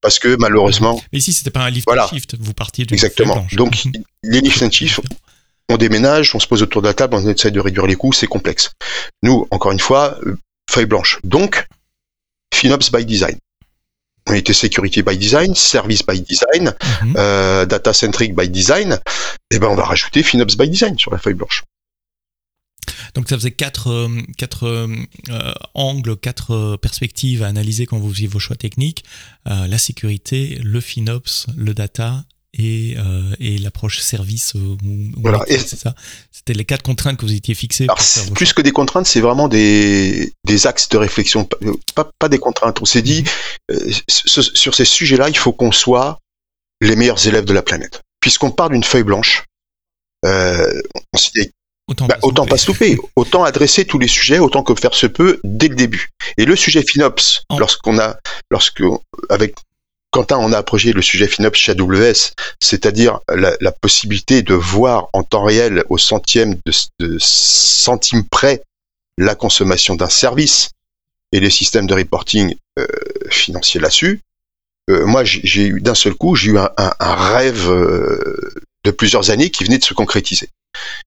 parce 0.00 0.18
que 0.18 0.36
malheureusement. 0.38 1.00
Mais 1.12 1.18
ici, 1.18 1.32
c'était 1.32 1.50
pas 1.50 1.60
un 1.60 1.70
lift 1.70 1.86
voilà. 1.86 2.08
shift, 2.08 2.36
vous 2.38 2.54
partiez 2.54 2.84
du 2.84 2.94
Exactement. 2.94 3.46
Donc, 3.52 3.84
les 4.22 4.40
lift 4.40 4.62
and 4.62 4.70
shift, 4.70 5.00
on 5.68 5.76
déménage, 5.76 6.34
on 6.34 6.40
se 6.40 6.46
pose 6.46 6.62
autour 6.62 6.82
de 6.82 6.88
la 6.88 6.94
table, 6.94 7.14
on 7.14 7.28
essaie 7.28 7.50
de 7.50 7.60
réduire 7.60 7.86
les 7.86 7.96
coûts, 7.96 8.12
c'est 8.12 8.26
complexe. 8.26 8.72
Nous, 9.22 9.46
encore 9.50 9.72
une 9.72 9.80
fois, 9.80 10.18
euh, 10.26 10.36
feuille 10.70 10.86
blanche. 10.86 11.20
Donc, 11.24 11.66
FinOps 12.54 12.90
by 12.92 13.04
design. 13.04 13.36
On 14.28 14.34
était 14.34 14.52
security 14.52 15.02
by 15.02 15.16
design, 15.16 15.54
service 15.54 16.02
by 16.02 16.20
design, 16.20 16.64
mm 16.64 16.72
-hmm. 16.72 17.14
euh, 17.16 17.66
data 17.66 17.92
centric 17.92 18.34
by 18.34 18.48
design. 18.48 18.92
Et 19.52 19.56
eh 19.56 19.58
ben, 19.58 19.68
on 19.68 19.74
va 19.74 19.84
rajouter 19.84 20.22
FinOps 20.22 20.56
by 20.56 20.68
design 20.68 20.98
sur 20.98 21.10
la 21.10 21.18
feuille 21.18 21.34
blanche. 21.34 21.64
Donc 23.14 23.28
ça 23.28 23.36
faisait 23.36 23.50
quatre, 23.50 23.88
euh, 23.88 24.08
quatre 24.36 24.66
euh, 24.66 25.52
angles, 25.74 26.16
quatre 26.16 26.52
euh, 26.52 26.76
perspectives 26.76 27.42
à 27.42 27.46
analyser 27.46 27.86
quand 27.86 27.98
vous 27.98 28.12
faisiez 28.12 28.26
vos 28.28 28.38
choix 28.38 28.56
techniques. 28.56 29.04
Euh, 29.48 29.66
la 29.66 29.78
sécurité, 29.78 30.58
le 30.62 30.80
FinOps, 30.80 31.46
le 31.56 31.74
data 31.74 32.24
et, 32.52 32.96
euh, 32.98 33.34
et 33.38 33.58
l'approche 33.58 34.00
service. 34.00 34.54
Euh, 34.56 34.76
voilà. 35.16 35.44
C'est 35.48 35.76
ça. 35.76 35.94
C'était 36.32 36.52
les 36.52 36.64
quatre 36.64 36.82
contraintes 36.82 37.16
que 37.16 37.24
vous 37.24 37.34
étiez 37.34 37.54
fixées. 37.54 37.84
Alors, 37.84 37.98
plus 38.34 38.46
choix. 38.46 38.54
que 38.54 38.62
des 38.62 38.72
contraintes, 38.72 39.06
c'est 39.06 39.20
vraiment 39.20 39.48
des, 39.48 40.32
des 40.44 40.66
axes 40.66 40.88
de 40.88 40.96
réflexion, 40.98 41.48
pas, 41.94 42.10
pas 42.18 42.28
des 42.28 42.38
contraintes. 42.38 42.80
On 42.82 42.86
s'est 42.86 43.02
dit, 43.02 43.24
sur 44.08 44.74
ces 44.74 44.84
sujets-là, 44.84 45.28
il 45.28 45.36
faut 45.36 45.52
qu'on 45.52 45.72
soit 45.72 46.18
les 46.80 46.96
meilleurs 46.96 47.26
élèves 47.26 47.44
de 47.44 47.52
la 47.52 47.62
planète. 47.62 48.00
Puisqu'on 48.20 48.50
part 48.50 48.68
d'une 48.70 48.84
feuille 48.84 49.04
blanche, 49.04 49.44
euh, 50.26 50.82
on 51.12 51.18
s'est 51.18 51.30
dit, 51.34 51.50
Autant, 51.90 52.06
bah, 52.06 52.18
pas, 52.20 52.26
autant 52.26 52.46
pas 52.46 52.56
stopper, 52.56 52.96
autant 53.16 53.42
adresser 53.42 53.84
tous 53.84 53.98
les 53.98 54.06
sujets 54.06 54.38
autant 54.38 54.62
que 54.62 54.72
faire 54.76 54.94
se 54.94 55.08
peut 55.08 55.40
dès 55.42 55.66
le 55.66 55.74
début. 55.74 56.10
Et 56.38 56.44
le 56.44 56.54
sujet 56.54 56.84
FinOps, 56.86 57.42
oh. 57.50 57.58
lorsqu'on 57.58 57.98
a, 57.98 58.16
lorsque 58.48 58.84
avec 59.28 59.56
Quentin, 60.12 60.38
on 60.38 60.52
a 60.52 60.58
approché 60.58 60.92
le 60.92 61.02
sujet 61.02 61.26
FinOps 61.26 61.58
chez 61.58 61.72
AWS, 61.72 62.32
c'est-à-dire 62.60 63.18
la, 63.28 63.56
la, 63.60 63.72
possibilité 63.72 64.42
de 64.42 64.54
voir 64.54 65.08
en 65.12 65.24
temps 65.24 65.42
réel, 65.42 65.82
au 65.88 65.98
centième 65.98 66.54
de, 66.64 66.72
de 67.00 67.16
centime 67.18 68.24
près, 68.24 68.62
la 69.18 69.34
consommation 69.34 69.96
d'un 69.96 70.08
service 70.08 70.70
et 71.32 71.40
les 71.40 71.50
systèmes 71.50 71.88
de 71.88 71.94
reporting 71.94 72.54
euh, 72.78 72.86
financier 73.30 73.80
là-dessus. 73.80 74.20
Euh, 74.90 75.06
moi, 75.06 75.24
j'ai 75.24 75.66
eu 75.66 75.80
d'un 75.80 75.96
seul 75.96 76.14
coup, 76.14 76.36
j'ai 76.36 76.52
eu 76.52 76.58
un, 76.58 76.70
un, 76.76 76.92
un 77.00 77.14
rêve 77.14 77.68
euh, 77.68 78.52
de 78.84 78.90
plusieurs 78.92 79.30
années 79.30 79.50
qui 79.50 79.64
venait 79.64 79.78
de 79.78 79.84
se 79.84 79.94
concrétiser. 79.94 80.48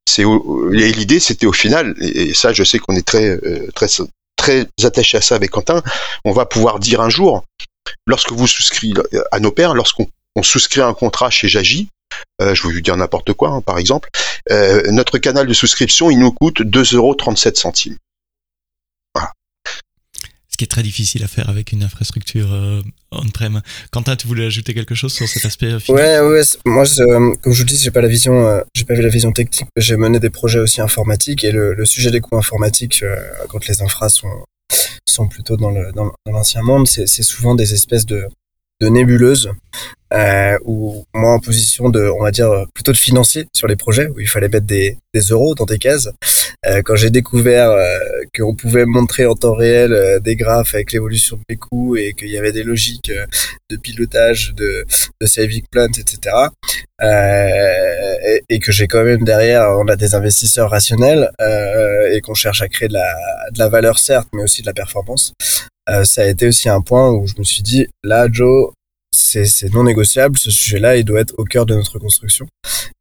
C'est 0.06 0.24
l'idée, 0.72 1.20
c'était 1.20 1.46
au 1.46 1.54
final, 1.54 1.96
et 2.00 2.34
ça, 2.34 2.54
je 2.54 2.63
sais 2.63 2.80
qu'on 2.80 2.96
est 2.96 3.06
très, 3.06 3.30
euh, 3.30 3.70
très, 3.74 3.88
très 4.36 4.68
attaché 4.84 5.18
à 5.18 5.22
ça 5.22 5.36
avec 5.36 5.52
Quentin. 5.52 5.82
On 6.26 6.32
va 6.32 6.46
pouvoir 6.46 6.80
dire 6.80 7.02
un 7.02 7.10
jour, 7.10 7.44
lorsque 8.06 8.32
vous 8.32 8.48
souscrivez 8.48 9.02
à 9.32 9.39
nos 9.39 9.52
pères, 9.52 9.74
lorsqu'on 9.74 10.08
souscrit 10.42 10.82
un 10.82 10.94
contrat 10.94 11.30
chez 11.30 11.48
Jagi, 11.48 11.89
euh, 12.42 12.54
je 12.54 12.68
vais 12.68 12.74
vous 12.74 12.82
dire 12.82 12.98
n'importe 12.98 13.34
quoi, 13.34 13.50
hein, 13.50 13.62
par 13.62 13.78
exemple, 13.78 14.10
euh, 14.52 14.84
notre 14.92 15.18
canal 15.18 15.48
de 15.48 15.54
souscription, 15.54 16.10
il 16.10 16.20
nous 16.20 16.32
coûte 16.32 16.62
2,37 16.62 16.96
euros. 16.96 17.16
Ce 20.54 20.58
qui 20.58 20.66
est 20.66 20.68
très 20.68 20.84
difficile 20.84 21.24
à 21.24 21.28
faire 21.28 21.50
avec 21.50 21.72
une 21.72 21.82
infrastructure 21.82 22.54
euh, 22.54 22.80
on-prem. 23.12 23.63
Quentin, 23.92 24.16
tu 24.16 24.28
voulais 24.28 24.46
ajouter 24.46 24.76
quelque 24.76 24.94
chose 24.94 25.12
sur 25.12 25.28
cet 25.28 25.44
aspect 25.46 25.74
Ouais, 25.89 26.20
ouais. 26.20 26.42
Moi, 26.63 26.84
je, 26.84 27.04
comme 27.42 27.54
je 27.54 27.58
vous 27.63 27.66
dis, 27.66 27.76
j'ai 27.76 27.89
pas 27.89 28.02
la 28.02 28.08
vision, 28.08 28.48
euh, 28.48 28.62
j'ai 28.76 28.86
pas 28.86 28.94
vu 28.94 29.02
la 29.02 29.10
vision 29.10 29.32
technique. 29.32 29.66
J'ai 29.78 29.98
mené 29.98 30.20
des 30.20 30.30
projets 30.30 30.60
aussi 30.60 30.80
informatiques 30.80 31.44
et 31.44 31.52
le, 31.52 31.74
le 31.74 31.86
sujet 31.86 32.12
des 32.12 32.20
coûts 32.22 32.38
informatiques 32.38 33.02
euh, 33.02 33.16
quand 33.50 33.68
les 33.68 33.82
infras 33.82 34.10
sont 34.10 34.46
sont 35.08 35.28
plutôt 35.28 35.58
dans 35.58 35.72
le 35.72 35.92
l'ancien 36.28 36.62
monde, 36.62 36.88
c'est 36.88 37.08
souvent 37.08 37.56
des 37.56 37.74
espèces 37.74 38.06
de 38.06 38.28
nébuleuses 38.82 39.50
euh, 40.13 40.58
ou 40.65 41.06
moi 41.13 41.34
en 41.34 41.39
position 41.39 41.89
de, 41.89 42.08
on 42.08 42.23
va 42.23 42.32
dire, 42.32 42.49
plutôt 42.73 42.91
de 42.91 42.97
financier 42.97 43.47
sur 43.54 43.67
les 43.67 43.76
projets 43.76 44.08
où 44.08 44.19
il 44.19 44.28
fallait 44.28 44.49
mettre 44.49 44.65
des, 44.65 44.97
des 45.13 45.21
euros 45.21 45.56
dans 45.56 45.65
des 45.65 45.78
cases. 45.78 46.10
Euh, 46.65 46.82
quand 46.84 46.95
j'ai 46.95 47.10
découvert 47.10 47.71
euh, 47.71 47.97
qu'on 48.38 48.56
pouvait 48.56 48.86
montrer 48.86 49.26
en 49.26 49.36
temps 49.36 49.54
réel 49.54 49.91
euh, 49.91 50.19
des 50.19 50.38
graphes 50.38 50.76
avec 50.76 50.93
l'évolution 50.93 51.38
des 51.49 51.58
coûts 51.58 51.97
et 51.97 52.13
qu'il 52.13 52.30
y 52.30 52.38
avait 52.38 52.54
des 52.54 52.63
logiques 52.63 53.10
euh, 53.10 53.26
de 53.69 53.76
pilotage, 53.76 54.54
de, 54.56 54.86
de 55.19 55.26
saving 55.26 55.63
plans, 55.69 55.88
etc. 55.88 56.36
Et, 57.02 58.41
et, 58.47 58.60
que 58.60 58.71
j'ai 58.71 58.88
quand 58.88 59.04
même 59.04 59.26
derrière, 59.26 59.67
on 59.78 59.88
a 59.89 59.97
des 59.97 60.15
investisseurs 60.15 60.69
rationnels 60.69 61.30
et 62.12 62.21
qu'on 62.21 62.34
cherche 62.34 62.62
à 62.62 62.69
créer 62.69 62.88
de 62.88 62.93
la, 62.93 63.13
de 63.52 63.60
la 63.60 63.67
valeur 63.67 63.99
certes, 63.99 64.30
mais 64.32 64.41
aussi 64.41 64.62
de 64.62 64.67
la 64.67 64.73
performance. 64.73 65.34
ça 66.04 66.21
a 66.21 66.26
été 66.26 66.47
aussi 66.47 66.69
un 66.69 66.80
point 66.80 67.12
où 67.12 67.28
je 67.28 67.34
me 67.38 67.43
suis 67.43 67.62
dit, 67.62 67.88
là, 68.04 68.28
Joe, 68.32 68.71
c'est 69.13 69.73
non 69.73 69.84
négociable. 69.84 70.38
Ce 70.38 70.52
sujet-là, 70.52 70.97
il 70.97 71.06
doit 71.06 71.21
être 71.21 71.34
au 71.38 71.43
cœur 71.43 71.65
de 71.65 71.76
notre 71.76 71.99
construction 71.99 72.47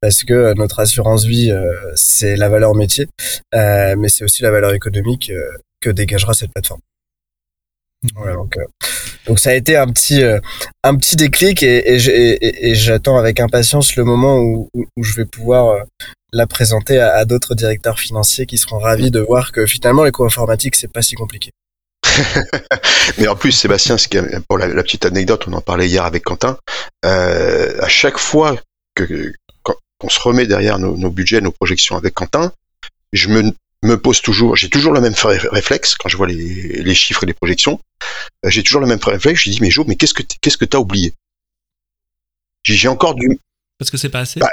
parce 0.01 0.25
que 0.25 0.33
euh, 0.33 0.55
notre 0.55 0.81
assurance 0.81 1.25
vie, 1.25 1.51
euh, 1.51 1.73
c'est 1.95 2.37
la 2.37 2.49
valeur 2.49 2.75
métier, 2.75 3.09
euh, 3.55 3.95
mais 3.97 4.09
c'est 4.09 4.25
aussi 4.25 4.43
la 4.43 4.51
valeur 4.51 4.75
économique 4.75 5.33
que 5.81 5.91
dégagera 5.91 6.35
cette 6.35 6.53
plateforme. 6.53 6.81
Donc, 8.17 8.59
donc 9.27 9.39
ça 9.39 9.51
a 9.51 9.55
été 9.55 9.77
un 9.77 9.87
petit 9.87 10.21
un 10.83 10.97
petit 10.97 11.15
déclic 11.15 11.63
et, 11.63 11.95
et, 11.95 12.75
j'attends 12.75 13.17
avec 13.17 13.39
impatience 13.39 13.95
le 13.95 14.03
moment 14.03 14.39
où, 14.39 14.69
où, 14.75 15.05
je 15.05 15.15
vais 15.15 15.25
pouvoir 15.25 15.85
la 16.33 16.49
présenter 16.49 16.99
à, 16.99 17.15
à 17.15 17.25
d'autres 17.25 17.55
directeurs 17.55 18.01
financiers 18.01 18.45
qui 18.45 18.59
seront 18.59 18.81
ravis 18.81 19.13
de 19.13 19.21
voir 19.21 19.53
que 19.53 19.67
finalement 19.67 20.03
informatiques 20.03 20.75
c'est 20.75 20.93
pas 20.93 21.03
si 21.03 21.15
compliqué. 21.15 21.53
Mais 23.19 23.29
en 23.29 23.37
plus, 23.37 23.53
Sébastien, 23.53 23.97
pour 24.49 24.59
la, 24.59 24.69
petite 24.83 25.07
anecdote, 25.07 25.45
on 25.49 25.53
en 25.53 25.61
parlait 25.61 25.89
hier 25.89 26.05
avec 26.05 26.25
Quentin, 26.25 26.59
euh, 27.05 27.81
à 27.81 27.89
chaque 27.89 28.19
fois 28.19 28.57
que 28.95 29.33
qu'on 29.99 30.09
se 30.09 30.19
remet 30.19 30.47
derrière 30.49 30.81
nos, 30.81 31.11
budgets, 31.11 31.41
nos 31.41 31.53
projections 31.53 31.97
avec 31.97 32.15
Quentin, 32.15 32.53
je 33.13 33.29
me, 33.29 33.53
me 33.85 33.97
pose 33.97 34.21
toujours, 34.21 34.57
j'ai 34.57 34.69
toujours 34.69 34.93
le 34.93 35.01
même 35.01 35.15
réflexe 35.15 35.95
quand 35.95 36.09
je 36.09 36.17
vois 36.17 36.27
les, 36.27 36.83
les 36.83 36.95
chiffres 36.95 37.23
et 37.23 37.27
les 37.27 37.35
projections. 37.35 37.79
Euh, 38.45 38.51
j'ai 38.51 38.65
toujours 38.65 38.81
le 38.81 38.89
même 38.89 38.99
réflexe. 39.01 39.43
Je 39.43 39.51
dis 39.51 39.61
mais 39.61 39.71
Jo, 39.71 39.85
mais 39.87 39.95
qu'est-ce 39.95 40.15
que 40.15 40.25
qu'est-ce 40.41 40.57
que 40.57 40.65
t'as 40.65 40.79
oublié? 40.79 41.13
J'ai 42.65 42.89
encore 42.89 43.15
du 43.15 43.39
parce 43.83 43.91
que 43.91 43.97
c'est 43.97 44.11
pas 44.11 44.21
assez. 44.21 44.39
Bah, 44.39 44.49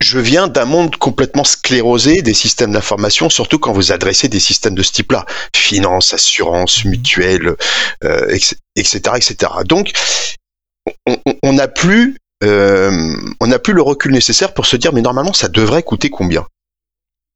je 0.00 0.18
viens 0.18 0.48
d'un 0.48 0.64
monde 0.64 0.96
complètement 0.96 1.44
sclérosé 1.68 2.22
des 2.22 2.32
systèmes 2.32 2.72
d'information, 2.72 3.28
surtout 3.28 3.58
quand 3.58 3.72
vous 3.72 3.92
adressez 3.92 4.28
des 4.28 4.40
systèmes 4.40 4.74
de 4.74 4.82
ce 4.82 4.92
type-là, 4.92 5.26
finance, 5.54 6.14
assurance, 6.14 6.82
mhm. 6.84 6.90
mutuelle, 6.90 7.56
euh, 8.04 8.38
etc., 8.74 9.00
etc. 9.16 9.52
Donc, 9.66 9.92
on 11.42 11.52
n'a 11.52 11.68
plus, 11.68 12.16
euh, 12.42 12.90
on 13.40 13.48
n'a 13.48 13.58
plus 13.58 13.74
le 13.74 13.82
recul 13.82 14.12
nécessaire 14.12 14.54
pour 14.54 14.64
se 14.64 14.76
dire, 14.76 14.94
mais 14.94 15.02
normalement, 15.02 15.34
ça 15.34 15.48
devrait 15.48 15.82
coûter 15.82 16.08
combien? 16.08 16.46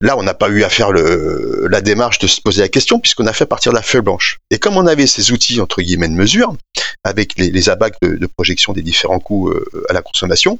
Là, 0.01 0.17
on 0.17 0.23
n'a 0.23 0.35
pas 0.35 0.49
eu 0.49 0.65
à 0.65 0.71
faire 0.71 0.93
le, 0.93 1.69
la 1.71 1.83
démarche 1.83 2.19
de 2.19 2.27
se 2.27 2.41
poser 2.41 2.63
la 2.63 2.69
question 2.69 2.99
puisqu'on 2.99 3.27
a 3.27 3.33
fait 3.33 3.47
partir 3.47 3.71
de 3.71 3.77
la 3.77 3.83
feuille 3.83 4.01
blanche. 4.01 4.39
Et 4.51 4.59
comme 4.59 4.77
on 4.77 4.87
avait 4.87 5.07
ces 5.07 5.31
outils 5.31 5.61
entre 5.61 5.81
guillemets 5.83 6.09
de 6.09 6.15
mesure, 6.15 6.57
avec 7.05 7.39
les, 7.39 7.51
les 7.51 7.69
abacs 7.69 8.01
de, 8.03 8.27
projection 8.27 8.73
des 8.73 8.83
différents 8.83 9.21
coûts 9.21 9.51
euh, 9.51 9.87
à 9.91 9.93
la 9.93 10.03
consommation, 10.03 10.59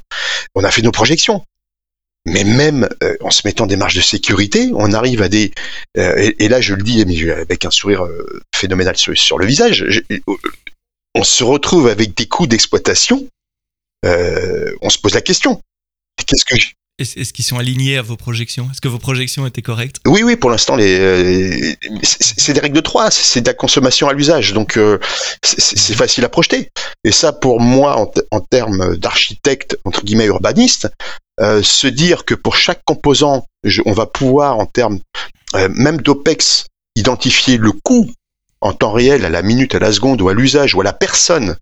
on 0.55 0.63
a 0.63 0.71
fait 0.71 0.83
nos 0.83 0.93
projections. 0.93 1.43
Mais 2.25 2.45
même 2.45 2.89
euh, 3.03 3.17
en 3.21 3.31
se 3.31 3.43
mettant 3.45 3.67
des 3.67 3.77
marges 3.77 3.97
de 3.97 4.01
sécurité, 4.01 4.71
on 4.75 4.93
arrive 4.93 5.23
à 5.23 5.29
des 5.29 5.53
euh, 5.97 6.31
et, 6.39 6.49
là 6.49 6.61
je 6.61 6.75
le 6.75 6.83
dis 6.83 7.03
avec 7.31 7.65
un 7.65 7.71
sourire 7.71 8.07
phénoménal 8.55 8.97
sur, 8.97 9.39
le 9.39 9.47
visage, 9.47 10.05
on 11.15 11.25
se 11.25 11.43
retrouve 11.43 11.89
avec 11.89 12.17
des 12.17 12.27
coûts 12.27 12.47
d'exploitation. 12.47 13.27
on 14.05 14.91
se 14.91 14.99
pose 14.99 15.15
la 15.15 15.21
question 15.21 15.61
qu'est-ce 16.17 16.45
que 16.45 16.57
est-ce 17.03 17.33
qu'ils 17.33 17.45
sont 17.45 17.59
alignés 17.59 17.99
à 17.99 18.03
vos 18.03 18.17
projections? 18.17 18.69
Est-ce 18.71 18.81
que 18.81 18.89
vos 18.89 18.99
projections 18.99 19.47
étaient 19.47 19.63
correctes? 19.63 19.97
Oui, 20.07 20.23
oui, 20.23 20.37
pour 20.37 20.51
l'instant, 20.51 20.77
euh, 20.79 21.75
c'est 22.03 22.53
des 22.53 22.61
règles 22.61 22.77
de 22.77 22.81
3, 22.81 23.11
c'est 23.11 23.41
de 23.43 23.47
la 23.47 23.55
consommation 23.55 24.09
à 24.09 24.13
l'usage, 24.13 24.53
donc 24.53 24.77
euh, 24.77 24.99
c'est 25.43 25.95
facile 25.95 26.25
à 26.25 26.29
projeter. 26.29 26.71
Et 27.05 27.13
ça, 27.13 27.33
pour 27.33 27.61
moi, 27.61 27.97
en, 28.31 28.41
termes 28.41 28.97
d'architecte, 28.97 29.77
entre 29.85 30.05
guillemets, 30.05 30.27
urbaniste, 30.27 30.89
euh, 31.41 31.63
se 31.63 31.87
dire 31.87 32.25
que 32.25 32.35
pour 32.35 32.57
chaque 32.57 32.83
composant, 32.85 33.47
on 33.85 33.93
va 33.93 34.07
pouvoir, 34.07 34.59
en 34.59 34.67
termes 34.67 35.01
même 35.55 36.01
d'OPEX, 36.01 36.67
identifier 36.97 37.59
le 37.59 37.73
coût 37.73 38.11
en 38.63 38.73
temps 38.73 38.93
réel, 38.93 39.25
à 39.25 39.29
la 39.29 39.43
minute, 39.43 39.75
à 39.75 39.79
la 39.79 39.93
seconde, 39.93 40.23
ou 40.23 40.29
à 40.29 40.35
l'usage, 40.35 40.75
ou 40.75 40.81
à 40.81 40.85
la 40.85 40.93
personne 40.93 41.57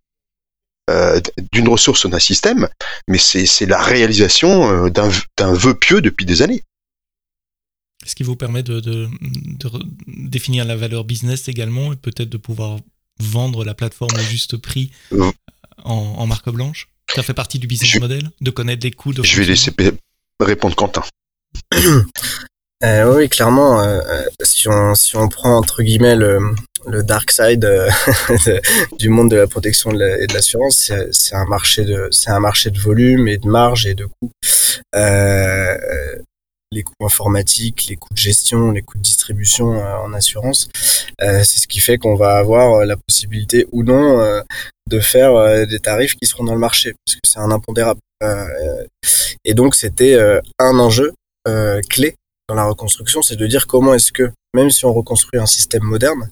euh, 0.90 1.20
d'une 1.52 1.68
ressource 1.68 2.04
ou 2.04 2.08
d'un 2.08 2.18
système, 2.18 2.68
mais 3.08 3.18
c'est 3.18 3.66
la 3.66 3.80
réalisation 3.80 4.86
euh, 4.86 4.90
d'un 4.90 5.52
vœu 5.52 5.74
pieux 5.74 6.00
depuis 6.00 6.26
des 6.26 6.42
années. 6.42 6.62
Ce 8.04 8.14
qui 8.14 8.22
vous 8.22 8.36
permet 8.36 8.62
de, 8.62 9.08
définir 10.06 10.64
la 10.64 10.76
valeur 10.76 11.04
business 11.04 11.48
également 11.48 11.92
et 11.92 11.96
peut-être 11.96 12.30
de 12.30 12.38
pouvoir 12.38 12.78
vendre 13.18 13.64
la 13.64 13.74
plateforme 13.74 14.14
au 14.14 14.22
juste 14.22 14.56
prix 14.56 14.90
euh. 15.12 15.30
en, 15.84 16.26
marque 16.26 16.48
blanche? 16.50 16.88
Ça 17.14 17.22
fait 17.22 17.34
partie 17.34 17.58
du 17.58 17.66
business 17.66 18.00
model? 18.00 18.30
De 18.40 18.50
connaître 18.50 18.84
les 18.84 18.90
coûts 18.90 19.12
de 19.12 19.22
Je 19.22 19.36
vais 19.36 19.44
laisser 19.44 19.72
répondre 20.40 20.74
Quentin. 20.74 21.04
oui, 22.82 23.28
clairement, 23.28 23.84
si, 24.42 24.68
on, 24.68 24.94
si 24.94 25.16
on 25.16 25.28
prend 25.28 25.58
entre 25.58 25.82
guillemets 25.82 26.16
le, 26.16 26.40
le 26.86 27.02
dark 27.02 27.30
side 27.30 27.64
euh, 27.64 27.90
du 28.98 29.08
monde 29.08 29.30
de 29.30 29.36
la 29.36 29.46
protection 29.46 29.90
et 29.92 30.26
de 30.26 30.34
l'assurance, 30.34 30.92
c'est 31.10 31.34
un 31.34 31.46
marché 31.46 31.84
de 31.84 32.08
c'est 32.10 32.30
un 32.30 32.40
marché 32.40 32.70
de 32.70 32.78
volume 32.78 33.28
et 33.28 33.38
de 33.38 33.48
marge 33.48 33.86
et 33.86 33.94
de 33.94 34.06
coûts. 34.06 34.30
Euh, 34.94 35.76
les 36.72 36.84
coûts 36.84 37.04
informatiques, 37.04 37.86
les 37.88 37.96
coûts 37.96 38.14
de 38.14 38.18
gestion, 38.18 38.70
les 38.70 38.82
coûts 38.82 38.96
de 38.96 39.02
distribution 39.02 39.74
euh, 39.74 39.96
en 39.96 40.12
assurance, 40.14 40.68
c'est 41.18 41.44
ce 41.44 41.66
qui 41.66 41.80
fait 41.80 41.98
qu'on 41.98 42.14
va 42.14 42.36
avoir 42.36 42.84
la 42.86 42.96
possibilité 42.96 43.66
ou 43.72 43.82
non 43.82 44.42
de 44.88 45.00
faire 45.00 45.66
des 45.66 45.80
tarifs 45.80 46.14
qui 46.14 46.26
seront 46.28 46.44
dans 46.44 46.54
le 46.54 46.60
marché, 46.60 46.94
parce 47.04 47.16
que 47.16 47.20
c'est 47.24 47.40
un 47.40 47.50
impondérable. 47.50 48.00
et 49.44 49.54
donc 49.54 49.74
c'était 49.74 50.16
un 50.58 50.78
enjeu 50.78 51.12
clé 51.88 52.14
dans 52.48 52.54
la 52.54 52.64
reconstruction, 52.64 53.22
c'est 53.22 53.36
de 53.36 53.46
dire 53.46 53.66
comment 53.66 53.94
est-ce 53.94 54.12
que, 54.12 54.30
même 54.54 54.70
si 54.70 54.84
on 54.84 54.92
reconstruit 54.92 55.40
un 55.40 55.46
système 55.46 55.84
moderne, 55.84 56.30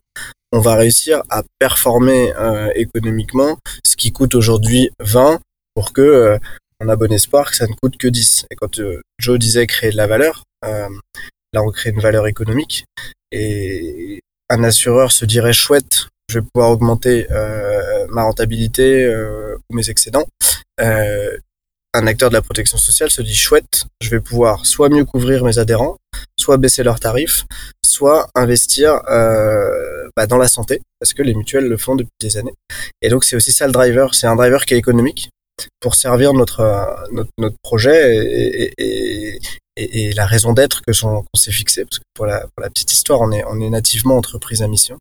on 0.53 0.61
va 0.61 0.77
réussir 0.77 1.23
à 1.31 1.43
performer 1.59 2.33
euh, 2.37 2.71
économiquement 2.75 3.59
ce 3.85 3.97
qui 3.97 4.13
coûte 4.13 4.35
aujourd'hui 4.35 4.91
20 5.01 5.41
pour 5.75 5.93
que 5.93 6.01
euh, 6.01 6.39
on 6.81 6.89
a 6.89 6.97
bon 6.97 7.13
espoir 7.13 7.51
que 7.51 7.57
ça 7.57 7.67
ne 7.67 7.75
coûte 7.75 7.97
que 7.97 8.09
10. 8.09 8.47
Et 8.51 8.57
quand 8.57 8.79
euh, 8.79 9.01
Joe 9.19 9.39
disait 9.39 9.67
créer 9.67 9.91
de 9.91 9.97
la 9.97 10.07
valeur, 10.07 10.45
là 10.63 11.63
on 11.63 11.71
crée 11.71 11.91
une 11.91 12.01
valeur 12.01 12.27
économique 12.27 12.85
et 13.33 14.21
un 14.49 14.65
assureur 14.65 15.13
se 15.13 15.25
dirait 15.25 15.53
chouette, 15.53 16.07
je 16.31 16.39
vais 16.39 16.47
pouvoir 16.53 16.71
augmenter 16.71 17.27
ma 18.11 18.23
rentabilité 18.23 19.09
ou 19.09 19.75
mes 19.75 19.89
excédents. 19.89 20.27
Un 21.95 22.07
acteur 22.07 22.29
de 22.31 22.35
la 22.35 22.43
protection 22.43 22.79
sociale 22.79 23.11
se 23.11 23.23
dit 23.23 23.35
chouette, 23.35 23.87
je 24.01 24.11
vais 24.11 24.21
pouvoir 24.21 24.67
soit 24.67 24.89
mieux 24.89 25.05
couvrir 25.05 25.45
mes 25.45 25.59
adhérents, 25.59 25.97
soit 26.39 26.57
baisser 26.57 26.83
leurs 26.83 27.01
tarifs, 27.01 27.45
soit 27.85 28.29
investir 28.35 29.01
euh, 29.11 30.09
bah, 30.17 30.27
dans 30.27 30.37
la 30.37 30.49
santé, 30.49 30.81
parce 31.01 31.15
que 31.15 31.23
les 31.23 31.35
mutuelles 31.35 31.67
le 31.67 31.77
font 31.77 31.97
depuis 31.97 32.11
des 32.21 32.37
années. 32.37 32.55
Et 33.03 33.09
donc 33.09 33.25
c'est 33.25 33.37
aussi 33.37 33.53
ça 33.53 33.67
le 33.67 33.73
driver, 33.73 34.15
c'est 34.15 34.27
un 34.27 34.37
driver 34.37 34.65
qui 34.67 34.75
est 34.75 34.79
économique 34.79 35.31
pour 35.81 35.95
servir 35.95 36.35
notre 36.35 37.07
notre, 37.13 37.31
notre 37.39 37.57
projet 37.63 38.17
et, 38.17 38.73
et, 38.79 39.41
et, 39.77 40.13
la 40.13 40.27
raison 40.27 40.53
d'être 40.53 40.83
que 40.83 40.93
qu'on 41.01 41.25
s'est 41.35 41.53
fixé, 41.53 41.85
parce 41.85 41.99
que 41.99 42.05
pour 42.15 42.27
la, 42.27 42.41
pour 42.41 42.63
la 42.63 42.71
petite 42.71 42.93
histoire, 42.93 43.21
on 43.21 43.33
est 43.33 43.45
on 43.45 43.61
est 43.61 43.71
nativement 43.71 44.17
entreprise 44.17 44.63
à 44.63 44.69
mission. 44.69 44.99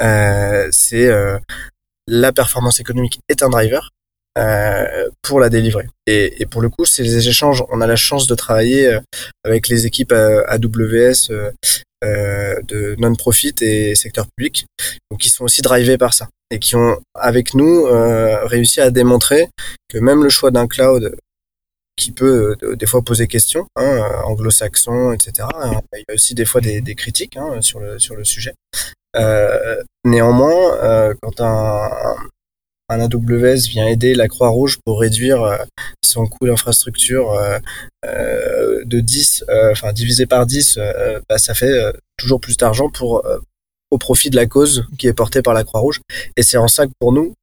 Euh, 0.00 0.68
c'est 0.70 1.06
euh, 1.06 1.38
la 2.06 2.32
performance 2.32 2.80
économique 2.80 3.20
est 3.28 3.42
un 3.42 3.48
driver, 3.48 3.90
euh, 3.90 3.97
pour 5.22 5.40
la 5.40 5.48
délivrer. 5.48 5.86
Et, 6.06 6.46
pour 6.46 6.62
le 6.62 6.68
coup, 6.68 6.84
les 6.98 7.28
échanges. 7.28 7.64
On 7.70 7.80
a 7.80 7.86
la 7.86 7.96
chance 7.96 8.26
de 8.26 8.34
travailler 8.34 8.86
euh, 8.86 9.00
avec 9.44 9.68
les 9.68 9.86
équipes 9.86 10.12
AWS 10.12 11.30
euh, 12.04 12.54
de 12.62 12.94
non-profit 12.98 13.54
et 13.60 13.94
secteur 13.94 14.26
public, 14.36 14.66
donc 15.10 15.20
qui 15.20 15.30
sont 15.30 15.44
aussi 15.44 15.62
drivés 15.62 15.98
par 15.98 16.14
ça 16.14 16.28
et 16.50 16.58
qui 16.58 16.76
ont 16.76 16.96
avec 17.14 17.54
nous 17.54 17.84
réussi 18.46 18.80
à 18.80 18.90
démontrer 18.90 19.48
que 19.88 19.98
même 19.98 20.22
le 20.22 20.30
choix 20.30 20.50
d'un 20.50 20.66
cloud 20.66 21.14
qui 21.96 22.12
peut 22.12 22.56
des 22.74 22.86
fois 22.86 23.02
poser 23.02 23.26
question, 23.26 23.66
hein, 23.76 24.00
anglo-saxon, 24.24 25.12
etc. 25.12 25.46
Il 25.92 25.98
y 25.98 26.10
a 26.10 26.14
aussi 26.14 26.34
des 26.34 26.46
fois 26.46 26.62
des, 26.62 26.94
critiques 26.94 27.36
hein, 27.36 27.60
sur 27.60 27.80
le 27.80 28.24
sujet. 28.24 28.54
néanmoins, 30.04 31.14
quand 31.20 31.40
un, 31.40 31.90
un 32.88 33.00
AWS 33.00 33.68
vient 33.68 33.86
aider 33.86 34.14
la 34.14 34.28
Croix-Rouge 34.28 34.78
pour 34.84 35.00
réduire 35.00 35.42
euh, 35.42 35.58
son 36.04 36.26
coût 36.26 36.46
d'infrastructure 36.46 37.32
euh, 37.32 37.58
euh, 38.06 38.82
de 38.84 39.00
10, 39.00 39.44
enfin 39.72 39.92
divisé 39.92 40.26
par 40.26 40.46
10, 40.46 40.78
bah, 41.28 41.38
ça 41.38 41.54
fait 41.54 41.78
toujours 42.16 42.40
plus 42.40 42.56
d'argent 42.56 42.88
pour 42.88 43.24
au 43.90 43.98
profit 43.98 44.30
de 44.30 44.36
la 44.36 44.46
cause 44.46 44.86
qui 44.98 45.06
est 45.06 45.12
portée 45.12 45.42
par 45.42 45.54
la 45.54 45.64
Croix-Rouge. 45.64 46.00
Et 46.36 46.42
c'est 46.42 46.56
en 46.56 46.68
ça 46.68 46.86
que 46.86 46.92
pour 46.98 47.12
nous, 47.12 47.34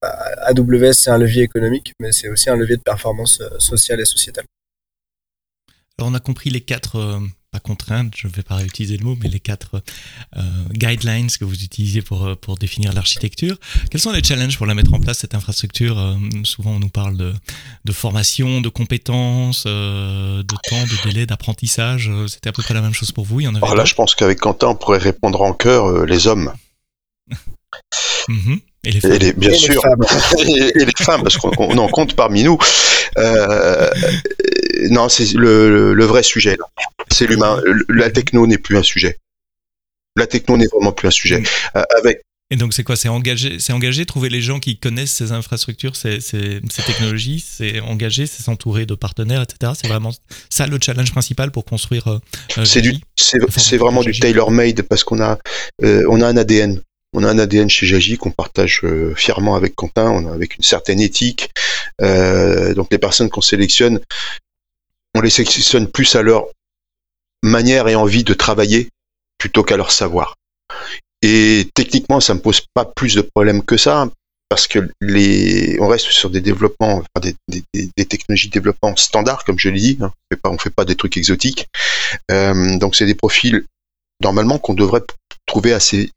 bah, 0.00 0.16
AWS 0.42 0.92
c'est 0.92 1.10
un 1.10 1.18
levier 1.18 1.42
économique, 1.42 1.92
mais 2.00 2.12
c'est 2.12 2.28
aussi 2.28 2.50
un 2.50 2.56
levier 2.56 2.76
de 2.76 2.82
performance 2.82 3.42
sociale 3.58 4.00
et 4.00 4.04
sociétale. 4.04 4.44
Alors 5.98 6.10
on 6.10 6.14
a 6.14 6.20
compris 6.20 6.50
les 6.50 6.60
quatre 6.60 7.20
contraintes, 7.60 8.12
je 8.16 8.26
ne 8.26 8.32
vais 8.32 8.42
pas 8.42 8.56
réutiliser 8.56 8.96
le 8.96 9.04
mot, 9.04 9.16
mais 9.22 9.28
les 9.28 9.40
quatre 9.40 9.82
euh, 10.36 10.42
guidelines 10.72 11.28
que 11.28 11.44
vous 11.44 11.62
utilisez 11.62 12.02
pour, 12.02 12.26
euh, 12.26 12.34
pour 12.34 12.56
définir 12.56 12.92
l'architecture. 12.92 13.56
Quels 13.90 14.00
sont 14.00 14.12
les 14.12 14.22
challenges 14.22 14.56
pour 14.56 14.66
la 14.66 14.74
mettre 14.74 14.94
en 14.94 15.00
place, 15.00 15.18
cette 15.18 15.34
infrastructure 15.34 15.98
euh, 15.98 16.14
Souvent, 16.44 16.72
on 16.72 16.78
nous 16.78 16.88
parle 16.88 17.16
de, 17.16 17.34
de 17.84 17.92
formation, 17.92 18.60
de 18.60 18.68
compétences, 18.68 19.64
de 19.64 20.42
temps, 20.42 20.82
de 20.84 21.08
délai, 21.08 21.26
d'apprentissage. 21.26 22.10
C'était 22.28 22.48
à 22.48 22.52
peu 22.52 22.62
près 22.62 22.74
la 22.74 22.82
même 22.82 22.94
chose 22.94 23.12
pour 23.12 23.24
vous. 23.24 23.40
Il 23.40 23.44
y 23.44 23.48
en 23.48 23.54
avait 23.54 23.64
Alors 23.64 23.76
là, 23.76 23.84
je 23.84 23.94
pense 23.94 24.14
qu'avec 24.14 24.38
Quentin, 24.38 24.68
on 24.68 24.74
pourrait 24.74 24.98
répondre 24.98 25.40
en 25.42 25.52
cœur 25.52 26.06
les 26.06 26.26
hommes. 26.26 26.52
Mhm. 28.28 28.58
Et 28.84 28.90
les 28.90 29.00
femmes. 29.00 29.32
bien 29.36 29.52
sûr. 29.52 29.80
et, 30.48 30.84
les 30.84 30.92
femmes, 30.98 31.22
parce 31.22 31.36
qu'on 31.36 31.78
en 31.78 31.88
compte 31.88 32.14
parmi 32.14 32.42
nous. 32.42 32.58
Non, 34.90 35.08
c'est 35.08 35.32
le, 35.34 35.94
le, 35.94 36.04
vrai 36.04 36.22
sujet. 36.22 36.56
C'est 37.10 37.26
l'humain. 37.26 37.60
La 37.88 38.10
techno 38.10 38.46
n'est 38.46 38.58
plus 38.58 38.76
un 38.76 38.82
sujet. 38.82 39.18
La 40.16 40.26
techno 40.26 40.56
n'est 40.56 40.66
vraiment 40.66 40.92
plus 40.92 41.08
un 41.08 41.12
sujet. 41.12 41.42
Euh, 41.76 41.82
avec 41.98 42.22
et 42.52 42.56
donc 42.56 42.74
c'est 42.74 42.84
quoi? 42.84 42.94
C'est 42.94 43.08
engager, 43.08 43.58
c'est 43.58 43.72
engager, 43.72 44.06
trouver 44.06 44.28
les 44.28 44.40
gens 44.40 44.60
qui 44.60 44.78
connaissent 44.78 45.10
ces 45.10 45.32
infrastructures, 45.32 45.96
ces, 45.96 46.20
ces, 46.20 46.60
ces 46.70 46.82
technologies, 46.84 47.44
c'est 47.44 47.80
engager, 47.80 48.26
c'est 48.26 48.40
s'entourer 48.40 48.86
de 48.86 48.94
partenaires, 48.94 49.42
etc. 49.42 49.72
C'est 49.74 49.88
vraiment 49.88 50.12
ça 50.48 50.68
le 50.68 50.78
challenge 50.80 51.10
principal 51.10 51.50
pour 51.50 51.64
construire. 51.64 52.06
Euh, 52.06 52.18
euh, 52.58 52.64
c'est 52.64 52.82
du, 52.82 52.94
c'est, 53.16 53.76
vraiment 53.78 54.00
du 54.04 54.16
tailor 54.16 54.52
made 54.52 54.82
parce 54.82 55.02
qu'on 55.02 55.20
a, 55.20 55.38
on 55.82 56.20
a 56.20 56.26
un 56.28 56.36
ADN. 56.36 56.80
On 57.14 57.24
a 57.24 57.28
un 57.28 57.38
ADN 57.40 57.68
chez 57.68 57.84
Jagi 57.84 58.16
qu'on 58.16 58.30
partage 58.30 58.82
fièrement 59.16 59.56
avec 59.56 59.74
Quentin, 59.74 60.08
on 60.08 60.30
a 60.30 60.32
avec 60.32 60.54
une 60.56 60.62
certaine 60.62 61.00
éthique. 61.00 61.50
donc 62.00 62.86
les 62.92 62.98
personnes 62.98 63.28
qu'on 63.28 63.40
sélectionne, 63.40 63.98
on 65.16 65.20
les 65.22 65.30
sélectionne 65.30 65.88
plus 65.90 66.14
à 66.14 66.22
leur 66.22 66.46
manière 67.42 67.88
et 67.88 67.94
envie 67.94 68.22
de 68.22 68.34
travailler 68.34 68.90
plutôt 69.38 69.64
qu'à 69.64 69.78
leur 69.78 69.90
savoir. 69.90 70.36
Et 71.22 71.70
techniquement, 71.74 72.20
ça 72.20 72.34
me 72.34 72.40
pose 72.40 72.60
pas 72.74 72.84
plus 72.84 73.14
de 73.14 73.22
problèmes 73.22 73.64
que 73.64 73.78
ça, 73.78 74.08
parce 74.50 74.68
que 74.68 74.90
les, 75.00 75.78
on 75.80 75.88
reste 75.88 76.10
sur 76.10 76.28
des 76.28 76.42
développements, 76.42 77.02
des, 77.18 77.34
technologies 78.04 78.48
de 78.48 78.52
développement 78.52 78.94
standards, 78.96 79.44
comme 79.44 79.58
je 79.58 79.70
l'ai 79.70 79.80
dit. 79.80 79.98
Hein. 80.02 80.12
On 80.12 80.34
fait 80.34 80.40
pas, 80.40 80.50
on 80.50 80.58
fait 80.58 80.70
pas 80.70 80.84
des 80.84 80.96
trucs 80.96 81.16
exotiques. 81.16 81.66
Euh, 82.30 82.76
donc 82.76 82.94
c'est 82.94 83.06
des 83.06 83.14
profils 83.14 83.64
normalement 84.22 84.58
qu'on 84.58 84.74
devrait 84.74 85.02
trouver 85.46 85.72
assez, 85.72 86.10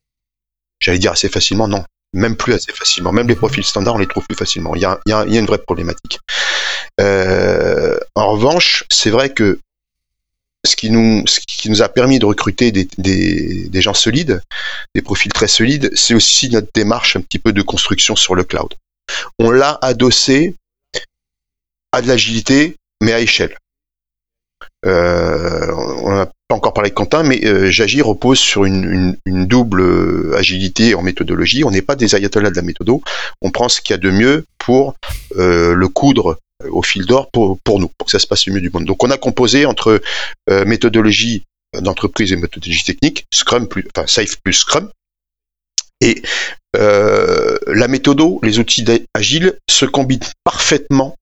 j'allais 0.80 1.00
dire 1.00 1.14
assez 1.14 1.30
facilement, 1.30 1.70
non, 1.70 1.86
même 2.14 2.36
plus 2.36 2.54
assez 2.54 2.74
facilement. 2.74 3.14
Même 3.14 3.30
les 3.30 3.36
profils 3.36 3.64
standards, 3.64 3.96
on 3.96 4.00
les 4.00 4.08
trouve 4.08 4.26
plus 4.28 4.38
facilement. 4.38 4.76
Il 4.76 4.82
y 4.82 4.86
a, 4.86 5.00
il 5.06 5.12
y 5.12 5.14
a, 5.14 5.40
une 5.40 5.46
vraie 5.46 5.58
problématique. 5.58 6.20
Euh, 7.00 7.98
en 8.20 8.32
revanche, 8.32 8.84
c'est 8.90 9.10
vrai 9.10 9.30
que 9.30 9.60
ce 10.66 10.76
qui 10.76 10.90
nous, 10.90 11.24
a 11.82 11.90
permis 11.90 12.20
de 12.20 12.26
recruter 12.26 12.72
des, 12.72 13.82
gens 13.82 13.94
solides, 13.94 14.42
des 14.94 15.02
profils 15.02 15.32
très 15.32 15.48
solides, 15.48 15.90
c'est 15.96 16.14
aussi 16.14 16.50
notre 16.50 16.70
démarche 16.74 17.16
un 17.16 17.22
petit 17.22 17.40
peu 17.40 17.54
de 17.54 17.62
construction 17.62 18.16
sur 18.16 18.36
le 18.36 18.44
cloud. 18.44 18.74
On 19.40 19.52
l'a 19.52 19.80
adossé 19.82 20.56
à 21.92 22.02
de 22.02 22.08
l'agilité, 22.08 22.76
mais 23.02 23.14
à 23.14 23.22
échelle. 23.22 23.58
Euh, 24.86 25.72
on 26.04 26.12
n'a 26.12 26.26
pas 26.26 26.56
encore 26.56 26.74
parlé 26.74 26.90
de 26.90 26.96
Quentin, 26.96 27.24
mais 27.24 27.46
euh, 27.46 27.72
Jagi 27.72 28.02
repose 28.02 28.40
sur 28.40 28.66
une, 28.66 29.16
double 29.26 30.36
agilité 30.36 30.94
en 30.94 31.02
méthodologie. 31.02 31.64
On 31.64 31.72
n'est 31.72 31.82
pas 31.82 31.96
des 31.96 32.16
ayatollahs 32.16 32.52
de 32.52 32.56
la 32.56 32.62
méthodo. 32.62 33.02
On 33.42 33.52
prend 33.52 33.70
ce 33.70 33.82
qu'il 33.82 33.94
y 33.94 33.96
a 33.96 33.98
de 33.98 34.12
mieux 34.12 34.46
pour 34.58 34.96
euh, 35.38 35.74
le 35.74 35.88
coudre 35.88 36.38
au 36.70 36.82
fil 36.82 37.06
d'or 37.06 37.30
pour, 37.32 37.60
pour 37.60 37.80
nous, 37.80 37.90
pour 37.98 38.06
que 38.06 38.12
ça 38.12 38.20
se 38.20 38.28
passe 38.28 38.46
le 38.46 38.54
mieux 38.54 38.62
du 38.62 38.70
monde. 38.70 38.86
Donc 38.86 39.04
on 39.04 39.12
a 39.12 39.18
composé 39.18 39.66
entre 39.66 40.02
euh, 40.50 40.66
méthodologie 40.66 41.44
d'entreprise 41.80 42.32
et 42.32 42.36
méthodologie 42.36 42.84
technique, 42.84 43.26
Scrum 43.34 43.68
plus, 43.68 43.88
enfin 43.96 44.08
Safe 44.08 44.38
plus 44.44 44.54
Scrum. 44.54 44.90
Et 46.02 46.22
euh, 46.76 47.58
la 47.68 47.88
méthodo, 47.88 48.40
les 48.44 48.60
outils 48.60 48.86
agiles 49.14 49.58
se 49.70 49.86
combinent 49.86 50.20
parfaitement 50.44 51.16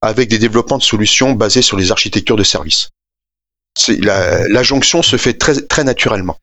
avec 0.00 0.28
des 0.28 0.38
développements 0.38 0.78
de 0.78 0.82
solutions 0.82 1.32
basés 1.32 1.62
sur 1.62 1.76
les 1.76 1.90
architectures 1.90 2.36
de 2.36 2.44
services. 2.44 2.90
La, 3.88 4.46
la 4.48 4.62
jonction 4.62 5.02
se 5.02 5.16
fait 5.16 5.34
très, 5.34 5.60
très 5.60 5.84
naturellement 5.84 6.38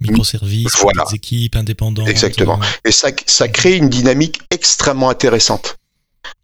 microservices, 0.00 0.76
voilà. 0.80 1.04
équipes 1.14 1.56
indépendantes. 1.56 2.08
Exactement. 2.08 2.60
Euh, 2.60 2.88
Et 2.88 2.92
ça, 2.92 3.08
ça 3.26 3.48
crée 3.48 3.76
une 3.76 3.88
dynamique 3.88 4.40
extrêmement 4.50 5.10
intéressante. 5.10 5.76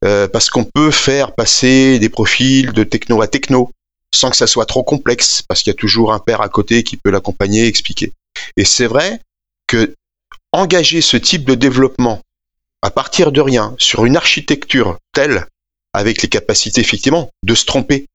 Euh, 0.04 0.28
parce 0.28 0.50
qu'on 0.50 0.64
peut 0.64 0.90
faire 0.90 1.34
passer 1.34 1.98
des 1.98 2.08
profils 2.08 2.72
de 2.72 2.84
techno 2.84 3.20
à 3.22 3.28
techno 3.28 3.70
sans 4.14 4.30
que 4.30 4.36
ça 4.36 4.46
soit 4.46 4.66
trop 4.66 4.82
complexe, 4.82 5.42
parce 5.42 5.62
qu'il 5.62 5.70
y 5.70 5.76
a 5.76 5.78
toujours 5.78 6.12
un 6.12 6.18
père 6.18 6.40
à 6.40 6.48
côté 6.48 6.82
qui 6.82 6.96
peut 6.96 7.10
l'accompagner, 7.10 7.66
expliquer. 7.66 8.12
Et 8.56 8.64
c'est 8.64 8.86
vrai 8.86 9.20
que 9.66 9.94
engager 10.52 11.00
ce 11.00 11.16
type 11.16 11.44
de 11.44 11.54
développement 11.54 12.20
à 12.82 12.90
partir 12.90 13.30
de 13.30 13.40
rien 13.40 13.74
sur 13.78 14.04
une 14.04 14.16
architecture 14.16 14.98
telle, 15.12 15.46
avec 15.92 16.22
les 16.22 16.28
capacités 16.28 16.80
effectivement 16.80 17.30
de 17.44 17.54
se 17.54 17.66
tromper. 17.66 18.06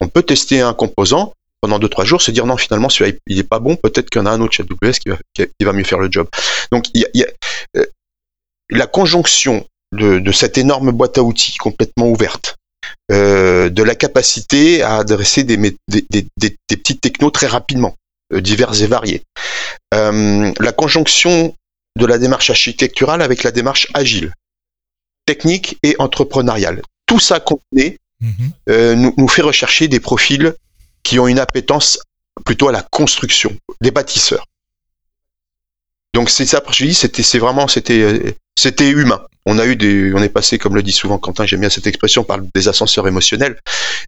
On 0.00 0.08
peut 0.08 0.22
tester 0.22 0.60
un 0.60 0.74
composant 0.74 1.34
pendant 1.60 1.78
deux 1.78 1.88
trois 1.88 2.04
jours, 2.04 2.20
se 2.20 2.32
dire 2.32 2.46
non 2.46 2.56
finalement 2.56 2.88
celui-là 2.88 3.16
il 3.28 3.38
est 3.38 3.44
pas 3.44 3.60
bon, 3.60 3.76
peut-être 3.76 4.10
qu'il 4.10 4.20
y 4.20 4.22
en 4.22 4.26
a 4.26 4.30
un 4.30 4.40
autre 4.40 4.54
chez 4.54 4.64
AWS 4.64 4.94
qui 4.98 5.64
va, 5.64 5.72
mieux 5.72 5.84
faire 5.84 6.00
le 6.00 6.10
job. 6.10 6.28
Donc 6.72 6.86
il 6.94 7.02
y 7.02 7.04
a, 7.04 7.08
il 7.14 7.20
y 7.20 7.24
a 7.24 7.28
euh, 7.76 7.86
la 8.70 8.88
conjonction 8.88 9.64
de, 9.92 10.32
cette 10.32 10.58
énorme 10.58 10.90
boîte 10.90 11.18
à 11.18 11.22
outils 11.22 11.56
complètement 11.56 12.08
ouverte, 12.08 12.56
euh, 13.10 13.68
de 13.68 13.82
la 13.82 13.94
capacité 13.94 14.82
à 14.82 14.96
adresser 14.96 15.44
des, 15.44 15.56
des, 15.88 16.04
des, 16.10 16.26
des 16.38 16.76
petites 16.76 17.00
technos 17.00 17.30
très 17.30 17.46
rapidement, 17.46 17.96
euh, 18.32 18.40
diverses 18.40 18.80
et 18.80 18.86
variées. 18.86 19.22
Euh, 19.94 20.52
la 20.58 20.72
conjonction 20.72 21.54
de 21.98 22.06
la 22.06 22.18
démarche 22.18 22.50
architecturale 22.50 23.20
avec 23.20 23.42
la 23.42 23.50
démarche 23.50 23.88
agile, 23.92 24.32
technique 25.26 25.78
et 25.82 25.94
entrepreneuriale. 25.98 26.82
Tout 27.06 27.20
ça 27.20 27.38
combiné 27.38 27.98
mhm. 28.20 28.94
nous, 28.94 29.14
nous 29.16 29.28
fait 29.28 29.42
rechercher 29.42 29.88
des 29.88 30.00
profils 30.00 30.54
qui 31.02 31.18
ont 31.18 31.28
une 31.28 31.38
appétence 31.38 31.98
plutôt 32.46 32.68
à 32.68 32.72
la 32.72 32.82
construction, 32.82 33.54
des 33.82 33.90
bâtisseurs. 33.90 34.46
Donc 36.14 36.30
c'est 36.30 36.46
ça, 36.46 36.62
je 36.70 36.84
dis, 36.84 36.94
c'était, 36.94 37.22
c'est 37.22 37.38
vraiment, 37.38 37.68
c'était, 37.68 38.36
c'était 38.56 38.90
humain 38.90 39.22
on 39.46 39.58
a 39.58 39.66
eu 39.66 39.76
des, 39.76 40.12
on 40.14 40.22
est 40.22 40.28
passé, 40.28 40.58
comme 40.58 40.74
le 40.74 40.82
dit 40.82 40.92
souvent 40.92 41.18
Quentin, 41.18 41.46
j'aime 41.46 41.60
bien 41.60 41.70
cette 41.70 41.86
expression, 41.86 42.24
par 42.24 42.38
des 42.40 42.68
ascenseurs 42.68 43.08
émotionnels. 43.08 43.58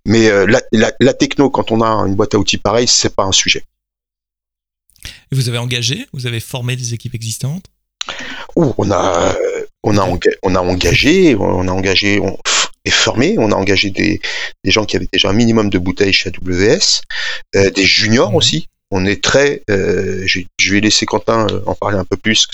Mais 0.07 0.29
euh, 0.29 0.47
la, 0.73 1.15
techno, 1.15 1.51
quand 1.51 1.73
on 1.73 1.81
a 1.83 1.89
une 2.07 2.15
boîte 2.15 2.35
à 2.35 2.39
outils 2.39 2.59
pareille, 2.59 2.89
c'est 2.89 3.15
pas 3.15 3.25
un 3.25 3.33
sujet. 3.33 3.65
Et 5.05 5.35
vous 5.35 5.49
avez 5.49 5.59
engagé, 5.59 6.07
vous 6.13 6.27
avez 6.27 6.41
formé 6.41 6.77
des 6.77 6.95
équipes 6.95 7.15
existantes? 7.15 7.67
On 8.57 8.91
a, 8.91 9.35
on 9.83 9.99
a, 9.99 10.09
on 10.43 10.55
a 10.55 10.61
engagé, 10.61 11.35
on 11.35 11.67
a 11.67 11.73
engagé 11.73 12.21
et 12.85 12.91
formé, 12.91 13.37
on 13.39 13.51
a 13.51 13.55
engagé 13.55 13.91
des, 13.91 14.21
gens 14.65 14.85
qui 14.85 14.97
avaient 14.97 15.09
déjà 15.13 15.31
un 15.31 15.33
minimum 15.33 15.71
de 15.71 15.79
bouteilles 15.79 16.13
chez 16.13 16.31
AWS, 16.31 17.01
euh, 17.57 17.71
des 17.71 17.85
juniors 17.85 18.35
aussi. 18.35 18.69
On 18.97 19.07
est 19.07 19.21
très, 19.21 19.65
euh, 19.71 20.23
je, 20.25 20.73
vais 20.73 20.81
laisser 20.81 21.05
Quentin 21.05 21.49
en 21.67 21.75
parler 21.75 21.99
un 21.99 22.05
peu 22.05 22.17
plus, 22.17 22.47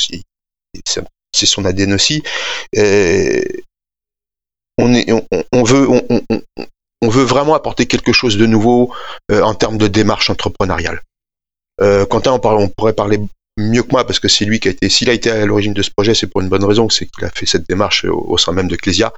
c'est 0.87 1.47
son 1.47 1.67
ADN 1.67 1.93
aussi. 1.93 2.23
on, 4.79 5.63
veut, 5.63 7.25
vraiment 7.25 7.55
apporter 7.55 7.85
quelque 7.85 8.15
chose 8.15 8.39
de 8.39 8.47
nouveau 8.47 8.91
euh, 9.31 9.43
en 9.43 9.55
termes 9.55 9.77
de 9.77 9.87
démarche 9.87 10.31
entrepreneuriale. 10.31 11.03
Euh, 11.83 12.07
Quentin, 12.07 12.33
on, 12.43 12.69
pourrait 12.69 12.95
parler 12.95 13.21
mieux 13.59 13.83
que 13.83 13.93
moi 13.93 14.07
parce 14.07 14.19
que 14.19 14.29
c'est 14.29 14.47
lui 14.47 14.61
qui 14.61 14.69
a 14.69 14.71
été, 14.71 14.89
s'il 14.89 15.11
a 15.11 15.13
été 15.13 15.31
à 15.31 15.45
l'origine 15.45 15.75
de 15.75 15.83
ce 15.83 15.91
projet, 15.91 16.15
c'est 16.15 16.27
pour 16.27 16.41
une 16.41 16.49
bonne 16.49 16.65
raison, 16.65 16.89
c'est 16.89 17.05
qu'il 17.05 17.23
a 17.27 17.29
fait 17.29 17.45
cette 17.45 17.69
démarche 17.69 18.07
au, 18.07 18.39
sein 18.39 18.53
même 18.53 18.69
de 18.69 18.77
Clésia. 18.77 19.13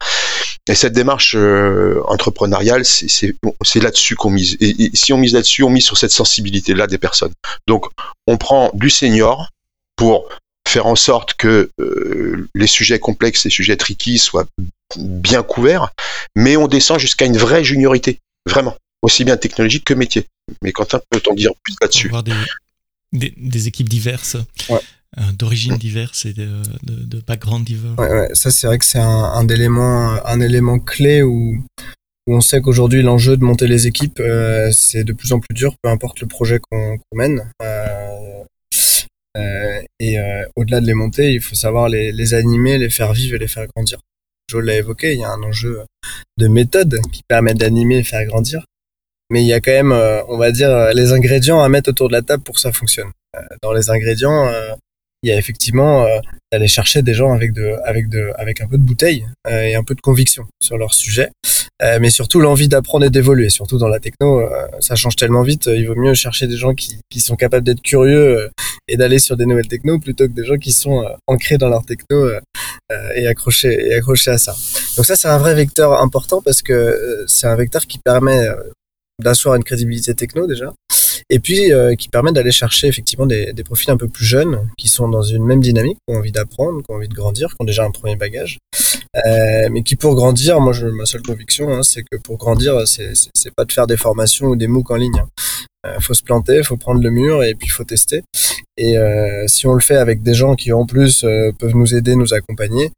Et 0.68 0.74
cette 0.74 0.92
démarche 0.92 1.34
euh, 1.36 2.00
entrepreneuriale, 2.06 2.84
c'est 2.84 3.34
là-dessus 3.80 4.14
qu'on 4.14 4.30
mise. 4.30 4.56
Et, 4.60 4.84
et, 4.84 4.90
si 4.94 5.12
on 5.12 5.18
mise 5.18 5.34
là-dessus, 5.34 5.64
on 5.64 5.70
mise 5.70 5.84
sur 5.84 5.98
cette 5.98 6.12
sensibilité-là 6.12 6.86
des 6.86 6.98
personnes. 6.98 7.32
Donc, 7.66 7.86
on 8.28 8.36
prend 8.36 8.70
du 8.74 8.88
senior 8.88 9.50
pour 9.96 10.28
faire 10.68 10.86
en 10.86 10.96
sorte 10.96 11.34
que 11.34 11.70
euh, 11.80 12.48
les 12.54 12.66
sujets 12.66 12.98
complexes, 12.98 13.44
les 13.44 13.50
sujets 13.50 13.76
tricky 13.76 14.18
soient 14.18 14.46
bien 14.96 15.42
couverts, 15.42 15.90
mais 16.36 16.56
on 16.56 16.68
descend 16.68 16.98
jusqu'à 16.98 17.24
une 17.24 17.36
vraie 17.36 17.64
juniorité, 17.64 18.20
vraiment, 18.46 18.76
aussi 19.02 19.24
bien 19.24 19.36
technologique 19.36 19.84
que 19.84 19.94
métier. 19.94 20.26
Mais 20.62 20.72
Quentin 20.72 21.00
peut 21.10 21.20
t'en 21.20 21.34
dire 21.34 21.52
plus 21.64 21.74
là-dessus? 21.80 22.10
des, 23.12 23.68
équipes 23.68 23.88
diverses. 23.88 24.36
D'origines 25.34 25.76
diverses 25.76 26.24
et 26.24 26.32
de, 26.32 26.48
de, 26.84 27.20
background 27.20 27.64
divers. 27.66 27.96
Ça 28.34 28.50
c'est 28.50 28.66
vrai 28.66 28.78
que 28.78 28.84
c'est 28.84 28.98
un, 28.98 29.46
élément, 29.48 30.24
un 30.24 30.40
élément 30.40 30.78
clé 30.78 31.22
où, 31.22 31.62
on 32.28 32.40
sait 32.40 32.60
qu'aujourd'hui 32.60 33.02
l'enjeu 33.02 33.36
de 33.36 33.44
monter 33.44 33.66
les 33.66 33.86
équipes 33.86 34.22
c'est 34.72 35.04
de 35.04 35.12
plus 35.12 35.32
en 35.32 35.40
plus 35.40 35.54
dur, 35.54 35.74
peu 35.82 35.90
importe 35.90 36.20
le 36.20 36.28
projet 36.28 36.60
qu'on 36.60 36.98
mène. 37.14 37.42
et 40.00 40.16
au-delà 40.56 40.80
de 40.80 40.86
les 40.86 40.94
monter, 40.94 41.34
il 41.34 41.40
faut 41.40 41.56
savoir 41.56 41.88
les, 41.88 42.34
animer, 42.34 42.78
les 42.78 42.90
faire 42.90 43.12
vivre 43.12 43.36
et 43.36 43.38
les 43.38 43.48
faire 43.48 43.66
grandir. 43.74 43.98
Je 44.50 44.58
l'a 44.58 44.76
évoqué, 44.76 45.14
il 45.14 45.20
y 45.20 45.24
a 45.24 45.30
un 45.30 45.42
enjeu 45.42 45.82
de 46.38 46.48
méthode 46.48 47.00
qui 47.12 47.22
permet 47.28 47.54
d'animer 47.54 47.98
et 47.98 48.02
faire 48.04 48.24
grandir. 48.26 48.64
Mais 49.30 49.42
il 49.42 49.46
y 49.46 49.54
a 49.54 49.60
quand 49.60 49.72
même, 49.72 49.92
euh, 49.92 50.22
on 50.28 50.36
va 50.36 50.52
dire, 50.52 50.68
euh, 50.70 50.92
les 50.92 51.12
ingrédients 51.12 51.62
à 51.62 51.68
mettre 51.70 51.88
autour 51.88 52.08
de 52.08 52.12
la 52.12 52.20
table 52.20 52.42
pour 52.42 52.56
que 52.56 52.60
ça 52.60 52.70
fonctionne. 52.70 53.10
Euh, 53.34 53.40
dans 53.62 53.72
les 53.72 53.88
ingrédients, 53.88 54.52
il 55.22 55.30
y 55.30 55.32
a 55.32 55.36
effectivement 55.36 56.06
d'aller 56.50 56.68
chercher 56.68 57.02
des 57.02 57.14
gens 57.14 57.32
avec 57.32 57.52
de, 57.52 57.76
avec 57.84 58.08
de, 58.08 58.30
avec 58.36 58.60
un 58.60 58.66
peu 58.66 58.76
de 58.76 58.82
bouteille 58.82 59.26
et 59.48 59.74
un 59.74 59.84
peu 59.84 59.94
de 59.94 60.00
conviction 60.00 60.46
sur 60.60 60.76
leur 60.78 60.94
sujet, 60.94 61.30
mais 62.00 62.10
surtout 62.10 62.40
l'envie 62.40 62.68
d'apprendre 62.68 63.04
et 63.06 63.10
d'évoluer. 63.10 63.48
Surtout 63.48 63.78
dans 63.78 63.88
la 63.88 64.00
techno, 64.00 64.42
ça 64.80 64.96
change 64.96 65.16
tellement 65.16 65.42
vite. 65.42 65.66
Il 65.66 65.86
vaut 65.86 65.94
mieux 65.94 66.14
chercher 66.14 66.46
des 66.46 66.56
gens 66.56 66.74
qui, 66.74 66.98
qui 67.08 67.20
sont 67.20 67.36
capables 67.36 67.64
d'être 67.64 67.82
curieux 67.82 68.50
et 68.88 68.96
d'aller 68.96 69.18
sur 69.18 69.36
des 69.36 69.46
nouvelles 69.46 69.68
techno 69.68 69.98
plutôt 69.98 70.26
que 70.26 70.32
des 70.32 70.44
gens 70.44 70.56
qui 70.56 70.72
sont 70.72 71.04
ancrés 71.28 71.58
dans 71.58 71.68
leur 71.68 71.84
techno 71.84 72.30
et 73.14 73.26
accrochés 73.26 73.90
et 73.90 73.94
accrochés 73.94 74.32
à 74.32 74.38
ça. 74.38 74.54
Donc 74.96 75.06
ça, 75.06 75.14
c'est 75.14 75.28
un 75.28 75.38
vrai 75.38 75.54
vecteur 75.54 76.00
important 76.02 76.42
parce 76.42 76.62
que 76.62 77.24
c'est 77.28 77.46
un 77.46 77.56
vecteur 77.56 77.86
qui 77.86 77.98
permet 77.98 78.48
d'asseoir 79.22 79.54
une 79.54 79.64
crédibilité 79.64 80.14
techno 80.14 80.46
déjà, 80.46 80.72
et 81.30 81.38
puis 81.38 81.72
euh, 81.72 81.94
qui 81.94 82.08
permet 82.08 82.32
d'aller 82.32 82.52
chercher 82.52 82.88
effectivement 82.88 83.26
des, 83.26 83.52
profils 83.64 83.90
un 83.90 83.96
peu 83.96 84.08
plus 84.08 84.24
jeunes, 84.24 84.68
qui 84.76 84.88
sont 84.88 85.08
dans 85.08 85.22
une 85.22 85.44
même 85.44 85.60
dynamique, 85.60 85.98
qui 86.06 86.14
ont 86.14 86.18
envie 86.18 86.32
d'apprendre, 86.32 86.82
qui 86.82 86.90
ont 86.90 86.96
envie 86.96 87.08
de 87.08 87.14
grandir, 87.14 87.48
qui 87.48 87.56
ont 87.60 87.64
déjà 87.64 87.84
un 87.84 87.90
premier 87.90 88.16
bagage, 88.16 88.58
euh, 89.16 89.68
mais 89.70 89.82
qui 89.82 89.96
pour 89.96 90.14
grandir, 90.14 90.60
moi 90.60 90.72
ma 90.92 91.06
seule 91.06 91.22
conviction, 91.22 91.72
hein, 91.72 91.82
c'est 91.82 92.02
que 92.02 92.16
pour 92.18 92.38
grandir, 92.38 92.82
c'est 92.86 93.54
pas 93.56 93.64
de 93.64 93.72
faire 93.72 93.86
des 93.86 93.96
formations 93.96 94.46
ou 94.46 94.56
des 94.56 94.66
MOOC 94.66 94.90
en 94.90 94.96
ligne. 94.96 95.18
Hein. 95.18 95.28
Euh, 95.86 96.00
faut 96.00 96.14
se 96.14 96.22
planter, 96.22 96.62
faut 96.62 96.76
prendre 96.76 97.02
le 97.02 97.10
mur 97.10 97.42
et 97.42 97.54
puis 97.54 97.68
faut 97.68 97.84
tester. 97.84 98.22
Et 98.76 98.94
si 99.46 99.66
on 99.66 99.74
le 99.74 99.80
fait 99.80 99.96
avec 99.96 100.22
des 100.22 100.34
gens 100.34 100.54
qui 100.54 100.72
en 100.72 100.86
plus 100.86 101.26
peuvent 101.58 101.76
nous 101.76 101.94
aider, 101.94 102.16
nous 102.16 102.32
accompagner, 102.32 102.84
et 102.84 102.90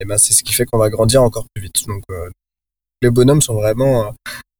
eh 0.00 0.04
ben 0.04 0.18
c'est 0.18 0.34
ce 0.34 0.42
qui 0.42 0.52
fait 0.52 0.66
qu'on 0.66 0.78
va 0.78 0.90
grandir 0.90 1.22
encore 1.22 1.46
plus 1.54 1.62
vite. 1.62 1.86
Donc 1.86 2.02
les 3.00 3.10
bonhommes 3.10 3.40
sont 3.40 3.54
vraiment 3.54 4.12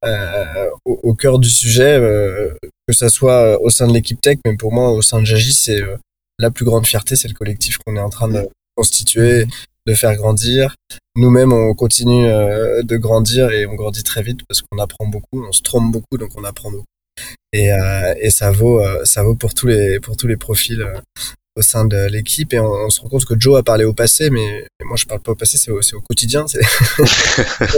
euh, 0.04 0.70
au, 0.84 0.98
au, 1.02 1.14
cœur 1.14 1.38
du 1.38 1.48
sujet, 1.48 1.96
euh, 1.96 2.54
que 2.88 2.94
ça 2.94 3.08
soit 3.08 3.60
au 3.62 3.70
sein 3.70 3.86
de 3.86 3.92
l'équipe 3.92 4.20
tech, 4.20 4.38
mais 4.44 4.56
pour 4.56 4.72
moi, 4.72 4.90
au 4.90 5.02
sein 5.02 5.20
de 5.20 5.26
Jagi, 5.26 5.52
c'est 5.52 5.80
euh, 5.80 5.96
la 6.38 6.50
plus 6.50 6.64
grande 6.64 6.86
fierté, 6.86 7.14
c'est 7.14 7.28
le 7.28 7.34
collectif 7.34 7.78
qu'on 7.78 7.96
est 7.96 8.00
en 8.00 8.10
train 8.10 8.28
de 8.28 8.48
constituer, 8.76 9.46
de 9.86 9.94
faire 9.94 10.14
grandir. 10.16 10.74
Nous-mêmes, 11.14 11.52
on 11.52 11.74
continue 11.74 12.24
de 12.24 12.96
grandir 12.96 13.50
et 13.50 13.66
on 13.66 13.74
grandit 13.74 14.02
très 14.02 14.22
vite 14.22 14.40
parce 14.48 14.62
qu'on 14.62 14.78
apprend 14.78 15.06
beaucoup, 15.06 15.44
on 15.46 15.52
se 15.52 15.62
trompe 15.62 15.92
beaucoup, 15.92 16.18
donc 16.18 16.30
on 16.36 16.44
apprend 16.44 16.70
beaucoup. 16.70 16.84
Et, 17.52 17.68
et 18.20 18.30
ça 18.30 18.50
vaut, 18.50 18.80
ça 19.04 19.22
vaut 19.22 19.34
pour 19.34 19.52
tous 19.52 19.66
les, 19.66 20.00
pour 20.00 20.16
tous 20.16 20.26
les 20.26 20.38
profils 20.38 20.84
au 21.56 21.62
sein 21.62 21.84
de 21.84 22.08
l'équipe 22.08 22.52
et 22.54 22.60
on, 22.60 22.88
se 22.88 23.00
rend 23.00 23.08
compte 23.08 23.24
que 23.24 23.38
Joe 23.38 23.58
a 23.58 23.62
parlé 23.62 23.84
au 23.84 23.92
passé, 23.92 24.30
mais, 24.30 24.66
moi 24.84 24.96
je 24.96 25.04
parle 25.04 25.20
pas 25.20 25.32
au 25.32 25.34
passé, 25.34 25.58
c'est 25.58 25.70
au, 25.70 25.80
au, 25.80 26.00
quotidien. 26.00 26.44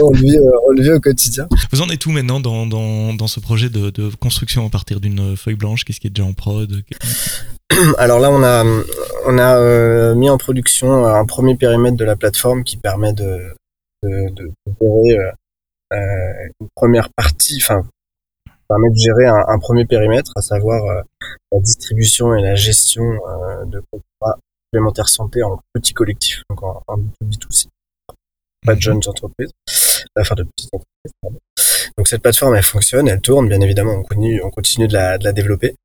on, 0.01 0.11
le 0.11 0.17
vit, 0.17 0.37
euh, 0.37 0.51
on 0.67 0.71
le 0.71 0.81
vit 0.81 0.91
au 0.91 0.99
quotidien. 0.99 1.47
Vous 1.71 1.81
en 1.81 1.89
êtes 1.89 2.05
où 2.05 2.11
maintenant 2.11 2.39
dans, 2.39 2.65
dans, 2.65 3.13
dans 3.13 3.27
ce 3.27 3.39
projet 3.39 3.69
de, 3.69 3.89
de, 3.89 4.09
construction 4.15 4.65
à 4.65 4.69
partir 4.69 4.99
d'une 4.99 5.35
feuille 5.35 5.55
blanche? 5.55 5.83
Qu'est-ce 5.83 5.99
qui 5.99 6.07
est 6.07 6.11
déjà 6.11 6.27
en 6.27 6.33
prod? 6.33 6.83
Alors 7.97 8.19
là, 8.19 8.31
on 8.31 8.43
a, 8.43 8.63
on 9.25 9.37
a 9.37 9.57
euh, 9.57 10.15
mis 10.15 10.29
en 10.29 10.37
production 10.37 11.05
un 11.05 11.25
premier 11.25 11.55
périmètre 11.55 11.97
de 11.97 12.05
la 12.05 12.15
plateforme 12.15 12.63
qui 12.63 12.77
permet 12.77 13.13
de, 13.13 13.53
de, 14.03 14.29
de, 14.29 14.51
gérer 14.81 15.19
euh, 15.93 15.97
une 16.61 16.67
première 16.75 17.09
partie, 17.13 17.59
enfin 17.61 17.85
permet 18.67 18.89
de 18.89 18.97
gérer 18.97 19.27
un, 19.27 19.43
un, 19.47 19.59
premier 19.59 19.85
périmètre, 19.85 20.31
à 20.35 20.41
savoir 20.41 20.83
euh, 20.85 21.01
la 21.51 21.59
distribution 21.59 22.35
et 22.35 22.41
la 22.41 22.55
gestion 22.55 23.03
euh, 23.03 23.65
de 23.65 23.81
contrats 23.91 24.37
complémentaires 24.71 25.09
santé 25.09 25.43
en 25.43 25.59
petits 25.73 25.93
collectifs, 25.93 26.43
donc 26.49 26.63
en, 26.63 26.81
en 26.87 26.97
B2B2C, 26.97 27.67
pas 28.65 28.73
de 28.73 28.77
mhm. 28.77 28.81
jeunes 28.81 29.01
entreprises, 29.07 29.51
enfin 30.19 30.35
de 30.35 30.43
petites 30.43 30.73
entreprises. 30.73 31.13
Pardon. 31.21 31.37
Donc 31.97 32.09
cette 32.09 32.21
plateforme, 32.21 32.55
elle 32.55 32.63
fonctionne, 32.63 33.07
elle 33.07 33.21
tourne, 33.21 33.47
bien 33.47 33.61
évidemment, 33.61 33.93
on 33.93 34.03
continue, 34.03 34.41
on 34.43 34.49
continue 34.49 34.87
de 34.87 34.93
la, 34.93 35.17
de 35.17 35.23
la 35.23 35.31
développer. 35.31 35.75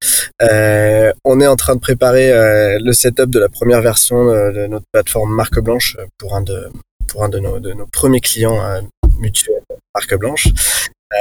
Euh, 0.42 1.12
on 1.24 1.40
est 1.40 1.46
en 1.46 1.56
train 1.56 1.76
de 1.76 1.80
préparer 1.80 2.32
euh, 2.32 2.78
le 2.82 2.92
setup 2.92 3.30
de 3.30 3.38
la 3.38 3.48
première 3.48 3.80
version 3.80 4.24
de 4.24 4.66
notre 4.66 4.86
plateforme 4.92 5.32
marque 5.32 5.60
blanche 5.60 5.96
pour 6.18 6.34
un 6.34 6.42
de 6.42 6.68
pour 7.06 7.24
un 7.24 7.28
de 7.28 7.38
nos, 7.38 7.58
de 7.58 7.72
nos 7.72 7.86
premiers 7.86 8.20
clients 8.20 8.60
euh, 8.62 8.80
mutuels 9.18 9.62
marque 9.94 10.14
blanche. 10.16 10.48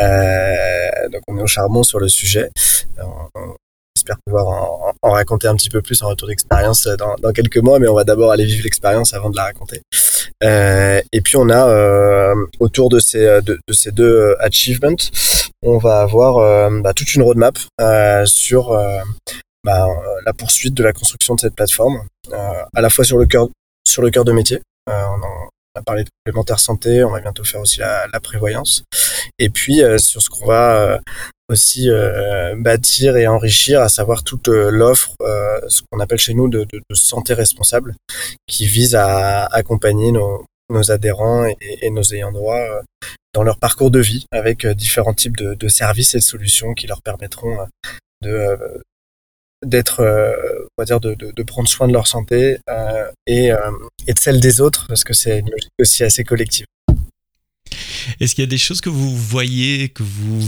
Euh, 0.02 1.10
donc 1.10 1.22
on 1.28 1.38
est 1.38 1.42
au 1.42 1.48
charbon 1.48 1.84
sur 1.84 2.00
le 2.00 2.08
sujet. 2.08 2.50
On, 2.98 3.56
espère 3.96 4.18
pouvoir 4.26 4.48
en, 5.02 5.12
raconter 5.12 5.48
un 5.48 5.56
petit 5.56 5.70
peu 5.70 5.82
plus 5.82 6.02
en 6.04 6.10
retour 6.10 6.28
d'expérience 6.28 6.88
dans, 6.88 7.34
quelques 7.34 7.58
mois, 7.58 7.80
mais 7.80 7.88
on 7.88 7.96
va 7.96 8.04
d'abord 8.04 8.32
aller 8.32 8.46
vivre 8.46 8.64
l'expérience 8.64 9.14
avant 9.14 9.30
de 9.30 9.36
la 9.36 9.44
raconter. 9.44 9.82
Euh, 10.44 11.02
et 11.12 11.22
puis 11.22 11.36
on 11.36 11.50
a 11.50 11.68
euh, 11.68 12.34
autour 12.60 12.90
de 12.90 13.00
ces 13.00 13.40
ces 13.72 13.92
deux 13.92 14.36
achievements, 14.40 14.96
on 15.64 15.78
va 15.78 16.02
avoir 16.02 16.38
euh, 16.38 16.70
bah, 16.82 16.94
toute 16.94 17.14
une 17.14 17.24
roadmap 17.24 17.58
euh, 17.82 18.26
sur 18.26 18.72
bah, 19.64 19.88
la 20.26 20.34
poursuite 20.34 20.74
de 20.74 20.84
la 20.84 20.94
construction 20.94 21.36
de 21.36 21.42
cette 21.42 21.56
plateforme, 21.56 22.02
à 22.32 22.82
la 22.82 22.90
fois 22.90 23.04
sur 23.04 23.18
le 23.18 23.26
cœur 23.26 23.50
sur 23.86 24.02
le 24.02 24.12
cœur 24.12 24.24
de 24.24 24.32
métier. 24.32 24.62
A 25.80 25.84
parlé 25.84 26.04
de 26.04 26.10
complémentaire 26.24 26.60
santé, 26.60 27.04
on 27.04 27.12
va 27.12 27.22
bientôt 27.22 27.44
faire 27.44 27.62
aussi 27.62 27.80
la, 27.80 28.20
prévoyance. 28.22 28.84
Et 29.38 29.50
puis 29.50 29.82
euh, 29.82 29.98
sur 29.98 30.22
ce 30.22 30.30
qu'on 30.30 30.46
va 30.46 30.76
euh, 30.76 31.00
aussi 31.50 31.90
euh, 31.90 32.56
bâtir 32.58 33.18
et 33.18 33.28
enrichir, 33.28 33.82
à 33.82 33.90
savoir 33.90 34.24
toute 34.24 34.48
l'offre, 34.48 35.16
ce 35.68 35.82
qu'on 35.90 36.00
appelle 36.00 36.20
chez 36.20 36.34
nous 36.34 36.48
de, 36.48 36.68
santé 36.94 37.34
responsable, 37.34 37.96
qui 38.48 38.68
vise 38.68 38.96
à 38.96 39.46
accompagner 39.46 40.12
nos, 40.12 40.46
adhérents 40.92 41.46
et, 41.46 41.90
nos 41.90 42.04
ayants 42.14 42.32
droit 42.32 42.60
dans 43.34 43.44
leur 43.44 43.58
parcours 43.58 43.90
de 43.90 44.00
vie 44.00 44.26
avec 44.32 44.68
différents 44.68 45.16
types 45.16 45.38
de, 45.38 45.68
services 45.68 46.14
et 46.14 46.20
de 46.20 46.24
solutions 46.24 46.74
qui 46.74 46.86
leur 46.86 47.02
permettront 47.02 47.58
de 48.22 48.58
d'être, 49.66 50.02
euh, 50.02 50.34
on 50.78 50.82
va 50.82 50.86
dire, 50.86 51.00
de, 51.00 51.44
prendre 51.44 51.68
soin 51.68 51.88
de 51.88 51.94
leur 51.94 52.08
santé 52.08 52.58
euh, 52.70 53.12
et, 53.28 53.52
euh, 53.52 53.58
et 54.08 54.14
de 54.14 54.20
celle 54.20 54.40
des 54.40 54.62
autres, 54.62 54.88
parce 54.88 55.04
que 55.04 55.14
c'est 55.14 55.40
une 55.40 55.50
logique 55.50 55.72
aussi 55.80 56.04
assez 56.04 56.24
collective. 56.24 56.66
Est-ce 58.20 58.36
qu'il 58.36 58.44
y 58.44 58.48
a 58.48 58.50
des 58.50 58.58
choses 58.58 58.82
que 58.82 58.90
vous 58.90 59.16
voyez, 59.16 59.90
que 59.90 60.04
vous 60.04 60.48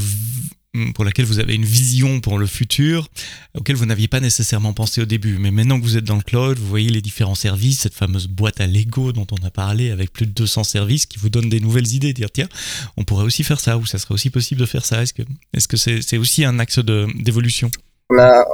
pour 0.96 1.04
laquelle 1.04 1.26
vous 1.26 1.40
avez 1.40 1.56
une 1.56 1.66
vision 1.66 2.22
pour 2.22 2.38
le 2.38 2.46
futur, 2.46 3.10
auquel 3.56 3.76
vous 3.76 3.86
n'aviez 3.86 4.08
pas 4.08 4.22
nécessairement 4.22 4.72
pensé 4.72 5.02
au 5.02 5.06
début? 5.06 5.38
Mais 5.38 5.52
maintenant 5.52 5.78
que 5.78 5.84
vous 5.84 5.98
êtes 5.98 6.06
dans 6.06 6.16
le 6.16 6.22
cloud, 6.22 6.58
vous 6.58 6.68
voyez 6.68 6.90
les 6.90 7.02
différents 7.02 7.36
services, 7.36 7.82
cette 7.82 7.94
fameuse 7.94 8.28
boîte 8.28 8.62
à 8.62 8.68
Lego 8.68 9.12
dont 9.12 9.28
on 9.32 9.46
a 9.46 9.52
parlé, 9.52 9.92
avec 9.92 10.14
plus 10.14 10.26
de 10.26 10.32
200 10.32 10.64
services 10.64 11.06
qui 11.06 11.20
vous 11.20 11.30
donnent 11.30 11.50
des 11.50 11.60
nouvelles 11.60 11.94
idées, 11.94 12.14
dire 12.14 12.32
tiens, 12.32 12.48
on 12.96 13.04
pourrait 13.04 13.26
aussi 13.26 13.44
faire 13.44 13.60
ça, 13.60 13.78
ou 13.78 13.86
ça 13.86 13.98
serait 13.98 14.14
aussi 14.14 14.30
possible 14.30 14.62
de 14.62 14.66
faire 14.66 14.86
ça. 14.86 15.04
Est-ce 15.04 15.68
que 15.68 15.78
c'est 15.78 16.18
aussi 16.18 16.46
un 16.46 16.58
axe 16.58 16.80
d'évolution? 16.80 17.70
On 18.12 18.20
a, 18.20 18.46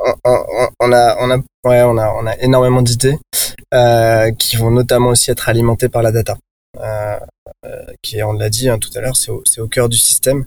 on, 0.79 0.91
a, 0.91 1.15
on 1.19 1.31
a, 1.31 1.37
ouais, 1.65 1.81
on 1.81 1.97
a, 1.97 2.09
on 2.11 2.27
a 2.27 2.37
énormément 2.37 2.81
d'idées 2.81 3.17
euh, 3.73 4.31
qui 4.33 4.55
vont 4.55 4.71
notamment 4.71 5.09
aussi 5.09 5.31
être 5.31 5.49
alimentées 5.49 5.89
par 5.89 6.03
la 6.03 6.11
data, 6.11 6.37
euh, 6.79 7.17
euh 7.65 7.85
qui, 8.01 8.21
on 8.23 8.33
l'a 8.33 8.49
dit 8.49 8.69
hein, 8.69 8.77
tout 8.79 8.91
à 8.95 9.01
l'heure, 9.01 9.15
c'est 9.15 9.31
au, 9.31 9.43
au, 9.57 9.67
cœur 9.67 9.89
du 9.89 9.97
système. 9.97 10.45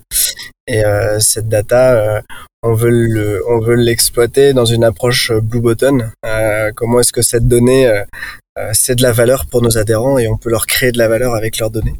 Et 0.67 0.85
euh, 0.85 1.19
cette 1.19 1.49
data, 1.49 1.93
euh, 1.93 2.21
on 2.63 2.73
veut 2.73 2.89
le, 2.89 3.43
on 3.49 3.59
veut 3.59 3.75
l'exploiter 3.75 4.53
dans 4.53 4.65
une 4.65 4.83
approche 4.83 5.31
blue 5.31 5.61
button. 5.61 6.11
comment 6.75 6.99
est-ce 6.99 7.11
que 7.13 7.21
cette 7.21 7.47
donnée 7.47 7.91
c'est 8.73 8.95
de 8.95 9.01
la 9.01 9.11
valeur 9.11 9.47
pour 9.47 9.61
nos 9.63 9.77
adhérents 9.77 10.19
et 10.19 10.27
on 10.27 10.37
peut 10.37 10.51
leur 10.51 10.67
créer 10.67 10.91
de 10.91 10.99
la 10.99 11.07
valeur 11.07 11.33
avec 11.33 11.57
leurs 11.57 11.71
données. 11.71 11.95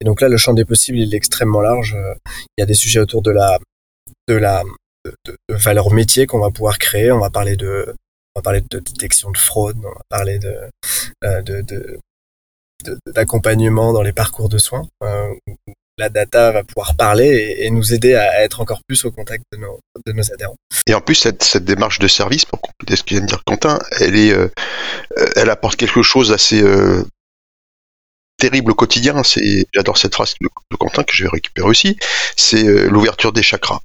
Et 0.00 0.04
donc 0.04 0.20
là, 0.20 0.28
le 0.28 0.36
champ 0.36 0.52
des 0.52 0.66
possibles, 0.66 0.98
il 0.98 1.14
est 1.14 1.16
extrêmement 1.16 1.62
large. 1.62 1.96
Il 2.58 2.60
y 2.60 2.62
a 2.62 2.66
des 2.66 2.74
sujets 2.74 3.00
autour 3.00 3.22
de 3.22 3.30
la, 3.30 3.58
de 4.28 4.34
la, 4.34 4.62
de, 5.04 5.14
de, 5.26 5.36
valeurs 5.48 5.92
métiers 5.92 6.26
qu'on 6.26 6.40
va 6.40 6.50
pouvoir 6.50 6.78
créer. 6.78 7.12
On 7.12 7.20
va 7.20 7.30
parler 7.30 7.56
de, 7.56 7.94
on 8.34 8.40
va 8.40 8.42
parler 8.42 8.60
de 8.60 8.78
détection 8.78 9.30
de 9.30 9.38
fraude, 9.38 9.76
on 9.78 9.90
va 9.90 10.02
parler 10.08 10.38
de, 10.38 10.56
euh, 11.24 11.98
d'accompagnement 13.06 13.92
dans 13.92 14.02
les 14.02 14.12
parcours 14.12 14.48
de 14.48 14.58
soins. 14.58 14.88
Euh, 15.04 15.34
la 15.98 16.08
data 16.08 16.50
va 16.52 16.64
pouvoir 16.64 16.96
parler 16.96 17.56
et, 17.58 17.70
nous 17.70 17.92
aider 17.92 18.14
à 18.14 18.42
être 18.42 18.60
encore 18.60 18.80
plus 18.88 19.04
au 19.04 19.10
contact 19.10 19.44
de 19.52 19.58
nos, 19.58 19.78
adhérents. 20.32 20.56
Et 20.86 20.94
en 20.94 21.00
plus, 21.00 21.14
cette, 21.14 21.58
démarche 21.58 21.98
de 21.98 22.08
service, 22.08 22.44
pour 22.44 22.60
compléter 22.60 22.96
ce 22.96 23.02
que 23.02 23.10
vient 23.10 23.20
de 23.20 23.26
dire 23.26 23.42
Quentin, 23.44 23.78
elle 24.00 24.16
est, 24.16 24.32
euh, 24.32 24.48
elle 25.36 25.50
apporte 25.50 25.76
quelque 25.76 26.02
chose 26.02 26.30
d'assez 26.30 26.62
euh, 26.62 27.04
terrible 28.38 28.72
au 28.72 28.74
quotidien. 28.74 29.20
J'adore 29.74 29.98
cette 29.98 30.14
phrase 30.14 30.34
de, 30.40 30.76
Quentin 30.78 31.04
que 31.04 31.12
je 31.12 31.24
vais 31.24 31.30
récupérer 31.30 31.68
aussi. 31.68 31.98
C'est 32.36 32.64
l'ouverture 32.88 33.32
des 33.32 33.42
chakras 33.42 33.80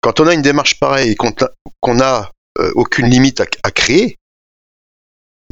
quand 0.00 0.20
on 0.20 0.26
a 0.26 0.34
une 0.34 0.42
démarche 0.42 0.78
pareille 0.78 1.12
et 1.12 1.16
qu'on 1.16 2.00
a 2.00 2.30
euh, 2.58 2.72
aucune 2.74 3.06
limite 3.06 3.40
à, 3.40 3.70
créer. 3.70 4.16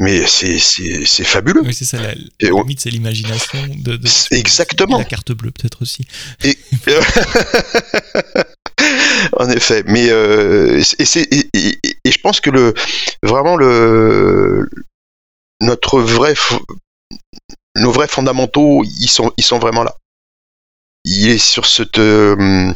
Mais 0.00 0.26
c'est 0.26 1.24
fabuleux. 1.24 1.62
Oui, 1.64 1.74
c'est 1.74 1.84
ça. 1.84 2.00
La, 2.00 2.14
limite, 2.40 2.80
c'est 2.80 2.90
l'imagination 2.90 3.58
de, 3.76 3.98
exactement 4.30 4.98
la 4.98 5.04
carte 5.04 5.32
bleue 5.32 5.50
peut-être 5.50 5.82
aussi. 5.82 6.06
Et, 6.44 6.56
en 9.36 9.50
effet, 9.50 9.82
mais 9.86 10.08
euh, 10.10 10.82
et, 10.98 11.04
et, 11.52 11.78
et, 12.04 12.12
je 12.12 12.20
pense 12.20 12.40
que 12.40 12.50
le 12.50 12.74
vraiment 13.24 13.56
le 13.56 14.68
notre 15.60 16.00
vrai 16.00 16.34
nos 17.74 17.90
vrais 17.90 18.08
fondamentaux, 18.08 18.84
ils 18.84 19.08
sont 19.08 19.32
ils 19.36 19.44
sont 19.44 19.58
vraiment 19.58 19.82
là. 19.82 19.96
Il 21.04 21.28
est 21.28 21.38
sur 21.38 21.66
cette 21.66 21.98
euh, 21.98 22.72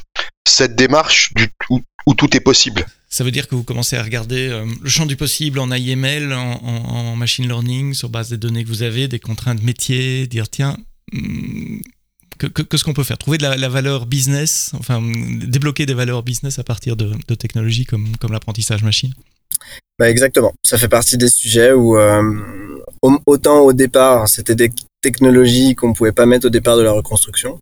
cette 0.47 0.77
démarche 0.77 1.33
du, 1.35 1.49
où, 1.71 2.15
tout 2.15 2.37
est 2.37 2.41
possible. 2.41 2.85
Ça 3.09 3.25
veut 3.25 3.31
dire 3.31 3.49
que 3.49 3.55
vous 3.55 3.63
commencez 3.63 3.97
à 3.97 4.03
regarder 4.03 4.49
euh, 4.49 4.65
le 4.83 4.89
champ 4.89 5.07
du 5.07 5.17
possible 5.17 5.59
en 5.59 5.71
IML, 5.71 6.33
en, 6.33 7.17
machine 7.17 7.47
learning, 7.47 7.95
sur 7.95 8.09
base 8.09 8.31
des 8.31 8.39
données 8.39 8.65
que 8.65 8.69
vous 8.69 8.83
avez, 8.83 9.09
des 9.09 9.19
contraintes 9.19 9.63
métiers, 9.63 10.27
dire 10.27 10.49
tiens, 10.49 10.77
hmm, 11.13 11.81
que, 12.39 12.63
que, 12.63 12.77
ce 12.77 12.85
qu'on 12.85 12.95
peut 12.95 13.05
faire? 13.05 13.19
Trouver 13.19 13.39
de 13.39 13.45
la, 13.45 13.69
valeur 13.69 14.07
business, 14.07 14.73
enfin 14.79 15.01
débloquer 15.47 15.87
des 15.87 15.95
valeurs 15.95 16.23
business 16.23 16.59
à 16.59 16.65
partir 16.65 16.97
de, 16.97 17.13
technologies 17.35 17.85
comme, 17.85 18.17
comme 18.17 18.33
l'apprentissage 18.33 18.83
machine? 18.83 19.13
Bah 19.99 20.11
exactement, 20.11 20.53
ça 20.65 20.79
fait 20.79 20.89
partie 20.89 21.19
des 21.19 21.29
sujets 21.29 21.73
où 21.73 21.97
euh, 21.99 22.83
autant 23.27 23.61
au 23.61 23.73
départ 23.73 24.27
c'était 24.27 24.55
des 24.55 24.73
technologies 25.03 25.75
qu'on 25.75 25.93
pouvait 25.93 26.13
pas 26.13 26.27
mettre 26.27 26.47
au 26.47 26.51
départ 26.51 26.77
de 26.77 26.83
la 26.83 26.93
reconstruction, 26.93 27.61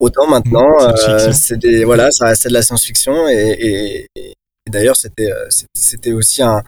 Autant 0.00 0.26
maintenant, 0.26 0.68
euh, 0.80 1.32
c'est 1.32 1.56
des 1.56 1.84
voilà, 1.84 2.10
ça 2.10 2.26
restait 2.26 2.48
de 2.48 2.54
la 2.54 2.62
science-fiction 2.62 3.28
et, 3.28 4.08
et, 4.16 4.34
d'ailleurs 4.70 4.96
c'était 4.96 5.30
euh, 5.30 5.48
c'était 5.74 6.12
aussi 6.12 6.42
un, 6.42 6.62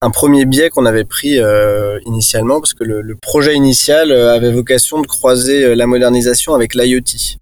un 0.00 0.10
premier 0.10 0.46
biais 0.46 0.68
qu'on 0.68 0.84
avait 0.84 1.04
pris 1.04 1.38
euh, 1.38 2.00
initialement 2.06 2.60
parce 2.60 2.74
que 2.74 2.82
le, 2.82 3.02
le, 3.02 3.14
projet 3.14 3.54
initial 3.54 4.10
avait 4.10 4.50
vocation 4.50 5.00
de 5.00 5.06
croiser 5.06 5.74
la 5.76 5.86
modernisation 5.86 6.54
avec 6.54 6.74
l'IoT. 6.74 7.38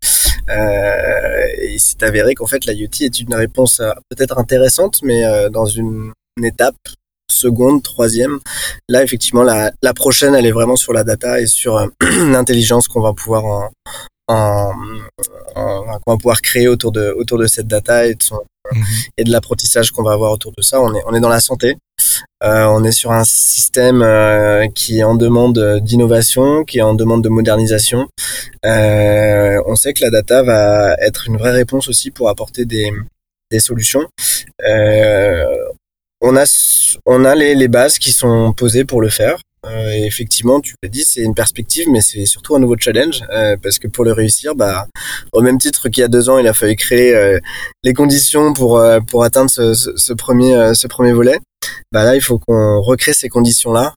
Euh, 0.51 1.47
et 1.59 1.73
il 1.73 1.81
s'est 1.81 2.03
avéré 2.05 2.35
qu'en 2.35 2.47
fait 2.47 2.67
l'IoT 2.67 3.01
est 3.01 3.21
une 3.21 3.35
réponse 3.35 3.81
peut-être 4.11 4.37
intéressante, 4.39 5.01
mais 5.03 5.23
dans 5.51 5.67
une, 5.67 6.13
une 6.37 6.45
étape 6.45 6.77
seconde, 7.31 7.83
troisième. 7.83 8.41
Là, 8.89 9.05
effectivement, 9.05 9.45
la, 9.45 9.71
la, 9.83 9.95
prochaine, 9.95 10.35
elle 10.35 10.47
est 10.47 10.53
vraiment 10.53 10.75
sur 10.75 10.93
la 10.93 11.05
data 11.05 11.41
et 11.41 11.47
sur 11.47 11.89
l'intelligence 12.01 12.89
qu'on 12.89 13.01
va 13.01 13.13
pouvoir 13.13 13.45
en, 13.45 13.71
qu'on 15.55 16.11
va 16.13 16.17
pouvoir 16.17 16.41
créer 16.43 16.69
autour 16.69 16.93
de 16.93 17.15
autour 17.17 17.39
de 17.39 17.47
cette 17.47 17.67
data 17.67 18.07
et 18.07 18.15
de 18.15 18.23
son 18.23 18.41
mhm. 18.73 18.85
et 19.17 19.25
de 19.25 19.31
l'apprentissage 19.31 19.91
qu'on 19.91 20.03
va 20.03 20.13
avoir 20.13 20.33
autour 20.33 20.53
de 20.57 20.63
ça. 20.63 20.81
On 20.81 20.95
est 20.95 21.03
on 21.07 21.15
est 21.15 21.21
dans 21.21 21.29
la 21.29 21.41
santé. 21.41 21.77
Euh, 22.43 22.65
on 22.67 22.85
est 22.85 22.93
sur 22.93 23.13
un 23.13 23.25
système 23.25 24.03
euh, 24.03 24.67
qui 24.69 24.99
est 24.99 25.03
en 25.03 25.15
demande 25.15 25.81
d'innovation, 25.83 26.65
qui 26.65 26.79
est 26.79 26.83
en 26.83 26.95
demande 26.95 27.23
de 27.23 27.29
modernisation. 27.29 28.09
Euh, 28.65 29.61
on 29.67 29.77
sait 29.77 29.93
que 29.93 30.03
la 30.03 30.11
data 30.11 30.43
va 30.43 30.95
être 31.01 31.27
une 31.27 31.37
vraie 31.37 31.53
réponse 31.53 31.89
aussi 31.89 32.11
pour 32.11 32.29
apporter 32.29 32.65
des, 32.65 32.91
des 33.51 33.61
solutions. 33.61 34.07
On 36.23 36.37
a 36.37 36.45
on 37.07 37.25
a 37.25 37.35
les, 37.35 37.55
les 37.55 37.69
bases 37.69 37.99
qui 37.99 38.13
sont 38.13 38.53
posées 38.53 38.85
pour 38.85 39.01
le 39.01 39.09
faire. 39.09 39.39
Euh, 39.67 39.91
et 39.91 40.07
effectivement, 40.07 40.61
tu 40.61 40.75
l'as 40.83 40.89
dit, 40.89 41.05
c'est 41.05 41.21
une 41.21 41.35
perspective, 41.35 41.87
mais 41.91 42.01
c'est 42.01 42.25
surtout 42.25 42.57
un 42.57 42.61
nouveau 42.61 42.77
challenge 42.79 43.23
euh, 43.31 43.57
parce 43.63 43.79
que 43.79 43.89
pour 43.89 44.05
le 44.05 44.13
réussir, 44.13 44.55
bah, 44.55 44.87
au 45.33 45.43
même 45.43 45.59
titre 45.59 45.89
qu'il 45.89 46.01
y 46.01 46.05
a 46.05 46.09
deux 46.09 46.31
ans, 46.31 46.39
il 46.39 46.49
a 46.49 46.55
fallu 46.55 46.77
créer 46.77 47.15
euh, 47.15 47.39
les 47.83 47.93
conditions 47.93 48.53
pour 48.53 48.83
pour 49.09 49.25
atteindre 49.25 49.51
ce, 49.51 49.75
ce, 49.75 50.13
premier 50.15 50.75
ce 50.75 50.87
premier 50.87 51.13
volet. 51.13 51.39
Bah 51.93 52.05
là, 52.05 52.17
il 52.17 52.23
faut 52.23 52.39
qu'on 52.39 52.81
recrée 52.81 53.13
ces 53.13 53.29
conditions-là 53.29 53.95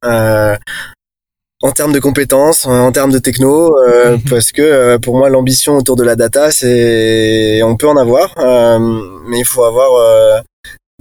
en 1.62 1.72
termes 1.72 1.94
de 1.94 2.00
compétences, 2.00 2.66
en 2.66 2.92
termes 2.92 3.14
de 3.14 3.20
techno, 3.20 3.74
mhm. 3.88 4.22
parce 4.30 4.52
que 4.52 4.98
pour 4.98 5.18
moi 5.18 5.30
l'ambition 5.30 5.78
autour 5.78 5.96
de 5.96 6.04
la 6.04 6.18
data, 6.18 6.52
c'est 6.52 7.62
on 7.64 7.78
peut 7.78 7.88
en 7.88 7.96
avoir, 7.96 8.36
mais 9.28 9.40
il 9.40 9.46
faut 9.46 9.64
avoir 9.64 10.44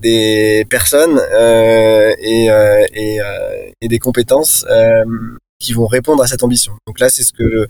des 0.02 0.66
personnes 0.68 1.18
euh, 1.18 2.12
et, 2.18 2.50
euh, 2.50 2.84
euh, 2.96 3.70
et, 3.80 3.88
des 3.88 3.98
compétences 3.98 4.66
qui 5.58 5.72
vont 5.72 5.86
répondre 5.86 6.22
à 6.22 6.26
cette 6.26 6.42
ambition. 6.42 6.72
Donc 6.88 6.98
là, 6.98 7.08
c'est 7.08 7.22
ce 7.22 7.32
que 7.32 7.66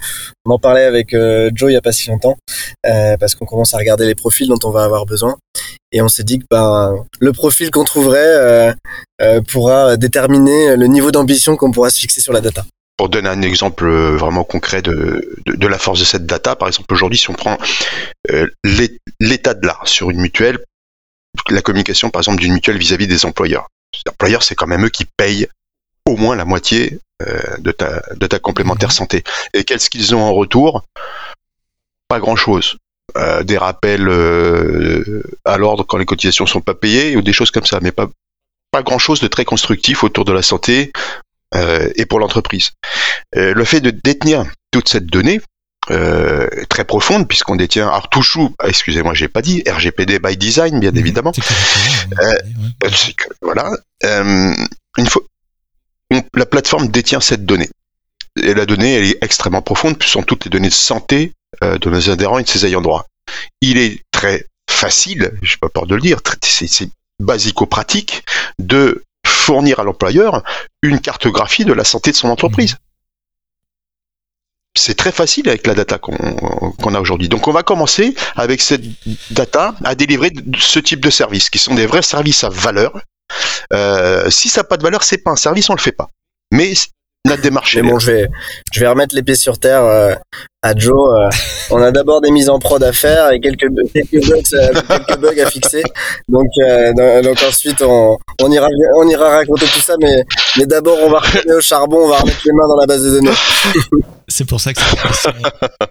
on 0.47 0.53
en 0.53 0.59
parlait 0.59 0.85
avec 0.85 1.14
Joe 1.55 1.70
il 1.70 1.74
y 1.74 1.76
a 1.76 1.83
pas 1.83 1.93
si 1.93 2.09
longtemps, 2.09 2.37
parce 2.83 3.35
qu'on 3.35 3.45
commence 3.45 3.74
à 3.74 3.78
regarder 3.78 4.07
les 4.07 4.14
profils 4.14 4.49
dont 4.49 4.59
on 4.64 4.70
va 4.70 4.85
avoir 4.85 5.05
besoin, 5.05 5.37
et 5.93 6.01
on 6.01 6.09
s'est 6.09 6.24
dit 6.24 6.39
que 6.39 6.47
ben 6.51 7.05
le 7.20 7.33
profil 7.33 7.70
qu'on 7.70 7.85
trouverait 7.85 8.74
pourra 9.49 9.97
déterminer 9.99 10.76
le 10.76 10.87
niveau 10.87 11.11
d'ambition 11.11 11.57
qu'on 11.57 11.70
pourra 11.70 11.91
se 11.91 12.01
fixer 12.01 12.22
sur 12.22 12.33
la 12.33 12.41
data. 12.41 12.64
Pour 12.97 13.09
donner 13.09 13.28
un 13.28 13.43
exemple 13.43 13.91
vraiment 13.91 14.45
concret 14.45 14.80
de 14.80 15.66
la 15.66 15.78
force 15.78 16.01
de 16.01 16.05
cette 16.05 16.24
data, 16.24 16.57
par 16.57 16.68
exemple 16.68 16.93
aujourd'hui, 16.95 17.18
si 17.18 17.28
on 17.28 17.35
prend 17.35 17.59
l'état 19.20 19.55
de 19.55 19.66
l'art 19.66 19.87
sur 19.87 20.11
une 20.11 20.20
mutuelle, 20.20 20.59
la 21.51 21.62
communication, 21.62 22.11
par 22.11 22.20
exemple, 22.20 22.40
d'une 22.40 22.53
mutuelle 22.53 22.78
vis-à-vis 22.78 23.07
des 23.07 23.24
employeurs. 23.24 23.68
Les 23.95 24.11
employeurs, 24.11 24.43
c'est 24.43 24.55
quand 24.55 24.66
même 24.66 24.84
eux 24.84 24.90
qui 24.90 25.05
payent 25.05 25.49
au 26.07 26.16
moins 26.16 26.36
la 26.36 26.45
moitié 26.45 26.99
euh, 27.22 27.57
de, 27.59 27.70
ta, 27.70 28.03
de 28.16 28.26
ta 28.26 28.38
complémentaire 28.38 28.88
mhm. 28.88 28.95
santé. 28.95 29.24
Et 29.55 29.64
qu'est-ce 29.64 29.90
qu'ils 29.90 30.14
ont 30.14 30.22
en 30.22 30.32
retour? 30.32 30.84
Pas 32.09 32.20
grand-chose. 32.20 32.76
Euh, 33.16 33.43
des 33.43 33.59
rappels 33.59 34.09
euh, 34.09 35.22
à 35.45 35.59
l'ordre 35.59 35.84
quand 35.84 35.99
les 35.99 36.07
cotisations 36.07 36.47
sont 36.47 36.61
pas 36.61 36.74
payées 36.74 37.16
ou 37.16 37.22
des 37.22 37.32
choses 37.32 37.51
comme 37.51 37.66
ça, 37.66 37.78
mais 37.82 37.93
pas, 37.93 38.09
pas 38.70 38.82
grand-chose 38.82 39.20
de 39.20 39.28
très 39.28 39.45
constructif 39.45 40.03
autour 40.03 40.24
de 40.24 40.32
la 40.32 40.43
santé 40.43 40.93
et 41.97 42.07
pour 42.07 42.18
l'entreprise. 42.18 42.70
le 43.34 43.64
fait 43.64 43.82
de 43.82 43.90
détenir 43.90 44.47
toute 44.70 44.88
cette 44.88 45.05
donnée, 45.05 45.43
euh, 45.91 46.47
très 46.68 46.85
profonde 46.85 47.26
puisqu'on 47.26 47.57
détient 47.57 47.89
alors 47.89 48.09
toujours 48.09 48.53
excusez-moi 48.62 49.14
j'ai 49.14 49.26
pas 49.26 49.43
dit 49.43 49.64
RGPD 49.68 50.20
by 50.20 50.37
design 50.37 50.78
bien 50.78 50.95
évidemment. 50.95 51.33
euh, 52.22 52.91
voilà. 53.41 53.68
Euh, 54.05 54.55
une 54.97 55.07
fois 55.07 55.22
la 56.35 56.47
plateforme 56.47 56.89
détient 56.89 57.20
cette 57.20 57.47
donnée. 57.47 57.68
Et 58.41 58.55
la 58.55 58.64
donnée 58.64 58.95
elle 58.95 59.05
est 59.05 59.18
extrêmement 59.22 59.62
profonde 59.62 59.99
puisque 59.99 60.12
sont 60.12 60.22
toutes 60.22 60.45
les 60.45 60.51
données 60.51 60.68
de 60.68 60.74
santé 60.74 61.33
de 61.61 61.91
nos 61.91 62.11
adhérents 62.11 62.39
et 62.39 62.45
de 62.45 62.49
ses 62.49 62.64
ayants 62.64 62.80
droit. 62.80 63.07
Il 63.61 63.76
est 63.76 64.03
très 64.12 64.47
facile 64.70 65.33
je 65.43 65.57
pas 65.57 65.68
peur 65.68 65.87
de 65.87 65.97
le 65.97 66.01
dire 66.01 66.18
c'est 66.43 66.91
basico-pratique 67.18 68.24
de 68.59 69.05
fournir 69.26 69.80
à 69.80 69.85
l'employeur 69.85 70.45
une 70.83 71.01
cartographie 71.01 71.64
de 71.64 71.72
la 71.72 71.85
santé 71.85 72.12
de 72.12 72.16
son 72.16 72.28
entreprise 72.28 72.76
c'est 74.74 74.96
très 74.96 75.12
facile 75.12 75.48
avec 75.48 75.66
la 75.66 75.74
data 75.74 75.98
qu'on 75.98 76.94
a 76.94 77.00
aujourd'hui. 77.00 77.28
Donc 77.28 77.48
on 77.48 77.52
va 77.52 77.62
commencer 77.62 78.14
avec 78.36 78.62
cette 78.62 78.82
data 79.30 79.74
à 79.84 79.94
délivrer 79.94 80.32
ce 80.58 80.78
type 80.78 81.00
de 81.00 81.10
services, 81.10 81.50
qui 81.50 81.58
sont 81.58 81.74
des 81.74 81.86
vrais 81.86 82.02
services 82.02 82.44
à 82.44 82.48
valeur. 82.48 83.00
Euh, 83.72 84.30
si 84.30 84.48
ça 84.48 84.60
n'a 84.60 84.64
pas 84.64 84.76
de 84.76 84.82
valeur, 84.82 85.02
c'est 85.02 85.18
pas 85.18 85.30
un 85.30 85.36
service, 85.36 85.68
on 85.70 85.74
le 85.74 85.80
fait 85.80 85.92
pas. 85.92 86.08
Mais 86.52 86.72
la 87.24 87.36
démarche. 87.36 87.76
Mais 87.76 87.82
bon, 87.82 87.98
je 87.98 88.10
vais, 88.10 88.28
je 88.72 88.80
vais 88.80 88.88
remettre 88.88 89.14
l'épée 89.14 89.36
sur 89.36 89.58
terre 89.58 89.82
euh, 89.82 90.14
à 90.62 90.74
Joe. 90.76 90.94
Euh, 90.94 91.28
on 91.70 91.82
a 91.82 91.90
d'abord 91.90 92.20
des 92.20 92.30
mises 92.30 92.48
en 92.48 92.58
prod 92.58 92.82
à 92.82 92.92
faire 92.92 93.30
et 93.30 93.40
quelques, 93.40 93.68
quelques, 93.92 94.26
bugs, 94.26 94.42
quelques 95.06 95.18
bugs 95.18 95.42
à 95.42 95.50
fixer. 95.50 95.82
Donc, 96.28 96.48
donc 97.24 97.42
ensuite, 97.46 97.82
on, 97.82 98.16
on, 98.40 98.52
ira, 98.52 98.68
on 98.98 99.08
ira 99.08 99.28
raconter 99.36 99.66
tout 99.66 99.80
ça, 99.80 99.94
mais, 100.00 100.24
mais 100.58 100.66
d'abord, 100.66 100.98
on 101.02 101.10
va 101.10 101.20
retourner 101.20 101.54
au 101.54 101.60
charbon, 101.60 102.04
on 102.04 102.08
va 102.08 102.18
remettre 102.18 102.40
les 102.44 102.52
mains 102.52 102.68
dans 102.68 102.76
la 102.76 102.86
base 102.86 103.04
de 103.04 103.10
données. 103.10 103.30
C'est 104.28 104.46
pour 104.46 104.60
ça 104.60 104.72
que 104.72 104.80
c'est 104.80 104.96
une 104.96 105.02
question 105.02 105.32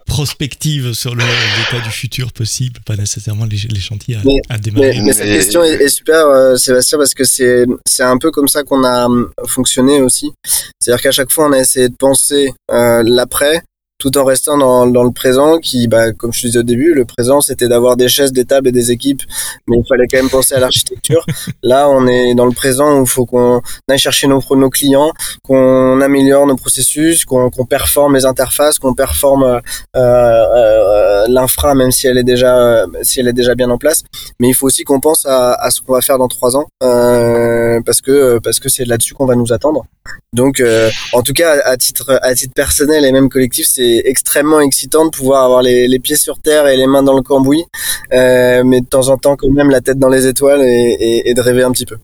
prospective 0.08 0.94
sur 0.94 1.14
l'état 1.14 1.84
du 1.84 1.92
futur 1.92 2.32
possible, 2.32 2.80
pas 2.86 2.96
nécessairement 2.96 3.46
les, 3.46 3.80
chantiers 3.80 4.18
à, 4.50 4.58
démarrer. 4.58 5.00
Mais, 5.04 5.14
cette 5.14 5.28
question 5.28 5.64
est, 5.64 5.88
super, 5.90 6.26
euh, 6.26 6.56
Sébastien, 6.56 6.98
parce 6.98 7.14
que 7.14 7.24
c'est 7.24 7.66
c'est 7.86 8.04
un 8.04 8.18
peu 8.18 8.32
comme 8.32 8.48
ça 8.48 8.64
qu'on 8.64 8.84
a 8.84 9.06
hum, 9.06 9.30
fonctionné 9.46 10.02
aussi. 10.02 10.32
C'est-à-dire 10.80 11.04
qu'à 11.04 11.12
chaque 11.12 11.32
fois, 11.32 11.50
on 11.50 11.52
a 11.52 11.60
essayé 11.60 11.90
de 11.90 11.96
penser 11.96 12.52
euh, 12.72 13.04
l'après 13.06 13.62
tout 14.02 14.18
en 14.18 14.26
restant 14.26 14.58
dans, 14.58 14.88
dans 14.88 15.04
le 15.04 15.12
présent 15.12 15.60
qui, 15.60 15.88
bah, 15.88 16.12
comme 16.12 16.34
je 16.34 16.48
disais 16.48 16.60
au 16.60 16.64
début, 16.64 16.96
le 16.96 17.06
présent 17.06 17.40
c'était 17.40 17.68
d'avoir 17.68 17.96
des 17.98 18.10
chaises, 18.10 18.34
des 18.34 18.46
tables 18.46 18.68
et 18.68 18.72
des 18.72 18.90
équipes, 18.90 19.22
mais 19.68 19.78
il 19.78 19.86
fallait 19.88 20.08
quand 20.08 20.18
même 20.18 20.30
penser 20.30 20.56
à 20.56 20.60
l'architecture. 20.60 21.24
Là, 21.64 21.88
on 21.88 22.08
est 22.08 22.34
dans 22.34 22.48
le 22.48 22.52
présent 22.52 22.98
où 22.98 23.04
il 23.04 23.08
faut 23.10 23.28
qu'on 23.28 23.62
aille 23.88 24.00
chercher 24.00 24.26
nos, 24.28 24.42
nos 24.56 24.70
clients, 24.72 25.12
qu'on 25.44 26.02
améliore 26.02 26.48
nos 26.48 26.56
processus, 26.56 27.26
qu'on 27.26 27.52
qu'on 27.52 27.66
performe 27.66 28.16
les 28.16 28.26
interfaces, 28.26 28.80
qu'on 28.80 28.96
performe 28.96 29.44
euh, 29.44 29.60
euh, 29.96 31.26
l'infra 31.30 31.76
même 31.76 31.92
si 31.92 32.08
elle 32.08 32.18
est 32.18 32.24
déjà 32.24 32.86
si 33.04 33.20
elle 33.20 33.28
est 33.28 33.34
déjà 33.34 33.54
bien 33.54 33.70
en 33.70 33.78
place. 33.78 34.02
Mais 34.40 34.48
il 34.48 34.56
faut 34.56 34.66
aussi 34.66 34.84
qu'on 34.84 35.00
pense 35.00 35.28
à, 35.28 35.54
à 35.54 35.70
ce 35.70 35.80
qu'on 35.82 35.94
va 35.94 36.02
faire 36.02 36.18
dans 36.18 36.28
trois 36.28 36.58
ans 36.58 36.66
euh, 36.84 37.80
parce 37.86 38.02
que 38.02 38.40
parce 38.40 38.60
que 38.60 38.68
c'est 38.68 38.86
là-dessus 38.86 39.14
qu'on 39.14 39.28
va 39.28 39.36
nous 39.36 39.54
attendre. 39.54 39.86
Donc, 40.34 40.62
euh, 40.62 40.90
en 41.12 41.24
tout 41.24 41.34
cas, 41.34 41.60
à 41.66 41.76
titre 41.76 42.18
à 42.22 42.34
titre 42.34 42.54
personnel 42.54 43.04
et 43.04 43.12
même 43.12 43.28
collectif, 43.28 43.68
c'est 43.68 44.02
extrêmement 44.06 44.62
excitant 44.62 45.04
de 45.06 45.10
pouvoir 45.10 45.44
avoir 45.44 45.62
les, 45.62 46.00
pieds 46.00 46.16
sur 46.16 46.40
terre 46.40 46.68
et 46.68 46.78
les 46.78 46.88
mains 46.88 47.04
dans 47.04 47.16
le 47.16 47.22
cambouis, 47.22 47.66
euh, 48.14 48.64
mais 48.64 48.80
de 48.80 48.86
temps 48.86 49.10
en 49.10 49.18
temps 49.18 49.36
quand 49.36 49.50
même 49.50 49.70
la 49.70 49.82
tête 49.82 50.00
dans 50.00 50.08
les 50.08 50.28
étoiles 50.28 50.62
et 50.62 51.34
de 51.36 51.42
rêver 51.42 51.64
un 51.64 51.72
petit 51.72 51.86
peu. 51.86 51.98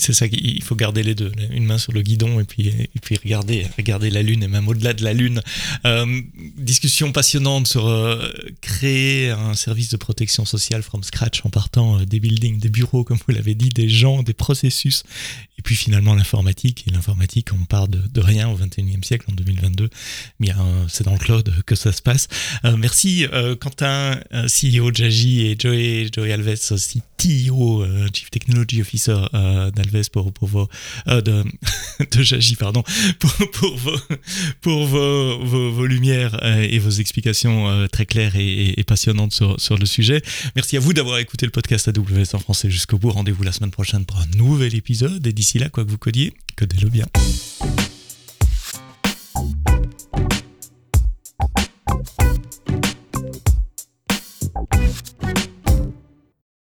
C'est 0.00 0.14
ça 0.14 0.28
qu'il 0.28 0.62
faut 0.62 0.76
garder 0.76 1.02
les 1.02 1.14
deux, 1.14 1.30
une 1.50 1.66
main 1.66 1.76
sur 1.76 1.92
le 1.92 2.00
guidon 2.00 2.40
et 2.40 2.44
puis, 2.44 2.68
et 2.68 3.00
puis 3.02 3.16
regarder, 3.22 3.66
regarder 3.76 4.08
la 4.08 4.22
lune 4.22 4.42
et 4.42 4.48
même 4.48 4.66
au-delà 4.66 4.94
de 4.94 5.04
la 5.04 5.12
lune. 5.12 5.42
Euh, 5.84 6.22
discussion 6.56 7.12
passionnante 7.12 7.66
sur 7.66 7.86
euh, 7.86 8.30
créer 8.62 9.30
un 9.30 9.52
service 9.52 9.90
de 9.90 9.98
protection 9.98 10.44
sociale 10.46 10.82
from 10.82 11.02
scratch 11.02 11.44
en 11.44 11.50
partant 11.50 12.00
euh, 12.00 12.06
des 12.06 12.18
buildings, 12.18 12.58
des 12.58 12.70
bureaux, 12.70 13.04
comme 13.04 13.18
vous 13.18 13.34
l'avez 13.34 13.54
dit, 13.54 13.68
des 13.68 13.90
gens, 13.90 14.22
des 14.22 14.32
processus, 14.32 15.02
et 15.58 15.62
puis 15.62 15.74
finalement 15.74 16.14
l'informatique. 16.14 16.84
Et 16.86 16.90
l'informatique, 16.92 17.48
on 17.52 17.64
part 17.66 17.88
de, 17.88 17.98
de, 17.98 18.20
rien 18.20 18.48
au 18.48 18.56
21e 18.56 19.04
siècle, 19.04 19.26
en 19.30 19.34
2022, 19.34 19.90
mais 20.38 20.48
c'est 20.88 21.04
dans 21.04 21.12
le 21.12 21.18
cloud 21.18 21.52
que 21.66 21.74
ça 21.74 21.92
se 21.92 22.00
passe. 22.00 22.28
merci 22.78 23.26
Quentin, 23.60 24.18
CEO 24.46 24.90
de 24.90 24.96
Jaji 24.96 25.46
et 25.46 25.56
Joey, 25.58 26.08
Joey 26.12 26.32
Alves, 26.32 26.58
aussi 26.70 27.02
TIO, 27.16 27.84
Chief 28.14 28.30
Technology 28.30 28.80
Officer 28.80 29.18
d'Alves 29.32 29.99
pour, 30.08 30.32
vos... 30.42 30.68
de, 31.06 31.44
de 32.10 32.22
Jaji, 32.22 32.56
pardon, 32.56 32.82
pour, 33.18 33.50
pour 33.52 33.76
vos, 33.76 33.96
pour 34.60 34.86
vos, 34.86 35.44
vos, 35.44 35.72
vos 35.72 35.86
lumières 35.86 36.38
et 36.44 36.78
vos 36.78 36.90
explications 36.90 37.88
très 37.92 38.06
claires 38.06 38.36
et, 38.36 38.82
passionnantes 38.86 39.32
sur, 39.32 39.60
sur 39.60 39.76
le 39.78 39.86
sujet. 39.86 40.22
Merci 40.56 40.76
à 40.76 40.80
vous 40.80 40.92
d'avoir 40.92 41.18
écouté 41.18 41.46
le 41.46 41.52
podcast 41.52 41.88
AWS 41.88 42.34
en 42.34 42.38
français 42.38 42.70
jusqu'au 42.70 42.98
bout. 42.98 43.10
Rendez-vous 43.10 43.42
la 43.42 43.52
semaine 43.52 43.70
prochaine 43.70 44.04
pour 44.04 44.18
un 44.18 44.26
nouvel 44.36 44.74
épisode. 44.74 45.26
Et 45.26 45.32
d'ici 45.32 45.58
là, 45.58 45.68
quoi 45.68 45.84
que 45.84 45.90
vous 45.90 45.98
codiez, 45.98 46.32
codez-le 46.56 46.88
bien. 46.88 47.06